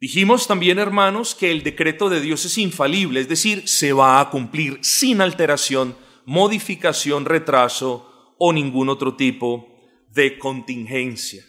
Dijimos 0.00 0.46
también, 0.46 0.78
hermanos, 0.78 1.34
que 1.34 1.50
el 1.50 1.62
decreto 1.62 2.08
de 2.08 2.22
Dios 2.22 2.46
es 2.46 2.56
infalible, 2.56 3.20
es 3.20 3.28
decir, 3.28 3.68
se 3.68 3.92
va 3.92 4.18
a 4.18 4.30
cumplir 4.30 4.78
sin 4.80 5.20
alteración, 5.20 5.94
modificación, 6.24 7.26
retraso 7.26 8.34
o 8.38 8.54
ningún 8.54 8.88
otro 8.88 9.14
tipo 9.14 9.78
de 10.08 10.38
contingencia. 10.38 11.44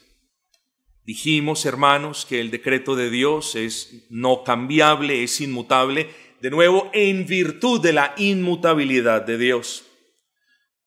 Dijimos, 1.06 1.66
hermanos, 1.66 2.26
que 2.26 2.42
el 2.42 2.52
decreto 2.52 2.98
de 2.98 3.10
Dios 3.10 3.56
es 3.56 4.06
no 4.10 4.44
cambiable, 4.44 5.24
es 5.24 5.40
inmutable, 5.40 6.10
de 6.42 6.50
nuevo, 6.50 6.90
en 6.94 7.26
virtud 7.26 7.80
de 7.80 7.94
la 7.94 8.14
inmutabilidad 8.18 9.22
de 9.22 9.38
Dios. 9.38 9.86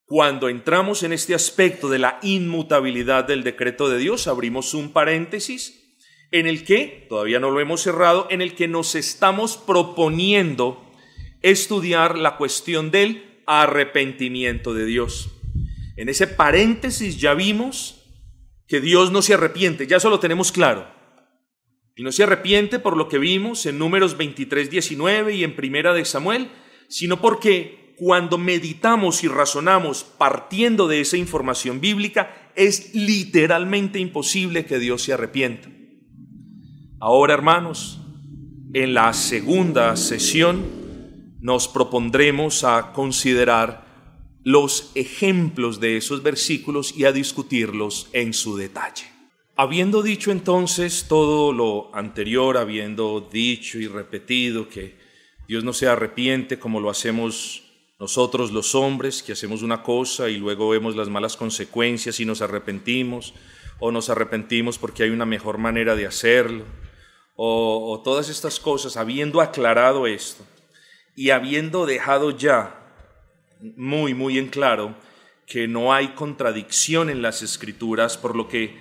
Cuando 0.04 0.50
entramos 0.50 1.02
en 1.02 1.14
este 1.14 1.34
aspecto 1.34 1.88
de 1.88 1.98
la 1.98 2.18
inmutabilidad 2.22 3.24
del 3.24 3.42
decreto 3.42 3.88
de 3.88 3.96
Dios, 3.96 4.26
abrimos 4.26 4.74
un 4.74 4.92
paréntesis 4.92 5.83
en 6.34 6.48
el 6.48 6.64
que, 6.64 7.06
todavía 7.08 7.38
no 7.38 7.52
lo 7.52 7.60
hemos 7.60 7.80
cerrado, 7.80 8.26
en 8.28 8.42
el 8.42 8.56
que 8.56 8.66
nos 8.66 8.96
estamos 8.96 9.56
proponiendo 9.56 10.84
estudiar 11.42 12.18
la 12.18 12.36
cuestión 12.36 12.90
del 12.90 13.40
arrepentimiento 13.46 14.74
de 14.74 14.84
Dios. 14.84 15.30
En 15.96 16.08
ese 16.08 16.26
paréntesis 16.26 17.20
ya 17.20 17.34
vimos 17.34 18.02
que 18.66 18.80
Dios 18.80 19.12
no 19.12 19.22
se 19.22 19.34
arrepiente, 19.34 19.86
ya 19.86 19.98
eso 19.98 20.10
lo 20.10 20.18
tenemos 20.18 20.50
claro. 20.50 20.88
Y 21.94 22.02
no 22.02 22.10
se 22.10 22.24
arrepiente 22.24 22.80
por 22.80 22.96
lo 22.96 23.08
que 23.08 23.18
vimos 23.18 23.64
en 23.66 23.78
números 23.78 24.16
23, 24.16 24.70
19 24.70 25.36
y 25.36 25.44
en 25.44 25.54
primera 25.54 25.94
de 25.94 26.04
Samuel, 26.04 26.50
sino 26.88 27.20
porque 27.20 27.94
cuando 27.96 28.38
meditamos 28.38 29.22
y 29.22 29.28
razonamos 29.28 30.02
partiendo 30.02 30.88
de 30.88 31.00
esa 31.00 31.16
información 31.16 31.80
bíblica, 31.80 32.50
es 32.56 32.92
literalmente 32.92 34.00
imposible 34.00 34.66
que 34.66 34.80
Dios 34.80 35.02
se 35.02 35.12
arrepienta. 35.12 35.68
Ahora, 37.06 37.34
hermanos, 37.34 37.98
en 38.72 38.94
la 38.94 39.12
segunda 39.12 39.94
sesión 39.94 40.64
nos 41.38 41.68
propondremos 41.68 42.64
a 42.64 42.94
considerar 42.94 43.84
los 44.42 44.90
ejemplos 44.94 45.80
de 45.80 45.98
esos 45.98 46.22
versículos 46.22 46.96
y 46.96 47.04
a 47.04 47.12
discutirlos 47.12 48.08
en 48.14 48.32
su 48.32 48.56
detalle. 48.56 49.04
Habiendo 49.54 50.02
dicho 50.02 50.32
entonces 50.32 51.04
todo 51.06 51.52
lo 51.52 51.94
anterior, 51.94 52.56
habiendo 52.56 53.20
dicho 53.20 53.78
y 53.78 53.86
repetido 53.86 54.70
que 54.70 54.96
Dios 55.46 55.62
no 55.62 55.74
se 55.74 55.88
arrepiente 55.88 56.58
como 56.58 56.80
lo 56.80 56.88
hacemos 56.88 57.64
nosotros 58.00 58.50
los 58.50 58.74
hombres, 58.74 59.22
que 59.22 59.32
hacemos 59.32 59.60
una 59.60 59.82
cosa 59.82 60.30
y 60.30 60.38
luego 60.38 60.70
vemos 60.70 60.96
las 60.96 61.10
malas 61.10 61.36
consecuencias 61.36 62.18
y 62.18 62.24
nos 62.24 62.40
arrepentimos, 62.40 63.34
o 63.78 63.92
nos 63.92 64.08
arrepentimos 64.08 64.78
porque 64.78 65.02
hay 65.02 65.10
una 65.10 65.26
mejor 65.26 65.58
manera 65.58 65.96
de 65.96 66.06
hacerlo, 66.06 66.64
o, 67.36 68.00
todas 68.04 68.28
estas 68.28 68.60
cosas, 68.60 68.96
habiendo 68.96 69.40
aclarado 69.40 70.06
esto 70.06 70.44
y 71.16 71.30
habiendo 71.30 71.86
dejado 71.86 72.30
ya 72.30 72.80
muy, 73.76 74.14
muy 74.14 74.38
en 74.38 74.48
claro 74.48 74.94
que 75.46 75.68
no 75.68 75.92
hay 75.92 76.08
contradicción 76.08 77.10
en 77.10 77.22
las 77.22 77.42
escrituras, 77.42 78.16
por 78.16 78.36
lo 78.36 78.48
que, 78.48 78.76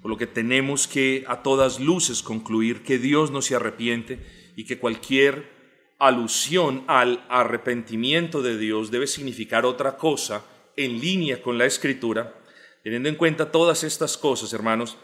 por 0.00 0.10
lo 0.10 0.16
que 0.16 0.26
tenemos 0.26 0.86
que 0.86 1.24
a 1.26 1.42
todas 1.42 1.80
luces 1.80 2.22
concluir 2.22 2.82
que 2.82 2.98
Dios 2.98 3.30
no 3.30 3.42
se 3.42 3.54
arrepiente 3.54 4.24
y 4.56 4.64
que 4.64 4.78
cualquier 4.78 5.50
alusión 5.98 6.84
al 6.88 7.24
arrepentimiento 7.28 8.42
de 8.42 8.58
Dios 8.58 8.90
debe 8.90 9.06
significar 9.06 9.64
otra 9.64 9.96
cosa 9.96 10.44
en 10.76 11.00
línea 11.00 11.42
con 11.42 11.58
la 11.58 11.66
escritura. 11.66 12.34
Teniendo 12.82 13.08
en 13.08 13.14
cuenta 13.14 13.52
todas 13.52 13.84
estas 13.84 14.18
cosas, 14.18 14.52
hermanos, 14.52 14.96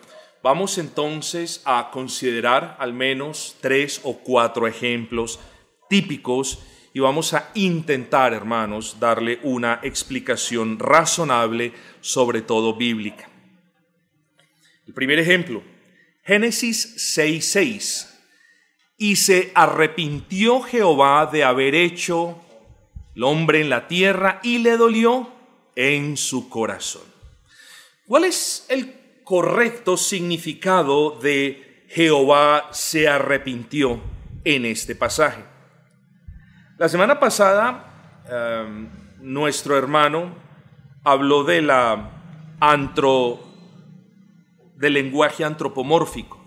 Vamos 0.42 0.78
entonces 0.78 1.62
a 1.64 1.90
considerar 1.90 2.76
al 2.78 2.92
menos 2.92 3.56
tres 3.60 4.00
o 4.04 4.18
cuatro 4.18 4.66
ejemplos 4.68 5.40
típicos 5.88 6.60
y 6.94 7.00
vamos 7.00 7.34
a 7.34 7.50
intentar, 7.54 8.32
hermanos, 8.32 8.98
darle 9.00 9.40
una 9.42 9.80
explicación 9.82 10.78
razonable, 10.78 11.72
sobre 12.00 12.42
todo 12.42 12.76
bíblica. 12.76 13.28
El 14.86 14.94
primer 14.94 15.18
ejemplo, 15.18 15.62
Génesis 16.24 17.14
6:6. 17.16 18.14
Y 18.96 19.16
se 19.16 19.52
arrepintió 19.54 20.60
Jehová 20.60 21.26
de 21.26 21.44
haber 21.44 21.74
hecho 21.74 22.40
el 23.14 23.22
hombre 23.22 23.60
en 23.60 23.70
la 23.70 23.86
tierra 23.86 24.40
y 24.42 24.58
le 24.58 24.76
dolió 24.76 25.32
en 25.76 26.16
su 26.16 26.48
corazón. 26.48 27.02
¿Cuál 28.06 28.24
es 28.24 28.66
el 28.68 28.97
correcto 29.28 29.98
significado 29.98 31.10
de 31.20 31.84
Jehová 31.90 32.70
se 32.72 33.08
arrepintió 33.08 34.00
en 34.42 34.64
este 34.64 34.94
pasaje? 34.94 35.44
La 36.78 36.88
semana 36.88 37.20
pasada, 37.20 38.24
em, 38.26 38.88
nuestro 39.20 39.76
hermano 39.76 40.34
habló 41.04 41.44
de 41.44 41.60
la 41.60 42.10
antro, 42.58 43.38
del 44.76 44.94
lenguaje 44.94 45.44
antropomórfico. 45.44 46.42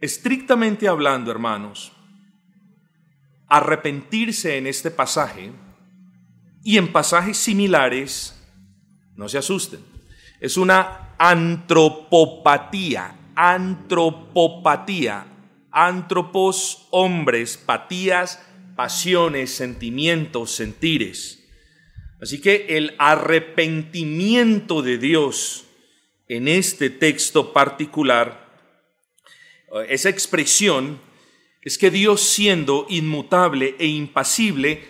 Estrictamente 0.00 0.86
hablando, 0.86 1.32
hermanos, 1.32 1.90
arrepentirse 3.48 4.56
en 4.56 4.68
este 4.68 4.92
pasaje 4.92 5.50
y 6.62 6.78
en 6.78 6.92
pasajes 6.92 7.36
similares, 7.36 8.40
no 9.16 9.28
se 9.28 9.38
asusten, 9.38 9.95
es 10.40 10.56
una 10.56 11.14
antropopatía, 11.18 13.16
antropopatía, 13.34 15.26
antropos, 15.70 16.86
hombres, 16.90 17.56
patías, 17.56 18.42
pasiones, 18.76 19.50
sentimientos, 19.50 20.52
sentires. 20.52 21.42
Así 22.20 22.40
que 22.40 22.66
el 22.76 22.94
arrepentimiento 22.98 24.82
de 24.82 24.98
Dios 24.98 25.64
en 26.28 26.48
este 26.48 26.90
texto 26.90 27.52
particular, 27.52 28.46
eh, 29.74 29.86
esa 29.90 30.08
expresión, 30.08 31.00
es 31.62 31.78
que 31.78 31.90
Dios 31.90 32.22
siendo 32.22 32.86
inmutable 32.88 33.74
e 33.78 33.86
impasible, 33.86 34.82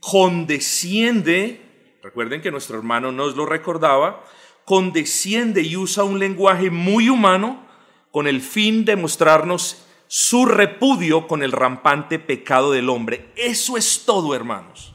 condesciende, 0.00 1.60
recuerden 2.02 2.40
que 2.40 2.50
nuestro 2.50 2.78
hermano 2.78 3.12
nos 3.12 3.36
lo 3.36 3.46
recordaba, 3.46 4.24
condesciende 4.64 5.62
y 5.62 5.76
usa 5.76 6.04
un 6.04 6.18
lenguaje 6.18 6.70
muy 6.70 7.08
humano 7.08 7.66
con 8.10 8.26
el 8.26 8.40
fin 8.40 8.84
de 8.84 8.96
mostrarnos 8.96 9.84
su 10.06 10.44
repudio 10.44 11.26
con 11.26 11.42
el 11.42 11.52
rampante 11.52 12.18
pecado 12.18 12.72
del 12.72 12.90
hombre. 12.90 13.32
Eso 13.34 13.76
es 13.76 14.04
todo, 14.04 14.34
hermanos. 14.34 14.94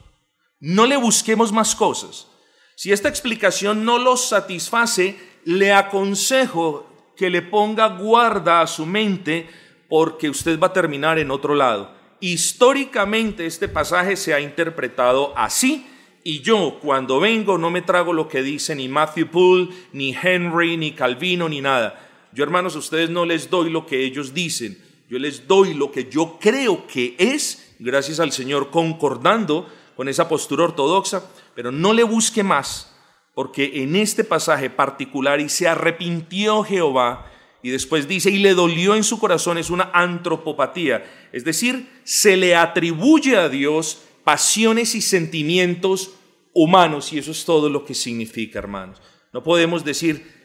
No 0.60 0.86
le 0.86 0.96
busquemos 0.96 1.52
más 1.52 1.74
cosas. 1.74 2.28
Si 2.76 2.92
esta 2.92 3.08
explicación 3.08 3.84
no 3.84 3.98
los 3.98 4.28
satisface, 4.28 5.18
le 5.44 5.72
aconsejo 5.72 6.86
que 7.16 7.30
le 7.30 7.42
ponga 7.42 7.88
guarda 7.88 8.60
a 8.60 8.66
su 8.68 8.86
mente 8.86 9.48
porque 9.88 10.30
usted 10.30 10.60
va 10.60 10.68
a 10.68 10.72
terminar 10.72 11.18
en 11.18 11.32
otro 11.32 11.56
lado. 11.56 11.92
Históricamente 12.20 13.46
este 13.46 13.66
pasaje 13.66 14.16
se 14.16 14.34
ha 14.34 14.40
interpretado 14.40 15.32
así 15.36 15.86
y 16.28 16.40
yo 16.40 16.78
cuando 16.82 17.20
vengo 17.20 17.56
no 17.56 17.70
me 17.70 17.80
trago 17.80 18.12
lo 18.12 18.28
que 18.28 18.42
dice 18.42 18.74
ni 18.74 18.86
Matthew 18.86 19.28
Poole, 19.28 19.68
ni 19.94 20.14
Henry, 20.14 20.76
ni 20.76 20.92
Calvino, 20.92 21.48
ni 21.48 21.62
nada. 21.62 22.06
Yo 22.34 22.44
hermanos, 22.44 22.76
a 22.76 22.80
ustedes 22.80 23.08
no 23.08 23.24
les 23.24 23.48
doy 23.48 23.70
lo 23.70 23.86
que 23.86 24.04
ellos 24.04 24.34
dicen. 24.34 24.78
Yo 25.08 25.18
les 25.18 25.48
doy 25.48 25.72
lo 25.72 25.90
que 25.90 26.10
yo 26.10 26.36
creo 26.38 26.86
que 26.86 27.14
es, 27.16 27.74
gracias 27.78 28.20
al 28.20 28.32
Señor, 28.32 28.68
concordando 28.68 29.70
con 29.96 30.06
esa 30.06 30.28
postura 30.28 30.64
ortodoxa, 30.64 31.24
pero 31.54 31.72
no 31.72 31.94
le 31.94 32.02
busque 32.02 32.42
más, 32.42 32.94
porque 33.34 33.82
en 33.82 33.96
este 33.96 34.22
pasaje 34.22 34.68
particular, 34.68 35.40
y 35.40 35.48
se 35.48 35.66
arrepintió 35.66 36.62
Jehová, 36.62 37.32
y 37.62 37.70
después 37.70 38.06
dice, 38.06 38.30
y 38.30 38.36
le 38.36 38.52
dolió 38.52 38.94
en 38.94 39.02
su 39.02 39.18
corazón, 39.18 39.56
es 39.56 39.70
una 39.70 39.90
antropopatía, 39.94 41.10
es 41.32 41.42
decir, 41.42 41.88
se 42.04 42.36
le 42.36 42.54
atribuye 42.54 43.38
a 43.38 43.48
Dios 43.48 44.02
pasiones 44.24 44.94
y 44.94 45.00
sentimientos 45.00 46.17
humanos, 46.62 47.12
y 47.12 47.18
eso 47.18 47.30
es 47.30 47.44
todo 47.44 47.68
lo 47.68 47.84
que 47.84 47.94
significa, 47.94 48.58
hermanos. 48.58 49.00
No 49.32 49.42
podemos 49.42 49.84
decir, 49.84 50.38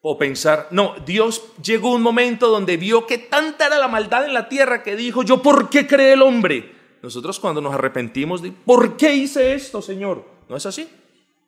o 0.00 0.18
pensar, 0.18 0.68
no, 0.70 0.94
Dios 1.04 1.42
llegó 1.62 1.94
un 1.94 2.02
momento 2.02 2.48
donde 2.48 2.76
vio 2.76 3.06
que 3.06 3.18
tanta 3.18 3.66
era 3.66 3.78
la 3.78 3.88
maldad 3.88 4.24
en 4.24 4.34
la 4.34 4.48
tierra 4.48 4.82
que 4.82 4.96
dijo, 4.96 5.22
yo, 5.22 5.42
¿por 5.42 5.70
qué 5.70 5.86
cree 5.86 6.12
el 6.12 6.22
hombre? 6.22 6.72
Nosotros 7.02 7.38
cuando 7.40 7.60
nos 7.60 7.74
arrepentimos, 7.74 8.42
de, 8.42 8.52
¿por 8.52 8.96
qué 8.96 9.14
hice 9.14 9.54
esto, 9.54 9.82
Señor? 9.82 10.24
¿No 10.48 10.56
es 10.56 10.66
así? 10.66 10.88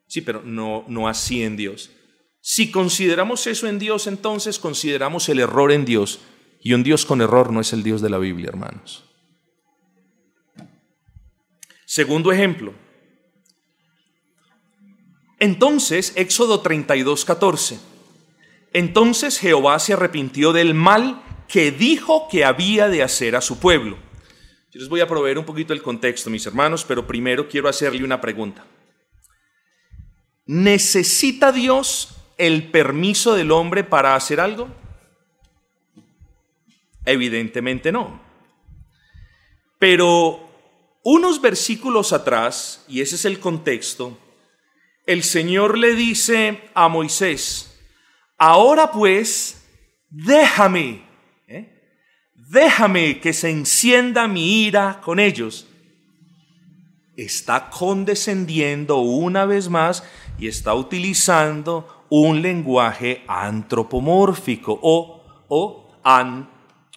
Sí, 0.07 0.21
pero 0.21 0.41
no, 0.43 0.83
no 0.87 1.07
así 1.07 1.43
en 1.43 1.55
Dios. 1.55 1.91
Si 2.41 2.71
consideramos 2.71 3.45
eso 3.47 3.67
en 3.67 3.79
Dios, 3.79 4.07
entonces 4.07 4.59
consideramos 4.59 5.29
el 5.29 5.39
error 5.39 5.71
en 5.71 5.85
Dios. 5.85 6.19
Y 6.59 6.73
un 6.73 6.83
Dios 6.83 7.05
con 7.05 7.21
error 7.21 7.51
no 7.51 7.61
es 7.61 7.71
el 7.73 7.83
Dios 7.83 8.01
de 8.01 8.09
la 8.09 8.17
Biblia, 8.17 8.49
hermanos. 8.49 9.05
Segundo 11.85 12.31
ejemplo. 12.31 12.73
Entonces, 15.41 16.13
Éxodo 16.17 16.61
32, 16.61 17.25
14. 17.25 17.79
Entonces 18.73 19.39
Jehová 19.39 19.79
se 19.79 19.93
arrepintió 19.93 20.53
del 20.53 20.75
mal 20.75 21.23
que 21.47 21.71
dijo 21.71 22.27
que 22.29 22.45
había 22.45 22.89
de 22.89 23.01
hacer 23.01 23.35
a 23.35 23.41
su 23.41 23.57
pueblo. 23.57 23.97
Yo 24.71 24.79
les 24.79 24.87
voy 24.87 25.01
a 25.01 25.07
proveer 25.07 25.39
un 25.39 25.45
poquito 25.45 25.73
el 25.73 25.81
contexto, 25.81 26.29
mis 26.29 26.45
hermanos, 26.45 26.85
pero 26.87 27.07
primero 27.07 27.49
quiero 27.49 27.67
hacerle 27.67 28.03
una 28.03 28.21
pregunta. 28.21 28.63
¿Necesita 30.45 31.51
Dios 31.51 32.15
el 32.37 32.69
permiso 32.69 33.33
del 33.33 33.51
hombre 33.51 33.83
para 33.83 34.13
hacer 34.13 34.39
algo? 34.39 34.67
Evidentemente 37.03 37.91
no. 37.91 38.21
Pero 39.79 40.47
unos 41.03 41.41
versículos 41.41 42.13
atrás, 42.13 42.85
y 42.87 43.01
ese 43.01 43.15
es 43.15 43.25
el 43.25 43.39
contexto, 43.39 44.19
el 45.11 45.23
Señor 45.23 45.77
le 45.77 45.95
dice 45.95 46.61
a 46.73 46.87
Moisés, 46.87 47.71
Ahora 48.43 48.91
pues, 48.91 49.61
déjame, 50.09 51.03
¿eh? 51.47 51.79
déjame 52.33 53.19
que 53.19 53.33
se 53.33 53.51
encienda 53.51 54.27
mi 54.27 54.63
ira 54.63 54.99
con 55.03 55.19
ellos. 55.19 55.67
Está 57.15 57.69
condescendiendo 57.69 58.97
una 58.97 59.45
vez 59.45 59.69
más 59.69 60.03
y 60.39 60.47
está 60.47 60.73
utilizando 60.73 62.05
un 62.09 62.41
lenguaje 62.41 63.23
antropomórfico 63.27 64.79
o, 64.81 65.45
o, 65.47 65.99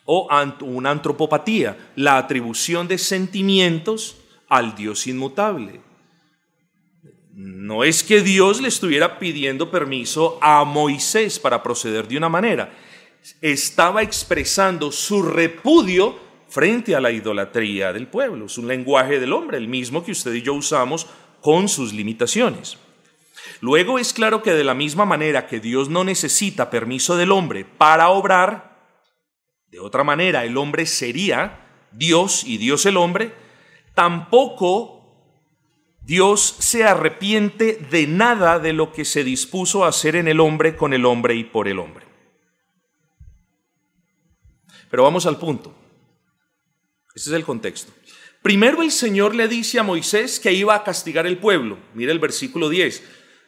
o 0.07 0.29
una 0.62 0.91
antropopatía, 0.91 1.93
la 1.95 2.17
atribución 2.17 2.89
de 2.89 2.97
sentimientos 2.97 4.17
al 4.49 4.75
Dios 4.75 5.07
inmutable. 5.07 5.83
No 7.37 7.82
es 7.82 8.05
que 8.05 8.20
Dios 8.20 8.61
le 8.61 8.68
estuviera 8.68 9.18
pidiendo 9.18 9.68
permiso 9.68 10.39
a 10.41 10.64
Moisés 10.64 11.41
para 11.41 11.64
proceder 11.64 12.07
de 12.07 12.16
una 12.16 12.28
manera. 12.28 12.72
Estaba 13.41 14.03
expresando 14.03 14.93
su 14.93 15.20
repudio 15.20 16.16
frente 16.49 16.95
a 16.95 17.01
la 17.01 17.11
idolatría 17.11 17.93
del 17.93 18.07
pueblo. 18.07 18.47
Es 18.47 18.57
un 18.57 18.68
lenguaje 18.68 19.18
del 19.18 19.32
hombre, 19.32 19.59
el 19.59 19.66
mismo 19.66 20.05
que 20.05 20.12
usted 20.12 20.32
y 20.32 20.43
yo 20.43 20.55
usamos 20.55 21.09
con 21.41 21.68
sus 21.68 21.93
limitaciones. 21.93 22.78
Luego 23.61 23.99
es 23.99 24.12
claro 24.12 24.41
que 24.41 24.53
de 24.53 24.62
la 24.62 24.74
misma 24.74 25.05
manera 25.05 25.49
que 25.49 25.59
Dios 25.59 25.89
no 25.89 26.05
necesita 26.05 26.70
permiso 26.70 27.16
del 27.16 27.32
hombre 27.32 27.64
para 27.64 28.11
obrar, 28.11 28.78
de 29.72 29.80
otra 29.80 30.05
manera 30.05 30.45
el 30.45 30.57
hombre 30.57 30.87
sería 30.87 31.66
Dios 31.91 32.45
y 32.45 32.59
Dios 32.59 32.87
el 32.87 32.97
hombre, 32.97 33.35
tampoco 33.95 34.93
Dios 36.05 36.57
se 36.59 36.84
arrepiente 36.84 37.78
de 37.90 38.07
nada 38.07 38.59
de 38.59 38.74
lo 38.74 38.92
que 38.92 39.05
se 39.05 39.24
dispuso 39.24 39.84
a 39.84 39.88
hacer 39.88 40.16
en 40.16 40.28
el 40.28 40.40
hombre, 40.40 40.76
con 40.76 40.92
el 40.92 41.07
hombre 41.07 41.34
y 41.34 41.44
por 41.44 41.66
el 41.66 41.78
hombre. 41.78 42.05
Pero 44.90 45.02
vamos 45.02 45.24
al 45.24 45.38
punto. 45.38 45.74
Este 47.14 47.30
es 47.30 47.36
el 47.36 47.44
contexto. 47.44 47.92
Primero 48.42 48.82
el 48.82 48.90
Señor 48.90 49.34
le 49.34 49.48
dice 49.48 49.78
a 49.78 49.82
Moisés 49.82 50.38
que 50.38 50.52
iba 50.52 50.74
a 50.74 50.84
castigar 50.84 51.26
el 51.26 51.38
pueblo. 51.38 51.78
Mira 51.94 52.12
el 52.12 52.18
versículo 52.18 52.68
10. 52.68 53.02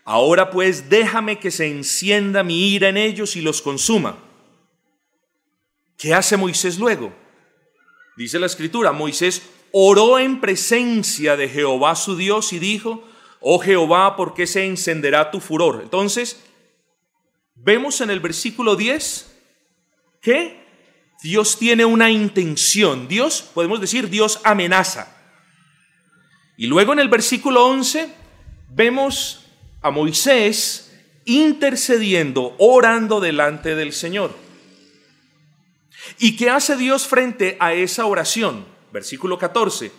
Ahora 0.05 0.51
pues 0.51 0.89
déjame 0.89 1.39
que 1.39 1.51
se 1.51 1.67
encienda 1.67 2.43
mi 2.43 2.73
ira 2.73 2.89
en 2.89 2.97
ellos 2.97 3.37
y 3.37 3.43
los 3.43 3.61
consuma. 3.61 4.19
¿Qué 5.99 6.15
hace 6.15 6.39
Moisés 6.39 6.79
luego? 6.79 7.13
Dice 8.17 8.39
la 8.39 8.47
escritura, 8.47 8.93
Moisés 8.93 9.43
oró 9.73 10.19
en 10.19 10.41
presencia 10.41 11.37
de 11.37 11.49
Jehová 11.49 11.97
su 11.97 12.17
Dios 12.17 12.53
y 12.53 12.59
dijo, 12.59 13.05
oh 13.41 13.59
Jehová, 13.59 14.17
¿por 14.17 14.35
qué 14.35 14.47
se 14.47 14.65
encenderá 14.65 15.31
tu 15.31 15.41
furor? 15.41 15.81
Entonces, 15.83 16.43
vemos 17.55 18.01
en 18.01 18.11
el 18.11 18.21
versículo 18.21 18.77
10 18.77 19.33
que 20.21 20.65
Dios 21.23 21.59
tiene 21.59 21.85
una 21.85 22.11
intención. 22.11 23.09
Dios, 23.09 23.43
podemos 23.55 23.81
decir, 23.81 24.09
Dios 24.11 24.41
amenaza. 24.45 25.15
Y 26.57 26.67
luego 26.67 26.93
en 26.93 27.01
el 27.01 27.09
versículo 27.09 27.67
11 27.67 28.13
vemos 28.71 29.47
a 29.83 29.91
Moisés 29.91 30.93
intercediendo, 31.25 32.55
orando 32.59 33.21
delante 33.21 33.75
del 33.75 33.93
Señor. 33.93 34.35
¿Y 36.19 36.37
qué 36.37 36.51
hace 36.51 36.77
Dios 36.77 37.07
frente 37.07 37.57
a 37.61 37.73
esa 37.73 38.07
oración? 38.07 38.76
Versículo 38.97 39.37
14. 39.37 39.93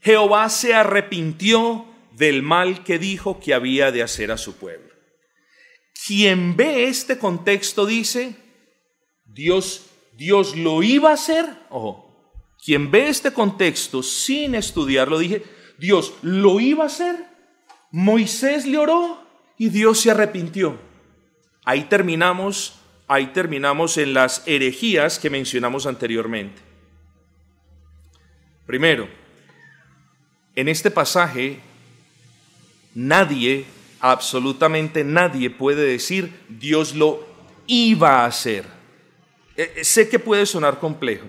Jehová 0.00 0.48
se 0.48 0.74
arrepintió 0.74 1.86
del 2.10 2.42
mal 2.42 2.82
que 2.82 2.98
dijo 2.98 3.38
que 3.38 3.54
había 3.54 3.92
de 3.92 4.02
hacer 4.02 4.32
a 4.32 4.38
su 4.38 4.56
pueblo. 4.56 4.92
Quien 6.04 6.56
ve 6.56 6.88
este 6.88 7.16
contexto 7.16 7.86
dice, 7.86 8.34
Dios, 9.24 9.86
Dios 10.16 10.56
lo 10.56 10.82
iba 10.82 11.10
a 11.10 11.14
hacer. 11.14 11.46
Ojo, 11.70 12.34
quien 12.64 12.90
ve 12.90 13.06
este 13.06 13.32
contexto 13.32 14.02
sin 14.02 14.56
estudiarlo, 14.56 15.20
dije, 15.20 15.44
Dios 15.78 16.14
lo 16.22 16.58
iba 16.58 16.82
a 16.82 16.88
hacer. 16.88 17.14
Moisés 17.92 18.66
le 18.66 18.78
oró 18.78 19.24
y 19.58 19.68
Dios 19.68 20.00
se 20.00 20.10
arrepintió. 20.10 20.76
Ahí 21.64 21.84
terminamos, 21.84 22.80
ahí 23.06 23.28
terminamos 23.28 23.96
en 23.96 24.12
las 24.12 24.42
herejías 24.48 25.20
que 25.20 25.30
mencionamos 25.30 25.86
anteriormente. 25.86 26.73
Primero, 28.66 29.08
en 30.56 30.68
este 30.68 30.90
pasaje 30.90 31.60
nadie, 32.94 33.64
absolutamente 34.00 35.04
nadie 35.04 35.50
puede 35.50 35.84
decir 35.84 36.32
Dios 36.48 36.94
lo 36.94 37.26
iba 37.66 38.20
a 38.22 38.26
hacer. 38.26 38.64
Eh, 39.56 39.72
eh, 39.76 39.84
sé 39.84 40.08
que 40.08 40.18
puede 40.18 40.46
sonar 40.46 40.78
complejo. 40.78 41.26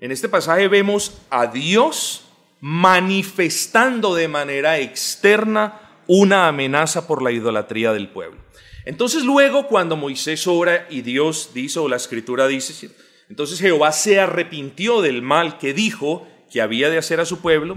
En 0.00 0.12
este 0.12 0.28
pasaje 0.28 0.68
vemos 0.68 1.22
a 1.30 1.46
Dios 1.46 2.24
manifestando 2.60 4.14
de 4.14 4.28
manera 4.28 4.78
externa 4.78 5.80
una 6.06 6.48
amenaza 6.48 7.06
por 7.06 7.22
la 7.22 7.32
idolatría 7.32 7.92
del 7.92 8.08
pueblo. 8.08 8.40
Entonces 8.84 9.24
luego 9.24 9.66
cuando 9.66 9.96
Moisés 9.96 10.46
ora 10.46 10.86
y 10.90 11.02
Dios 11.02 11.50
dice, 11.54 11.78
o 11.80 11.88
la 11.88 11.96
escritura 11.96 12.46
dice, 12.46 12.90
entonces 13.28 13.58
Jehová 13.58 13.90
se 13.92 14.20
arrepintió 14.20 15.02
del 15.02 15.22
mal 15.22 15.58
que 15.58 15.74
dijo 15.74 16.28
que 16.56 16.62
había 16.62 16.88
de 16.88 16.96
hacer 16.96 17.20
a 17.20 17.26
su 17.26 17.40
pueblo. 17.40 17.76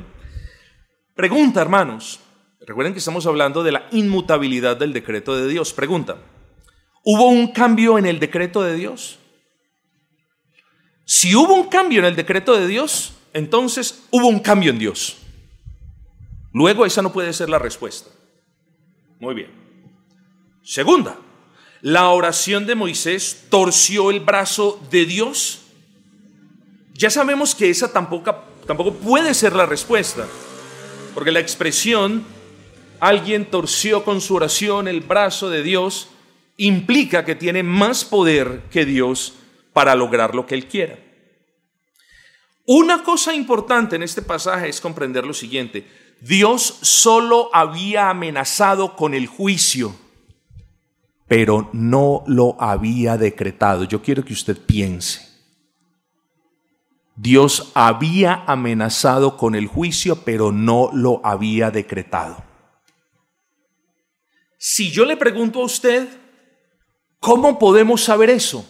Pregunta, 1.13 1.61
hermanos, 1.61 2.21
recuerden 2.61 2.93
que 2.93 2.99
estamos 2.99 3.25
hablando 3.25 3.61
de 3.61 3.73
la 3.73 3.89
inmutabilidad 3.91 4.77
del 4.77 4.93
decreto 4.93 5.35
de 5.35 5.49
Dios. 5.49 5.73
Pregunta, 5.73 6.15
¿hubo 7.03 7.27
un 7.27 7.51
cambio 7.51 7.97
en 7.97 8.05
el 8.05 8.21
decreto 8.21 8.61
de 8.61 8.75
Dios? 8.75 9.19
Si 11.03 11.35
hubo 11.35 11.55
un 11.55 11.67
cambio 11.67 11.99
en 11.99 12.05
el 12.05 12.15
decreto 12.15 12.55
de 12.55 12.67
Dios, 12.67 13.15
entonces 13.33 14.05
hubo 14.11 14.29
un 14.29 14.39
cambio 14.39 14.71
en 14.71 14.79
Dios. 14.79 15.17
Luego 16.53 16.85
esa 16.85 17.01
no 17.01 17.11
puede 17.11 17.33
ser 17.33 17.49
la 17.49 17.59
respuesta. 17.59 18.09
Muy 19.19 19.35
bien. 19.35 19.51
Segunda, 20.63 21.17
la 21.81 22.07
oración 22.11 22.65
de 22.65 22.75
Moisés 22.75 23.47
torció 23.49 24.09
el 24.09 24.21
brazo 24.21 24.79
de 24.89 25.05
Dios. 25.05 25.63
Ya 26.93 27.09
sabemos 27.09 27.55
que 27.55 27.69
esa 27.69 27.91
tampoco, 27.91 28.48
tampoco 28.69 28.93
puede 28.93 29.33
ser 29.33 29.55
la 29.55 29.65
respuesta, 29.65 30.27
porque 31.15 31.31
la 31.31 31.39
expresión 31.39 32.23
alguien 32.99 33.49
torció 33.49 34.03
con 34.03 34.21
su 34.21 34.35
oración 34.35 34.87
el 34.87 34.99
brazo 34.99 35.49
de 35.49 35.63
Dios 35.63 36.09
implica 36.55 37.25
que 37.25 37.33
tiene 37.33 37.63
más 37.63 38.05
poder 38.05 38.61
que 38.69 38.85
Dios 38.85 39.33
para 39.73 39.95
lograr 39.95 40.35
lo 40.35 40.45
que 40.45 40.53
él 40.53 40.67
quiera. 40.67 40.99
Una 42.67 43.01
cosa 43.01 43.33
importante 43.33 43.95
en 43.95 44.03
este 44.03 44.21
pasaje 44.21 44.69
es 44.69 44.79
comprender 44.79 45.25
lo 45.25 45.33
siguiente. 45.33 45.87
Dios 46.21 46.61
solo 46.83 47.49
había 47.51 48.11
amenazado 48.11 48.95
con 48.95 49.15
el 49.15 49.25
juicio, 49.25 49.95
pero 51.27 51.71
no 51.73 52.23
lo 52.27 52.55
había 52.61 53.17
decretado. 53.17 53.85
Yo 53.85 54.03
quiero 54.03 54.23
que 54.23 54.33
usted 54.33 54.59
piense. 54.63 55.28
Dios 57.21 57.73
había 57.73 58.45
amenazado 58.47 59.35
con 59.35 59.53
el 59.53 59.67
juicio, 59.67 60.23
pero 60.23 60.53
no 60.53 60.89
lo 60.93 61.19
había 61.25 61.69
decretado. 61.69 62.41
Si 64.57 64.89
yo 64.89 65.03
le 65.03 65.17
pregunto 65.17 65.61
a 65.61 65.65
usted, 65.65 66.07
¿cómo 67.19 67.59
podemos 67.59 68.01
saber 68.01 68.29
eso? 68.29 68.65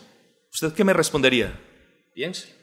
¿Usted 0.52 0.74
qué 0.74 0.84
me 0.84 0.93
respondería? 0.93 1.62
Piense. 2.16 2.56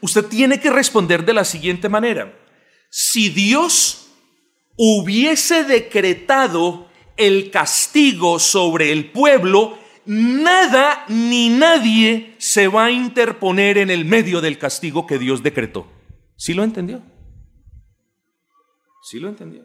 Usted 0.00 0.24
tiene 0.24 0.58
que 0.58 0.70
responder 0.70 1.24
de 1.24 1.34
la 1.34 1.44
siguiente 1.44 1.88
manera. 1.88 2.36
Si 2.90 3.28
Dios 3.28 4.08
hubiese 4.76 5.62
decretado 5.62 6.88
el 7.16 7.52
castigo 7.52 8.40
sobre 8.40 8.90
el 8.90 9.12
pueblo, 9.12 9.83
nada 10.06 11.04
ni 11.08 11.48
nadie 11.48 12.34
se 12.38 12.68
va 12.68 12.86
a 12.86 12.90
interponer 12.90 13.78
en 13.78 13.90
el 13.90 14.04
medio 14.04 14.40
del 14.40 14.58
castigo 14.58 15.06
que 15.06 15.18
Dios 15.18 15.42
decretó. 15.42 15.86
¿Sí 16.36 16.54
lo 16.54 16.62
entendió? 16.64 17.02
¿Sí 19.02 19.20
lo 19.20 19.28
entendió? 19.28 19.64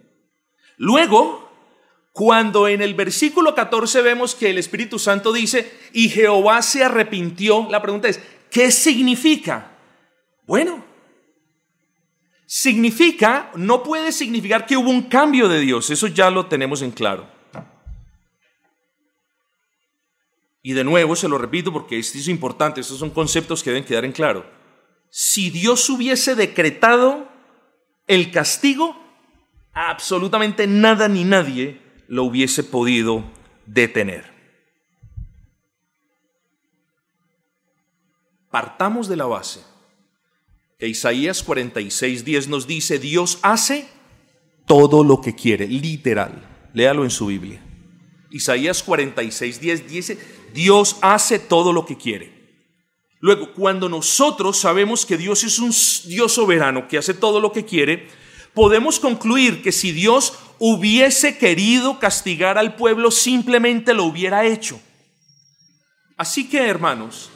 Luego, 0.78 1.50
cuando 2.12 2.68
en 2.68 2.82
el 2.82 2.94
versículo 2.94 3.56
14 3.56 4.02
vemos 4.02 4.36
que 4.36 4.50
el 4.50 4.58
Espíritu 4.58 5.00
Santo 5.00 5.32
dice, 5.32 5.72
y 5.94 6.10
Jehová 6.10 6.62
se 6.62 6.84
arrepintió, 6.84 7.68
la 7.70 7.82
pregunta 7.82 8.08
es, 8.08 8.20
¿qué 8.50 8.72
significa? 8.72 9.78
Bueno, 10.46 10.84
significa, 12.46 13.52
no 13.56 13.84
puede 13.84 14.12
significar 14.12 14.66
que 14.66 14.76
hubo 14.76 14.90
un 14.90 15.04
cambio 15.04 15.48
de 15.48 15.60
Dios, 15.60 15.90
eso 15.90 16.08
ya 16.08 16.30
lo 16.30 16.48
tenemos 16.48 16.82
en 16.82 16.92
claro. 16.92 17.39
Y 20.62 20.74
de 20.74 20.84
nuevo 20.84 21.16
se 21.16 21.28
lo 21.30 21.38
repito 21.38 21.72
porque 21.72 21.98
esto 21.98 22.18
es 22.18 22.28
importante, 22.28 22.82
estos 22.82 23.00
son 23.00 23.12
conceptos 23.12 23.64
que 23.64 23.70
deben 23.70 23.86
quedar 23.86 24.06
en 24.06 24.12
claro. 24.12 24.46
Si 25.10 25.50
Dios 25.50 25.90
hubiese 25.90 26.36
decretado 26.36 27.28
el 28.08 28.32
castigo, 28.32 28.96
absolutamente 29.74 30.68
nada 30.68 31.08
ni 31.08 31.24
nadie 31.24 31.82
lo 32.08 32.24
hubiese 32.24 32.64
podido 32.64 33.24
detener. 33.66 34.26
Partamos 38.52 39.08
de 39.08 39.16
la 39.16 39.26
base 39.26 39.62
que 40.80 40.88
Isaías 40.88 41.46
46:10 41.46 42.48
nos 42.48 42.66
dice, 42.66 43.00
Dios 43.00 43.40
hace 43.44 43.88
todo 44.66 45.04
lo 45.04 45.22
que 45.22 45.36
quiere, 45.36 45.68
literal. 45.68 46.70
Léalo 46.74 47.04
en 47.04 47.10
su 47.10 47.28
Biblia. 47.28 47.62
Isaías 48.32 48.86
46:10 48.86 49.86
dice, 49.88 50.18
Dios 50.54 50.98
hace 51.02 51.40
todo 51.40 51.74
lo 51.74 51.86
que 51.86 51.98
quiere. 51.98 52.40
Luego, 53.20 53.54
cuando 53.54 53.90
nosotros 53.90 54.58
sabemos 54.58 55.06
que 55.06 55.18
Dios 55.18 55.44
es 55.44 55.60
un 55.60 55.74
Dios 56.10 56.32
soberano 56.34 56.88
que 56.88 56.98
hace 56.98 57.14
todo 57.14 57.40
lo 57.40 57.52
que 57.52 57.66
quiere, 57.66 58.08
podemos 58.54 59.00
concluir 59.00 59.62
que 59.62 59.72
si 59.72 59.92
Dios 59.92 60.34
hubiese 60.58 61.38
querido 61.38 62.00
castigar 62.00 62.58
al 62.58 62.76
pueblo, 62.76 63.12
simplemente 63.12 63.94
lo 63.94 64.06
hubiera 64.06 64.46
hecho. 64.46 64.80
Así 66.16 66.50
que, 66.50 66.66
hermanos, 66.66 67.30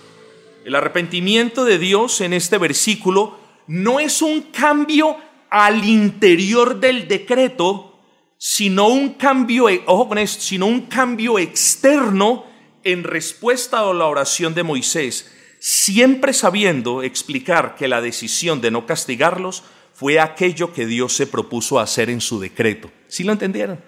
el 0.66 0.76
arrepentimiento 0.76 1.66
de 1.66 1.78
Dios 1.78 2.22
en 2.22 2.34
este 2.34 2.58
versículo 2.58 3.38
no 3.68 4.00
es 4.00 4.22
un 4.22 4.42
cambio 4.42 5.18
al 5.50 5.84
interior 5.86 6.80
del 6.80 7.08
decreto, 7.08 8.00
sino 8.38 8.88
un 8.88 9.14
cambio, 9.14 9.68
ojo 9.86 10.10
con 10.10 10.18
esto, 10.18 10.42
sino 10.42 10.66
un 10.66 10.82
cambio 10.88 11.40
externo 11.40 12.46
en 12.84 13.04
respuesta 13.04 13.80
a 13.80 13.94
la 13.94 14.06
oración 14.06 14.54
de 14.54 14.64
Moisés, 14.64 15.34
siempre 15.60 16.34
sabiendo 16.34 17.04
explicar 17.04 17.76
que 17.76 17.88
la 17.88 18.02
decisión 18.02 18.62
de 18.62 18.72
no 18.72 18.86
castigarlos 18.86 19.64
fue 19.94 20.20
aquello 20.20 20.74
que 20.74 20.86
Dios 20.86 21.14
se 21.16 21.28
propuso 21.28 21.80
hacer 21.80 22.10
en 22.10 22.20
su 22.22 22.40
decreto. 22.40 22.92
¿Sí 23.08 23.24
lo 23.24 23.32
entendieron? 23.32 23.80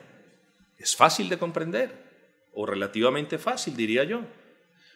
Es 0.78 0.96
fácil 0.96 1.30
de 1.30 1.38
comprender, 1.38 2.50
o 2.54 2.66
relativamente 2.66 3.38
fácil, 3.38 3.76
diría 3.76 4.04
yo. 4.04 4.22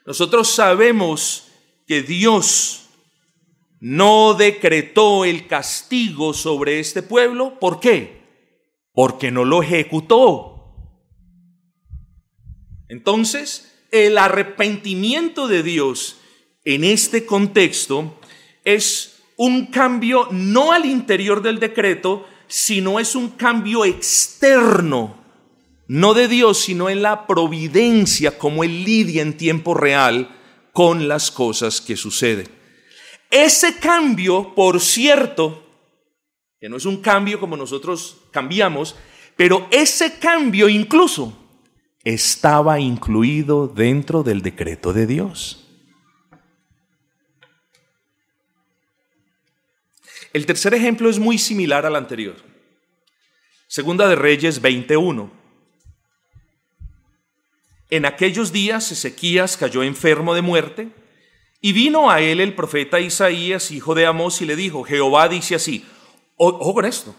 Nosotros 0.06 0.50
sabemos 0.50 1.52
que 1.88 2.02
Dios 2.04 2.90
no 3.80 4.34
decretó 4.34 5.26
el 5.26 5.48
castigo 5.48 6.34
sobre 6.34 6.80
este 6.80 7.02
pueblo. 7.02 7.60
¿Por 7.60 7.80
qué? 7.80 8.22
Porque 8.94 9.32
no 9.32 9.46
lo 9.46 9.64
ejecutó. 9.64 10.56
Entonces, 12.88 13.69
el 13.92 14.18
arrepentimiento 14.18 15.48
de 15.48 15.64
Dios 15.64 16.18
en 16.66 16.84
este 16.84 17.26
contexto 17.26 18.20
es 18.64 19.22
un 19.38 19.68
cambio 19.68 20.28
no 20.32 20.72
al 20.72 20.86
interior 20.86 21.42
del 21.42 21.60
decreto, 21.60 22.28
sino 22.48 23.00
es 23.00 23.16
un 23.16 23.30
cambio 23.30 23.86
externo 23.86 25.20
no 25.90 26.14
de 26.14 26.28
Dios, 26.28 26.60
sino 26.60 26.88
en 26.88 27.02
la 27.02 27.26
providencia, 27.26 28.38
como 28.38 28.64
Él 28.64 28.84
lidia 28.84 29.24
en 29.24 29.36
tiempo 29.36 29.74
real 29.74 30.30
con 30.72 31.08
las 31.08 31.32
cosas 31.32 31.82
que 31.82 31.98
suceden. 31.98 32.48
Ese 33.32 33.80
cambio, 33.80 34.54
por 34.54 34.80
cierto, 34.82 35.64
que 36.60 36.70
no 36.70 36.78
es 36.78 36.86
un 36.86 37.02
cambio 37.02 37.40
como 37.40 37.58
nosotros 37.58 38.18
cambiamos, 38.30 38.96
pero 39.36 39.68
ese 39.72 40.20
cambio 40.20 40.70
incluso 40.70 41.39
estaba 42.04 42.80
incluido 42.80 43.68
dentro 43.68 44.24
del 44.24 44.42
decreto 44.42 44.94
de 44.94 45.06
Dios. 45.06 45.66
El 50.32 50.46
tercer 50.46 50.74
ejemplo 50.74 51.10
es 51.10 51.20
muy 51.20 51.38
similar 51.38 51.86
al 51.86 51.96
anterior. 51.96 52.36
Segunda 53.68 54.08
de 54.08 54.16
Reyes 54.16 54.62
21. 54.62 55.32
En 57.90 58.06
aquellos 58.06 58.52
días 58.52 58.92
Ezequías 58.92 59.58
cayó 59.58 59.82
enfermo 59.82 60.36
de 60.36 60.42
muerte 60.42 60.90
y 61.62 61.74
vino 61.74 62.10
a 62.10 62.22
él 62.22 62.40
el 62.40 62.54
profeta 62.54 63.00
Isaías, 63.00 63.72
hijo 63.72 63.96
de 63.96 64.06
Amós, 64.06 64.42
y 64.42 64.46
le 64.46 64.56
dijo, 64.56 64.84
Jehová 64.84 65.28
dice 65.28 65.56
así, 65.56 65.86
ojo 66.38 66.74
con 66.74 66.86
esto, 66.86 67.16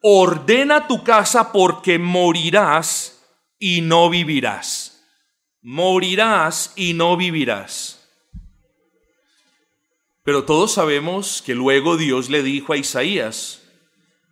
ordena 0.00 0.86
tu 0.86 1.02
casa 1.02 1.52
porque 1.52 1.98
morirás 1.98 3.13
y 3.58 3.80
no 3.80 4.10
vivirás. 4.10 5.02
Morirás 5.62 6.72
y 6.76 6.94
no 6.94 7.16
vivirás. 7.16 8.00
Pero 10.24 10.44
todos 10.44 10.72
sabemos 10.72 11.42
que 11.44 11.54
luego 11.54 11.96
Dios 11.96 12.30
le 12.30 12.42
dijo 12.42 12.72
a 12.72 12.78
Isaías, 12.78 13.62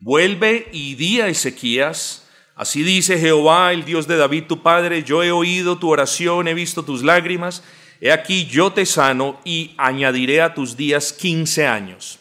vuelve 0.01 0.69
y 0.73 0.95
di 0.95 1.21
a 1.21 1.29
Ezequías, 1.29 2.27
así 2.57 2.83
dice 2.83 3.19
Jehová, 3.19 3.73
el 3.73 3.85
Dios 3.85 4.07
de 4.07 4.17
David 4.17 4.45
tu 4.49 4.63
padre, 4.63 5.03
yo 5.03 5.23
he 5.23 5.31
oído 5.31 5.79
tu 5.79 5.91
oración, 5.91 6.49
he 6.49 6.55
visto 6.55 6.83
tus 6.83 7.03
lágrimas, 7.03 7.63
he 8.01 8.11
aquí 8.11 8.47
yo 8.47 8.73
te 8.73 8.87
sano 8.87 9.39
y 9.45 9.75
añadiré 9.77 10.41
a 10.41 10.55
tus 10.55 10.79
días 10.79 11.13
quince 11.13 11.67
años. 11.67 12.19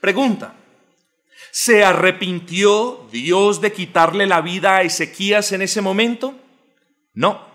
Pregunta, 0.00 0.56
¿se 1.52 1.84
arrepintió 1.84 3.06
Dios 3.12 3.60
de 3.60 3.74
quitarle 3.74 4.26
la 4.26 4.40
vida 4.40 4.76
a 4.76 4.82
Ezequías 4.82 5.52
en 5.52 5.60
ese 5.60 5.82
momento? 5.82 6.34
No. 7.12 7.46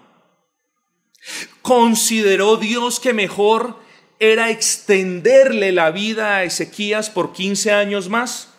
¿Consideró 1.64 2.58
Dios 2.58 3.00
que 3.00 3.14
mejor 3.14 3.80
era 4.20 4.52
extenderle 4.52 5.72
la 5.72 5.90
vida 5.90 6.36
a 6.36 6.44
Ezequías 6.44 7.10
por 7.10 7.34
15 7.34 7.72
años 7.72 8.08
más? 8.08 8.54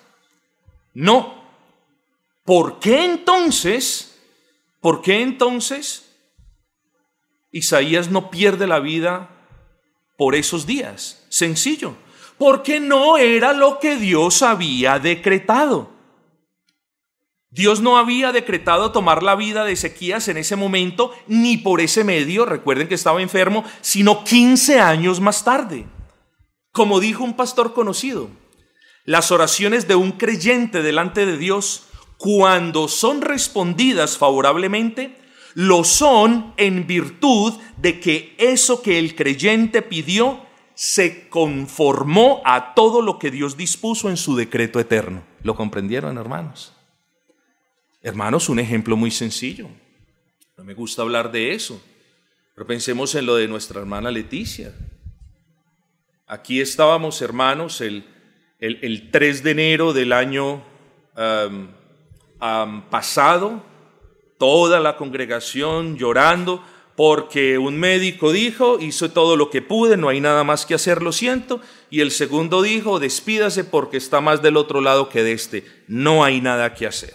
No. 0.93 1.41
¿Por 2.45 2.81
qué 2.81 3.05
entonces? 3.05 4.19
¿Por 4.81 5.03
qué 5.03 5.23
entonces 5.23 6.17
Isaías 7.53 8.11
no 8.11 8.29
pierde 8.29 8.67
la 8.67 8.81
vida 8.81 9.31
por 10.17 10.35
esos 10.35 10.67
días? 10.67 11.25
Sencillo. 11.29 11.95
Porque 12.39 12.81
no 12.81 13.19
era 13.19 13.53
lo 13.53 13.79
que 13.79 13.97
Dios 13.97 14.43
había 14.43 14.99
decretado. 14.99 15.91
Dios 17.51 17.81
no 17.81 17.97
había 17.97 18.31
decretado 18.31 18.93
tomar 18.93 19.23
la 19.23 19.35
vida 19.35 19.65
de 19.65 19.73
Ezequías 19.73 20.29
en 20.29 20.37
ese 20.37 20.55
momento, 20.55 21.13
ni 21.27 21.57
por 21.57 21.81
ese 21.81 22.05
medio, 22.05 22.45
recuerden 22.45 22.89
que 22.89 22.95
estaba 22.95 23.23
enfermo, 23.23 23.65
sino 23.81 24.23
15 24.23 24.81
años 24.81 25.21
más 25.21 25.45
tarde. 25.45 25.87
Como 26.73 27.01
dijo 27.01 27.25
un 27.25 27.35
pastor 27.35 27.73
conocido, 27.73 28.29
las 29.05 29.33
oraciones 29.33 29.89
de 29.89 29.95
un 29.95 30.13
creyente 30.13 30.83
delante 30.83 31.25
de 31.25 31.39
Dios, 31.39 31.85
cuando 32.19 32.87
son 32.89 33.23
respondidas 33.23 34.19
favorablemente, 34.19 35.17
lo 35.55 35.83
son 35.83 36.53
en 36.59 36.87
virtud 36.87 37.55
de 37.79 37.99
que 37.99 38.35
eso 38.39 38.83
que 38.83 38.99
el 38.99 39.17
creyente 39.17 39.81
pidió 39.81 40.41
se 40.81 41.29
conformó 41.29 42.41
a 42.45 42.73
todo 42.73 43.03
lo 43.03 43.19
que 43.19 43.33
Dios 43.33 43.57
dispuso 43.57 44.11
en 44.11 44.17
su 44.17 44.37
decreto 44.37 44.79
eterno. 44.79 45.25
¿Lo 45.43 45.57
comprendieron, 45.57 46.17
hermanos? 46.19 46.73
Hermanos, 48.01 48.49
un 48.49 48.61
ejemplo 48.61 48.97
muy 48.97 49.11
sencillo. 49.11 49.69
No 50.57 50.63
me 50.63 50.75
gusta 50.75 51.03
hablar 51.03 51.33
de 51.33 51.53
eso, 51.53 51.83
pero 52.55 52.65
pensemos 52.65 53.17
en 53.17 53.27
lo 53.27 53.35
de 53.35 53.49
nuestra 53.49 53.81
hermana 53.81 54.13
Leticia. 54.13 54.73
Aquí 56.29 56.61
estábamos, 56.61 57.23
hermanos, 57.23 57.81
el, 57.81 58.05
el, 58.61 59.11
3 59.11 59.43
de 59.43 59.51
enero 59.51 59.93
del 59.93 60.13
año 60.13 60.63
pasado, 62.89 63.65
toda 64.39 64.79
la 64.79 64.97
congregación 64.97 65.97
llorando 65.97 66.63
porque 66.99 67.59
un 67.59 67.79
médico 67.79 68.33
dijo, 68.33 68.81
hizo 68.81 69.13
todo 69.13 69.37
lo 69.37 69.51
que 69.51 69.63
pude, 69.63 69.97
no 69.97 70.09
hay 70.09 70.21
nada 70.21 70.43
más 70.43 70.67
que 70.67 70.75
hacer, 70.75 71.01
lo 71.01 71.13
siento, 71.13 71.61
y 71.91 72.01
el 72.01 72.11
segundo 72.11 72.61
dijo, 72.61 72.99
despídase 72.99 73.63
porque 73.63 73.97
está 73.99 74.21
más 74.21 74.43
del 74.43 74.57
otro 74.57 74.81
lado 74.81 75.09
que 75.09 75.23
de 75.23 75.31
este, 75.31 75.65
no 75.87 76.25
hay 76.25 76.41
nada 76.41 76.75
que 76.75 76.89
hacer. 76.89 77.15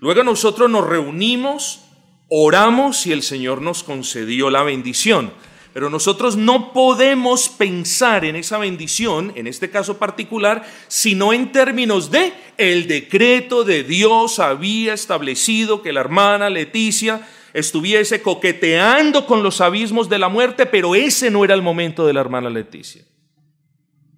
Luego 0.00 0.24
nosotros 0.24 0.68
nos 0.68 0.84
reunimos, 0.84 1.82
oramos 2.28 3.06
y 3.06 3.12
el 3.12 3.22
Señor 3.22 3.62
nos 3.62 3.84
concedió 3.84 4.50
la 4.50 4.64
bendición. 4.64 5.32
Pero 5.72 5.90
nosotros 5.90 6.36
no 6.36 6.72
podemos 6.72 7.48
pensar 7.48 8.24
en 8.24 8.34
esa 8.34 8.58
bendición, 8.58 9.32
en 9.36 9.46
este 9.46 9.70
caso 9.70 9.98
particular, 9.98 10.66
sino 10.88 11.32
en 11.32 11.52
términos 11.52 12.10
de 12.10 12.32
el 12.56 12.88
decreto 12.88 13.62
de 13.62 13.84
Dios 13.84 14.40
había 14.40 14.92
establecido 14.92 15.82
que 15.82 15.92
la 15.92 16.00
hermana 16.00 16.50
Leticia 16.50 17.28
estuviese 17.58 18.22
coqueteando 18.22 19.26
con 19.26 19.42
los 19.42 19.60
abismos 19.60 20.08
de 20.08 20.18
la 20.18 20.28
muerte, 20.28 20.66
pero 20.66 20.94
ese 20.94 21.30
no 21.30 21.44
era 21.44 21.54
el 21.54 21.62
momento 21.62 22.06
de 22.06 22.12
la 22.12 22.20
hermana 22.20 22.50
Leticia. 22.50 23.04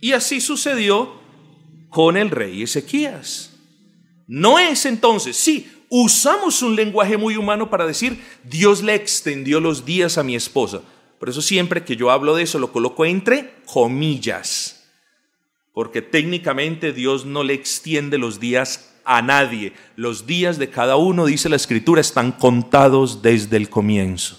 Y 0.00 0.12
así 0.12 0.40
sucedió 0.40 1.20
con 1.88 2.16
el 2.16 2.30
rey 2.30 2.62
Ezequías. 2.62 3.52
No 4.26 4.58
es 4.58 4.86
entonces, 4.86 5.36
sí, 5.36 5.70
usamos 5.88 6.62
un 6.62 6.76
lenguaje 6.76 7.16
muy 7.16 7.36
humano 7.36 7.68
para 7.68 7.86
decir, 7.86 8.22
Dios 8.44 8.82
le 8.82 8.94
extendió 8.94 9.60
los 9.60 9.84
días 9.84 10.16
a 10.18 10.22
mi 10.22 10.36
esposa. 10.36 10.82
Por 11.18 11.28
eso 11.28 11.42
siempre 11.42 11.84
que 11.84 11.96
yo 11.96 12.10
hablo 12.10 12.34
de 12.34 12.44
eso 12.44 12.58
lo 12.58 12.72
coloco 12.72 13.04
entre 13.04 13.52
comillas, 13.66 14.88
porque 15.74 16.00
técnicamente 16.00 16.92
Dios 16.92 17.26
no 17.26 17.44
le 17.44 17.52
extiende 17.54 18.16
los 18.16 18.40
días 18.40 18.89
a 19.04 19.22
nadie. 19.22 19.72
Los 19.96 20.26
días 20.26 20.58
de 20.58 20.70
cada 20.70 20.96
uno, 20.96 21.26
dice 21.26 21.48
la 21.48 21.56
escritura, 21.56 22.00
están 22.00 22.32
contados 22.32 23.22
desde 23.22 23.56
el 23.56 23.68
comienzo. 23.68 24.38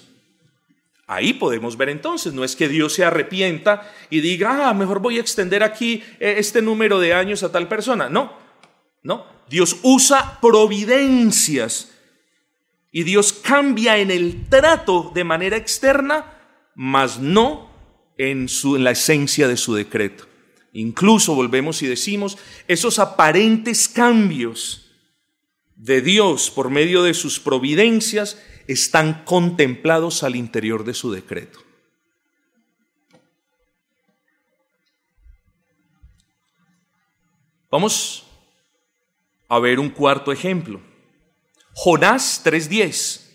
Ahí 1.07 1.33
podemos 1.33 1.75
ver 1.75 1.89
entonces, 1.89 2.33
no 2.33 2.45
es 2.45 2.55
que 2.55 2.69
Dios 2.69 2.93
se 2.93 3.03
arrepienta 3.03 3.91
y 4.09 4.21
diga, 4.21 4.69
ah, 4.69 4.73
mejor 4.73 4.99
voy 4.99 5.17
a 5.17 5.21
extender 5.21 5.61
aquí 5.61 6.03
eh, 6.21 6.35
este 6.37 6.61
número 6.61 6.99
de 7.01 7.13
años 7.13 7.43
a 7.43 7.51
tal 7.51 7.67
persona. 7.67 8.07
No, 8.07 8.31
no. 9.03 9.25
Dios 9.49 9.77
usa 9.83 10.39
providencias 10.39 11.91
y 12.91 13.03
Dios 13.03 13.33
cambia 13.33 13.97
en 13.97 14.09
el 14.09 14.47
trato 14.47 15.11
de 15.13 15.25
manera 15.25 15.57
externa, 15.57 16.37
mas 16.75 17.19
no 17.19 17.69
en, 18.17 18.47
su, 18.47 18.77
en 18.77 18.85
la 18.85 18.91
esencia 18.91 19.49
de 19.49 19.57
su 19.57 19.75
decreto. 19.75 20.30
Incluso 20.73 21.35
volvemos 21.35 21.81
y 21.81 21.87
decimos, 21.87 22.37
esos 22.67 22.99
aparentes 22.99 23.89
cambios 23.89 24.91
de 25.75 26.01
Dios 26.01 26.49
por 26.49 26.69
medio 26.69 27.03
de 27.03 27.13
sus 27.13 27.39
providencias 27.39 28.41
están 28.67 29.25
contemplados 29.25 30.23
al 30.23 30.35
interior 30.35 30.85
de 30.85 30.93
su 30.93 31.11
decreto. 31.11 31.59
Vamos 37.69 38.25
a 39.47 39.59
ver 39.59 39.79
un 39.79 39.89
cuarto 39.89 40.31
ejemplo. 40.31 40.81
Jonás 41.73 42.41
3:10. 42.43 43.29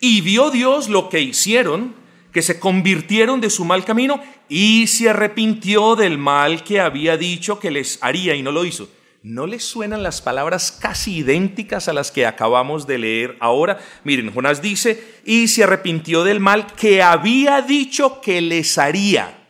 Y 0.00 0.22
vio 0.22 0.50
Dios 0.50 0.88
lo 0.88 1.08
que 1.08 1.20
hicieron, 1.20 1.94
que 2.34 2.42
se 2.42 2.58
convirtieron 2.58 3.40
de 3.40 3.48
su 3.48 3.64
mal 3.64 3.84
camino 3.84 4.20
y 4.48 4.88
se 4.88 5.08
arrepintió 5.08 5.94
del 5.94 6.18
mal 6.18 6.64
que 6.64 6.80
había 6.80 7.16
dicho 7.16 7.60
que 7.60 7.70
les 7.70 7.98
haría 8.02 8.34
y 8.34 8.42
no 8.42 8.50
lo 8.50 8.64
hizo. 8.64 8.90
¿No 9.22 9.46
les 9.46 9.64
suenan 9.64 10.02
las 10.02 10.20
palabras 10.20 10.72
casi 10.72 11.18
idénticas 11.18 11.88
a 11.88 11.92
las 11.92 12.10
que 12.10 12.26
acabamos 12.26 12.88
de 12.88 12.98
leer 12.98 13.36
ahora? 13.38 13.78
Miren, 14.02 14.34
Jonás 14.34 14.60
dice, 14.60 15.20
y 15.24 15.46
se 15.46 15.62
arrepintió 15.62 16.24
del 16.24 16.40
mal 16.40 16.66
que 16.74 17.02
había 17.02 17.62
dicho 17.62 18.20
que 18.20 18.40
les 18.40 18.76
haría. 18.78 19.40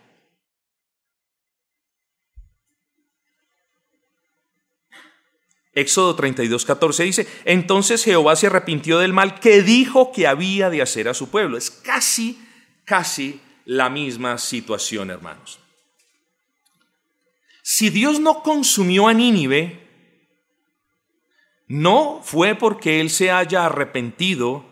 Éxodo 5.72 6.14
32, 6.14 6.64
14 6.66 7.03
dice, 7.03 7.26
entonces 7.47 8.05
Jehová 8.05 8.37
se 8.37 8.47
arrepintió 8.47 8.99
del 8.99 9.14
mal 9.14 9.41
que 9.41 9.62
dijo 9.62 10.12
que 10.12 10.26
había 10.26 10.70
de 10.70 10.82
hacer 10.82 11.09
a 11.09 11.14
su 11.14 11.30
pueblo. 11.30 11.57
Es 11.57 11.70
casi, 11.70 12.43
casi 12.85 13.41
la 13.64 13.89
misma 13.89 14.39
situación, 14.39 15.11
hermanos. 15.11 15.59
Si 17.62 17.91
Dios 17.91 18.20
no 18.20 18.43
consumió 18.43 19.09
a 19.09 19.14
Nínive, 19.14 19.89
no 21.66 22.20
fue 22.22 22.55
porque 22.55 23.01
Él 23.01 23.11
se 23.11 23.30
haya 23.30 23.66
arrepentido 23.66 24.66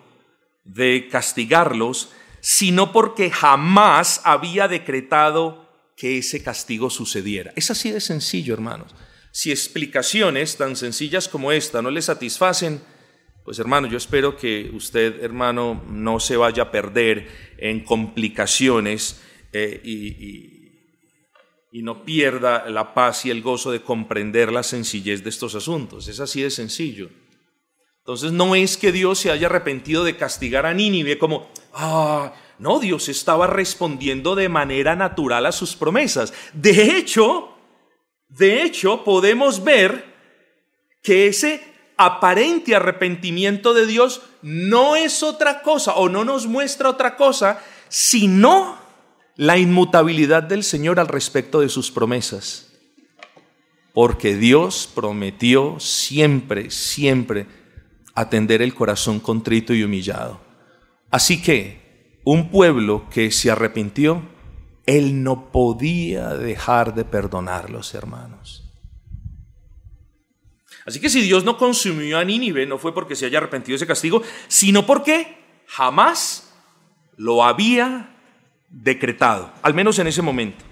de 0.65 1.09
castigarlos, 1.11 2.11
sino 2.41 2.93
porque 2.93 3.31
jamás 3.31 4.21
había 4.25 4.69
decretado 4.69 5.69
que 5.97 6.19
ese 6.19 6.43
castigo 6.43 6.91
sucediera. 6.91 7.53
Es 7.57 7.71
así 7.71 7.91
de 7.91 8.01
sencillo, 8.01 8.55
hermanos. 8.55 8.95
Si 9.31 9.51
explicaciones 9.51 10.57
tan 10.57 10.77
sencillas 10.77 11.29
como 11.29 11.53
esta 11.53 11.81
no 11.81 11.91
le 11.91 12.03
satisfacen, 12.03 12.83
pues 13.45 13.59
hermano, 13.59 13.89
yo 13.89 13.97
espero 13.97 14.37
que 14.37 14.71
usted, 14.73 15.23
hermano, 15.23 15.83
no 15.89 16.21
se 16.21 16.37
vaya 16.37 16.65
a 16.65 16.71
perder 16.71 17.29
en 17.59 17.85
complicaciones 17.85 19.23
eh, 19.53 19.81
y, 19.85 20.63
y 21.73 21.83
no 21.83 22.05
pierda 22.05 22.69
la 22.69 22.95
paz 22.95 23.25
y 23.25 23.31
el 23.31 23.43
gozo 23.43 23.73
de 23.73 23.83
comprender 23.83 24.53
la 24.53 24.63
sencillez 24.63 25.25
de 25.25 25.31
estos 25.31 25.55
asuntos. 25.55 26.07
Es 26.07 26.21
así 26.21 26.43
de 26.43 26.51
sencillo. 26.51 27.09
Entonces 27.99 28.33
no 28.33 28.55
es 28.55 28.77
que 28.77 28.93
Dios 28.93 29.21
se 29.21 29.31
haya 29.31 29.47
arrepentido 29.47 30.05
de 30.05 30.17
castigar 30.17 30.67
a 30.67 30.75
Nínive 30.75 31.19
como, 31.19 31.49
ah, 31.73 32.35
no, 32.59 32.79
Dios 32.79 33.09
estaba 33.09 33.47
respondiendo 33.47 34.35
de 34.35 34.49
manera 34.49 34.97
natural 34.97 35.47
a 35.47 35.53
sus 35.53 35.75
promesas. 35.75 36.35
De 36.53 36.97
hecho, 36.97 37.57
de 38.29 38.63
hecho, 38.63 39.05
podemos 39.05 39.63
ver 39.63 40.05
que 41.03 41.27
ese 41.27 41.72
aparente 42.05 42.75
arrepentimiento 42.75 43.75
de 43.75 43.87
Dios 43.87 44.23
no 44.43 44.97
es 44.97 45.23
otra 45.23 45.63
cosa 45.63 45.95
o 45.95 46.09
no 46.09 46.25
nos 46.25 46.47
muestra 46.47 46.89
otra 46.91 47.17
cosa, 47.17 47.61
sino 47.89 48.77
la 49.37 49.59
inmutabilidad 49.59 50.43
del 50.43 50.63
Señor 50.65 51.01
al 51.01 51.09
respecto 51.09 51.61
de 51.61 51.69
sus 51.69 51.91
promesas. 51.91 52.73
Porque 53.95 54.37
Dios 54.37 54.89
prometió 54.95 55.79
siempre, 55.79 56.71
siempre 56.71 57.47
atender 58.15 58.63
el 58.63 58.75
corazón 58.75 59.21
contrito 59.21 59.75
y 59.75 59.83
humillado. 59.83 60.41
Así 61.11 61.43
que 61.43 62.21
un 62.25 62.51
pueblo 62.51 63.09
que 63.11 63.31
se 63.31 63.51
arrepintió, 63.51 64.23
Él 64.87 65.23
no 65.23 65.51
podía 65.53 66.31
dejar 66.31 66.95
de 66.95 67.05
perdonarlos, 67.05 67.95
hermanos. 67.95 68.62
Así 70.85 71.01
que 71.01 71.11
si 71.11 71.21
Dios 71.21 71.45
no 71.45 71.57
consumió 71.57 72.19
a 72.19 72.25
Nínive, 72.25 72.67
no 72.67 72.79
fue 72.79 72.93
porque 72.93 73.15
se 73.15 73.27
haya 73.27 73.39
arrepentido 73.39 73.75
de 73.75 73.77
ese 73.77 73.87
castigo, 73.87 74.23
sino 74.49 74.85
porque 74.85 75.37
jamás 75.67 76.53
lo 77.17 77.45
había 77.45 78.17
decretado, 78.69 79.53
al 79.63 79.75
menos 79.75 79.99
en 79.99 80.07
ese 80.09 80.23
momento. 80.23 80.65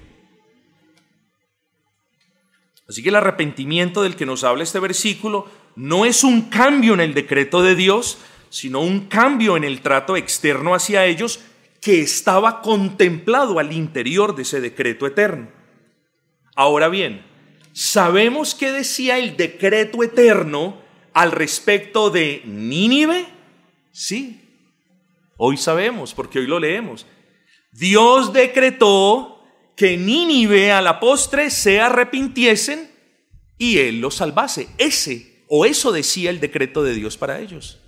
Así 2.88 3.04
que 3.04 3.10
el 3.10 3.14
arrepentimiento 3.14 4.02
del 4.02 4.16
que 4.16 4.26
nos 4.26 4.42
habla 4.42 4.64
este 4.64 4.80
versículo 4.80 5.48
no 5.76 6.04
es 6.04 6.24
un 6.24 6.50
cambio 6.50 6.94
en 6.94 7.00
el 7.00 7.14
decreto 7.14 7.62
de 7.62 7.76
Dios, 7.76 8.18
sino 8.48 8.80
un 8.80 9.06
cambio 9.06 9.56
en 9.56 9.62
el 9.62 9.80
trato 9.80 10.16
externo 10.16 10.74
hacia 10.74 11.06
ellos 11.06 11.40
que 11.80 12.00
estaba 12.00 12.60
contemplado 12.62 13.60
al 13.60 13.72
interior 13.72 14.34
de 14.34 14.42
ese 14.42 14.60
decreto 14.60 15.06
eterno. 15.06 15.48
Ahora 16.56 16.88
bien, 16.88 17.24
¿sabemos 17.72 18.54
qué 18.54 18.72
decía 18.72 19.18
el 19.18 19.36
decreto 19.36 20.02
eterno 20.02 20.80
al 21.12 21.32
respecto 21.32 22.10
de 22.10 22.42
Nínive? 22.44 23.26
Sí, 23.92 24.40
hoy 25.36 25.56
sabemos 25.56 26.14
porque 26.14 26.38
hoy 26.38 26.46
lo 26.46 26.58
leemos. 26.58 27.06
Dios 27.72 28.32
decretó 28.32 29.44
que 29.76 29.96
Nínive 29.96 30.72
a 30.72 30.82
la 30.82 31.00
postre 31.00 31.50
se 31.50 31.80
arrepintiesen 31.80 32.90
y 33.56 33.78
él 33.78 34.00
los 34.00 34.16
salvase. 34.16 34.68
Ese 34.78 35.44
o 35.48 35.66
eso 35.66 35.92
decía 35.92 36.30
el 36.30 36.40
decreto 36.40 36.82
de 36.82 36.94
Dios 36.94 37.16
para 37.16 37.40
ellos. 37.40 37.78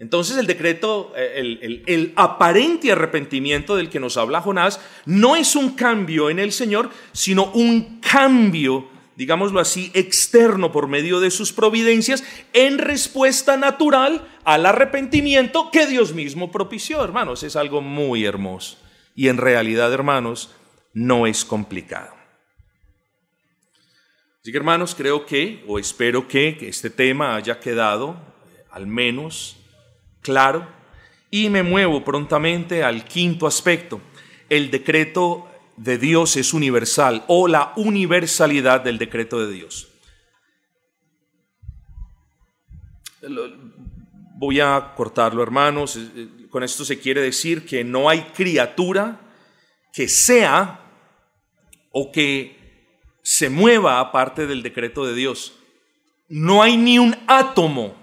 Entonces 0.00 0.36
el 0.36 0.46
decreto, 0.46 1.12
eh, 1.16 1.82
el, 1.86 2.12
aparente 2.14 2.92
arrepentimiento 2.92 3.74
del 3.74 3.90
que 3.90 3.98
nos 3.98 4.16
habla 4.16 4.40
Jonás, 4.40 4.80
no 5.06 5.34
es 5.34 5.56
un 5.56 5.74
cambio 5.74 6.30
en 6.30 6.38
el 6.38 6.52
Señor, 6.52 6.90
sino 7.12 7.50
un 7.52 7.98
cambio, 8.00 8.88
digámoslo 9.16 9.58
así, 9.58 9.90
externo 9.94 10.70
por 10.70 10.86
medio 10.86 11.18
de 11.18 11.32
sus 11.32 11.52
providencias 11.52 12.22
en 12.52 12.78
respuesta 12.78 13.56
natural 13.56 14.28
al 14.44 14.66
arrepentimiento 14.66 15.70
que 15.72 15.86
Dios 15.86 16.14
mismo 16.14 16.52
propició, 16.52 17.02
hermanos. 17.02 17.42
Es 17.42 17.56
algo 17.56 17.80
muy 17.80 18.24
hermoso. 18.24 18.78
Y 19.16 19.26
en 19.26 19.36
realidad, 19.36 19.92
hermanos, 19.92 20.54
no 20.92 21.26
es 21.26 21.44
complicado. 21.44 22.14
Así 24.40 24.52
que, 24.52 24.58
hermanos, 24.58 24.94
creo 24.94 25.26
que, 25.26 25.64
o 25.66 25.80
espero 25.80 26.28
que, 26.28 26.56
este 26.62 26.88
tema 26.88 27.34
haya 27.34 27.58
quedado 27.58 28.12
eh, 28.54 28.64
al 28.70 28.86
menos 28.86 29.58
claro. 30.20 30.66
Y 31.30 31.50
me 31.50 31.62
muevo 31.62 32.04
prontamente 32.04 32.82
al 32.82 33.04
quinto 33.04 33.46
aspecto. 33.46 34.00
El 34.48 34.70
decreto 34.70 35.48
de 35.76 35.98
Dios 35.98 36.36
es 36.36 36.54
universal 36.54 37.24
o 37.28 37.48
la 37.48 37.72
universalidad 37.76 38.80
del 38.80 38.98
decreto 38.98 39.40
de 39.40 39.52
Dios 39.52 39.88
voy 44.38 44.60
a 44.60 44.92
cortarlo, 44.96 45.42
hermanos. 45.42 45.96
Eh, 45.96 46.08
eh, 46.14 46.46
con 46.48 46.62
esto 46.62 46.84
se 46.84 46.98
quiere 46.98 47.20
decir 47.20 47.66
que 47.66 47.84
no 47.84 48.08
hay 48.08 48.22
criatura 48.34 49.20
que 49.92 50.08
sea 50.08 50.80
o 51.90 52.12
que 52.12 52.56
se 53.22 53.50
mueva 53.50 54.00
aparte 54.00 54.46
del 54.46 54.62
decreto 54.62 55.04
de 55.04 55.14
Dios. 55.14 55.54
No 56.28 56.62
hay 56.62 56.76
ni 56.76 56.98
un 56.98 57.16
átomo 57.26 57.96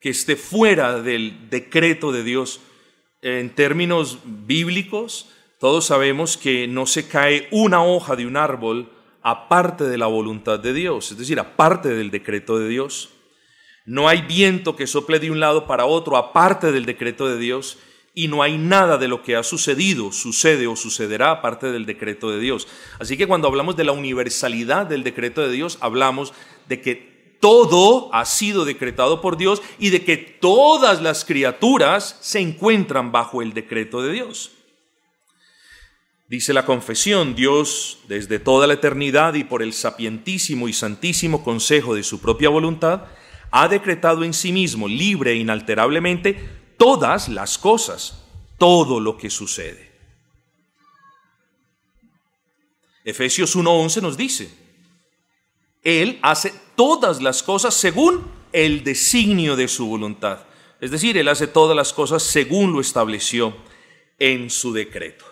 que 0.00 0.10
esté 0.10 0.36
fuera 0.36 1.00
del 1.00 1.50
decreto 1.50 2.10
de 2.10 2.24
Dios. 2.24 2.60
En 3.22 3.50
términos 3.54 4.18
bíblicos, 4.24 5.28
todos 5.58 5.86
sabemos 5.86 6.36
que 6.38 6.66
no 6.66 6.86
se 6.86 7.06
cae 7.06 7.48
una 7.50 7.84
hoja 7.84 8.16
de 8.16 8.26
un 8.26 8.36
árbol 8.36 8.90
aparte 9.22 9.84
de 9.84 9.98
la 9.98 10.06
voluntad 10.06 10.58
de 10.58 10.72
Dios, 10.72 11.12
es 11.12 11.18
decir, 11.18 11.38
aparte 11.38 11.90
del 11.90 12.10
decreto 12.10 12.58
de 12.58 12.68
Dios. 12.68 13.10
No 13.84 14.08
hay 14.08 14.22
viento 14.22 14.76
que 14.76 14.86
sople 14.86 15.18
de 15.18 15.30
un 15.30 15.40
lado 15.40 15.66
para 15.66 15.84
otro 15.84 16.16
aparte 16.16 16.72
del 16.72 16.86
decreto 16.86 17.28
de 17.28 17.38
Dios 17.38 17.78
y 18.14 18.28
no 18.28 18.42
hay 18.42 18.56
nada 18.56 18.98
de 18.98 19.08
lo 19.08 19.22
que 19.22 19.36
ha 19.36 19.42
sucedido, 19.42 20.12
sucede 20.12 20.66
o 20.66 20.76
sucederá 20.76 21.30
aparte 21.30 21.70
del 21.70 21.86
decreto 21.86 22.30
de 22.30 22.40
Dios. 22.40 22.66
Así 22.98 23.16
que 23.16 23.26
cuando 23.26 23.48
hablamos 23.48 23.76
de 23.76 23.84
la 23.84 23.92
universalidad 23.92 24.86
del 24.86 25.04
decreto 25.04 25.42
de 25.42 25.52
Dios, 25.52 25.78
hablamos 25.80 26.32
de 26.68 26.80
que 26.80 27.09
todo 27.40 28.14
ha 28.14 28.24
sido 28.26 28.64
decretado 28.64 29.20
por 29.20 29.36
Dios 29.36 29.62
y 29.78 29.90
de 29.90 30.04
que 30.04 30.16
todas 30.16 31.00
las 31.00 31.24
criaturas 31.24 32.18
se 32.20 32.40
encuentran 32.40 33.10
bajo 33.10 33.42
el 33.42 33.54
decreto 33.54 34.02
de 34.02 34.12
Dios. 34.12 34.52
Dice 36.28 36.52
la 36.52 36.64
confesión, 36.64 37.34
Dios 37.34 37.98
desde 38.06 38.38
toda 38.38 38.68
la 38.68 38.74
eternidad 38.74 39.34
y 39.34 39.42
por 39.42 39.62
el 39.62 39.72
sapientísimo 39.72 40.68
y 40.68 40.72
santísimo 40.72 41.42
consejo 41.42 41.94
de 41.96 42.04
su 42.04 42.20
propia 42.20 42.50
voluntad, 42.50 43.06
ha 43.50 43.66
decretado 43.66 44.22
en 44.22 44.32
sí 44.32 44.52
mismo, 44.52 44.86
libre 44.86 45.32
e 45.32 45.36
inalterablemente, 45.36 46.38
todas 46.76 47.28
las 47.28 47.58
cosas, 47.58 48.22
todo 48.58 49.00
lo 49.00 49.16
que 49.16 49.28
sucede. 49.28 49.90
Efesios 53.04 53.56
1.11 53.56 54.02
nos 54.02 54.16
dice, 54.16 54.54
Él 55.82 56.20
hace 56.22 56.52
todas 56.80 57.20
las 57.20 57.42
cosas 57.42 57.74
según 57.74 58.22
el 58.54 58.82
designio 58.84 59.54
de 59.54 59.68
su 59.68 59.86
voluntad. 59.86 60.38
Es 60.80 60.90
decir, 60.90 61.18
Él 61.18 61.28
hace 61.28 61.46
todas 61.46 61.76
las 61.76 61.92
cosas 61.92 62.22
según 62.22 62.72
lo 62.72 62.80
estableció 62.80 63.54
en 64.18 64.48
su 64.48 64.72
decreto. 64.72 65.29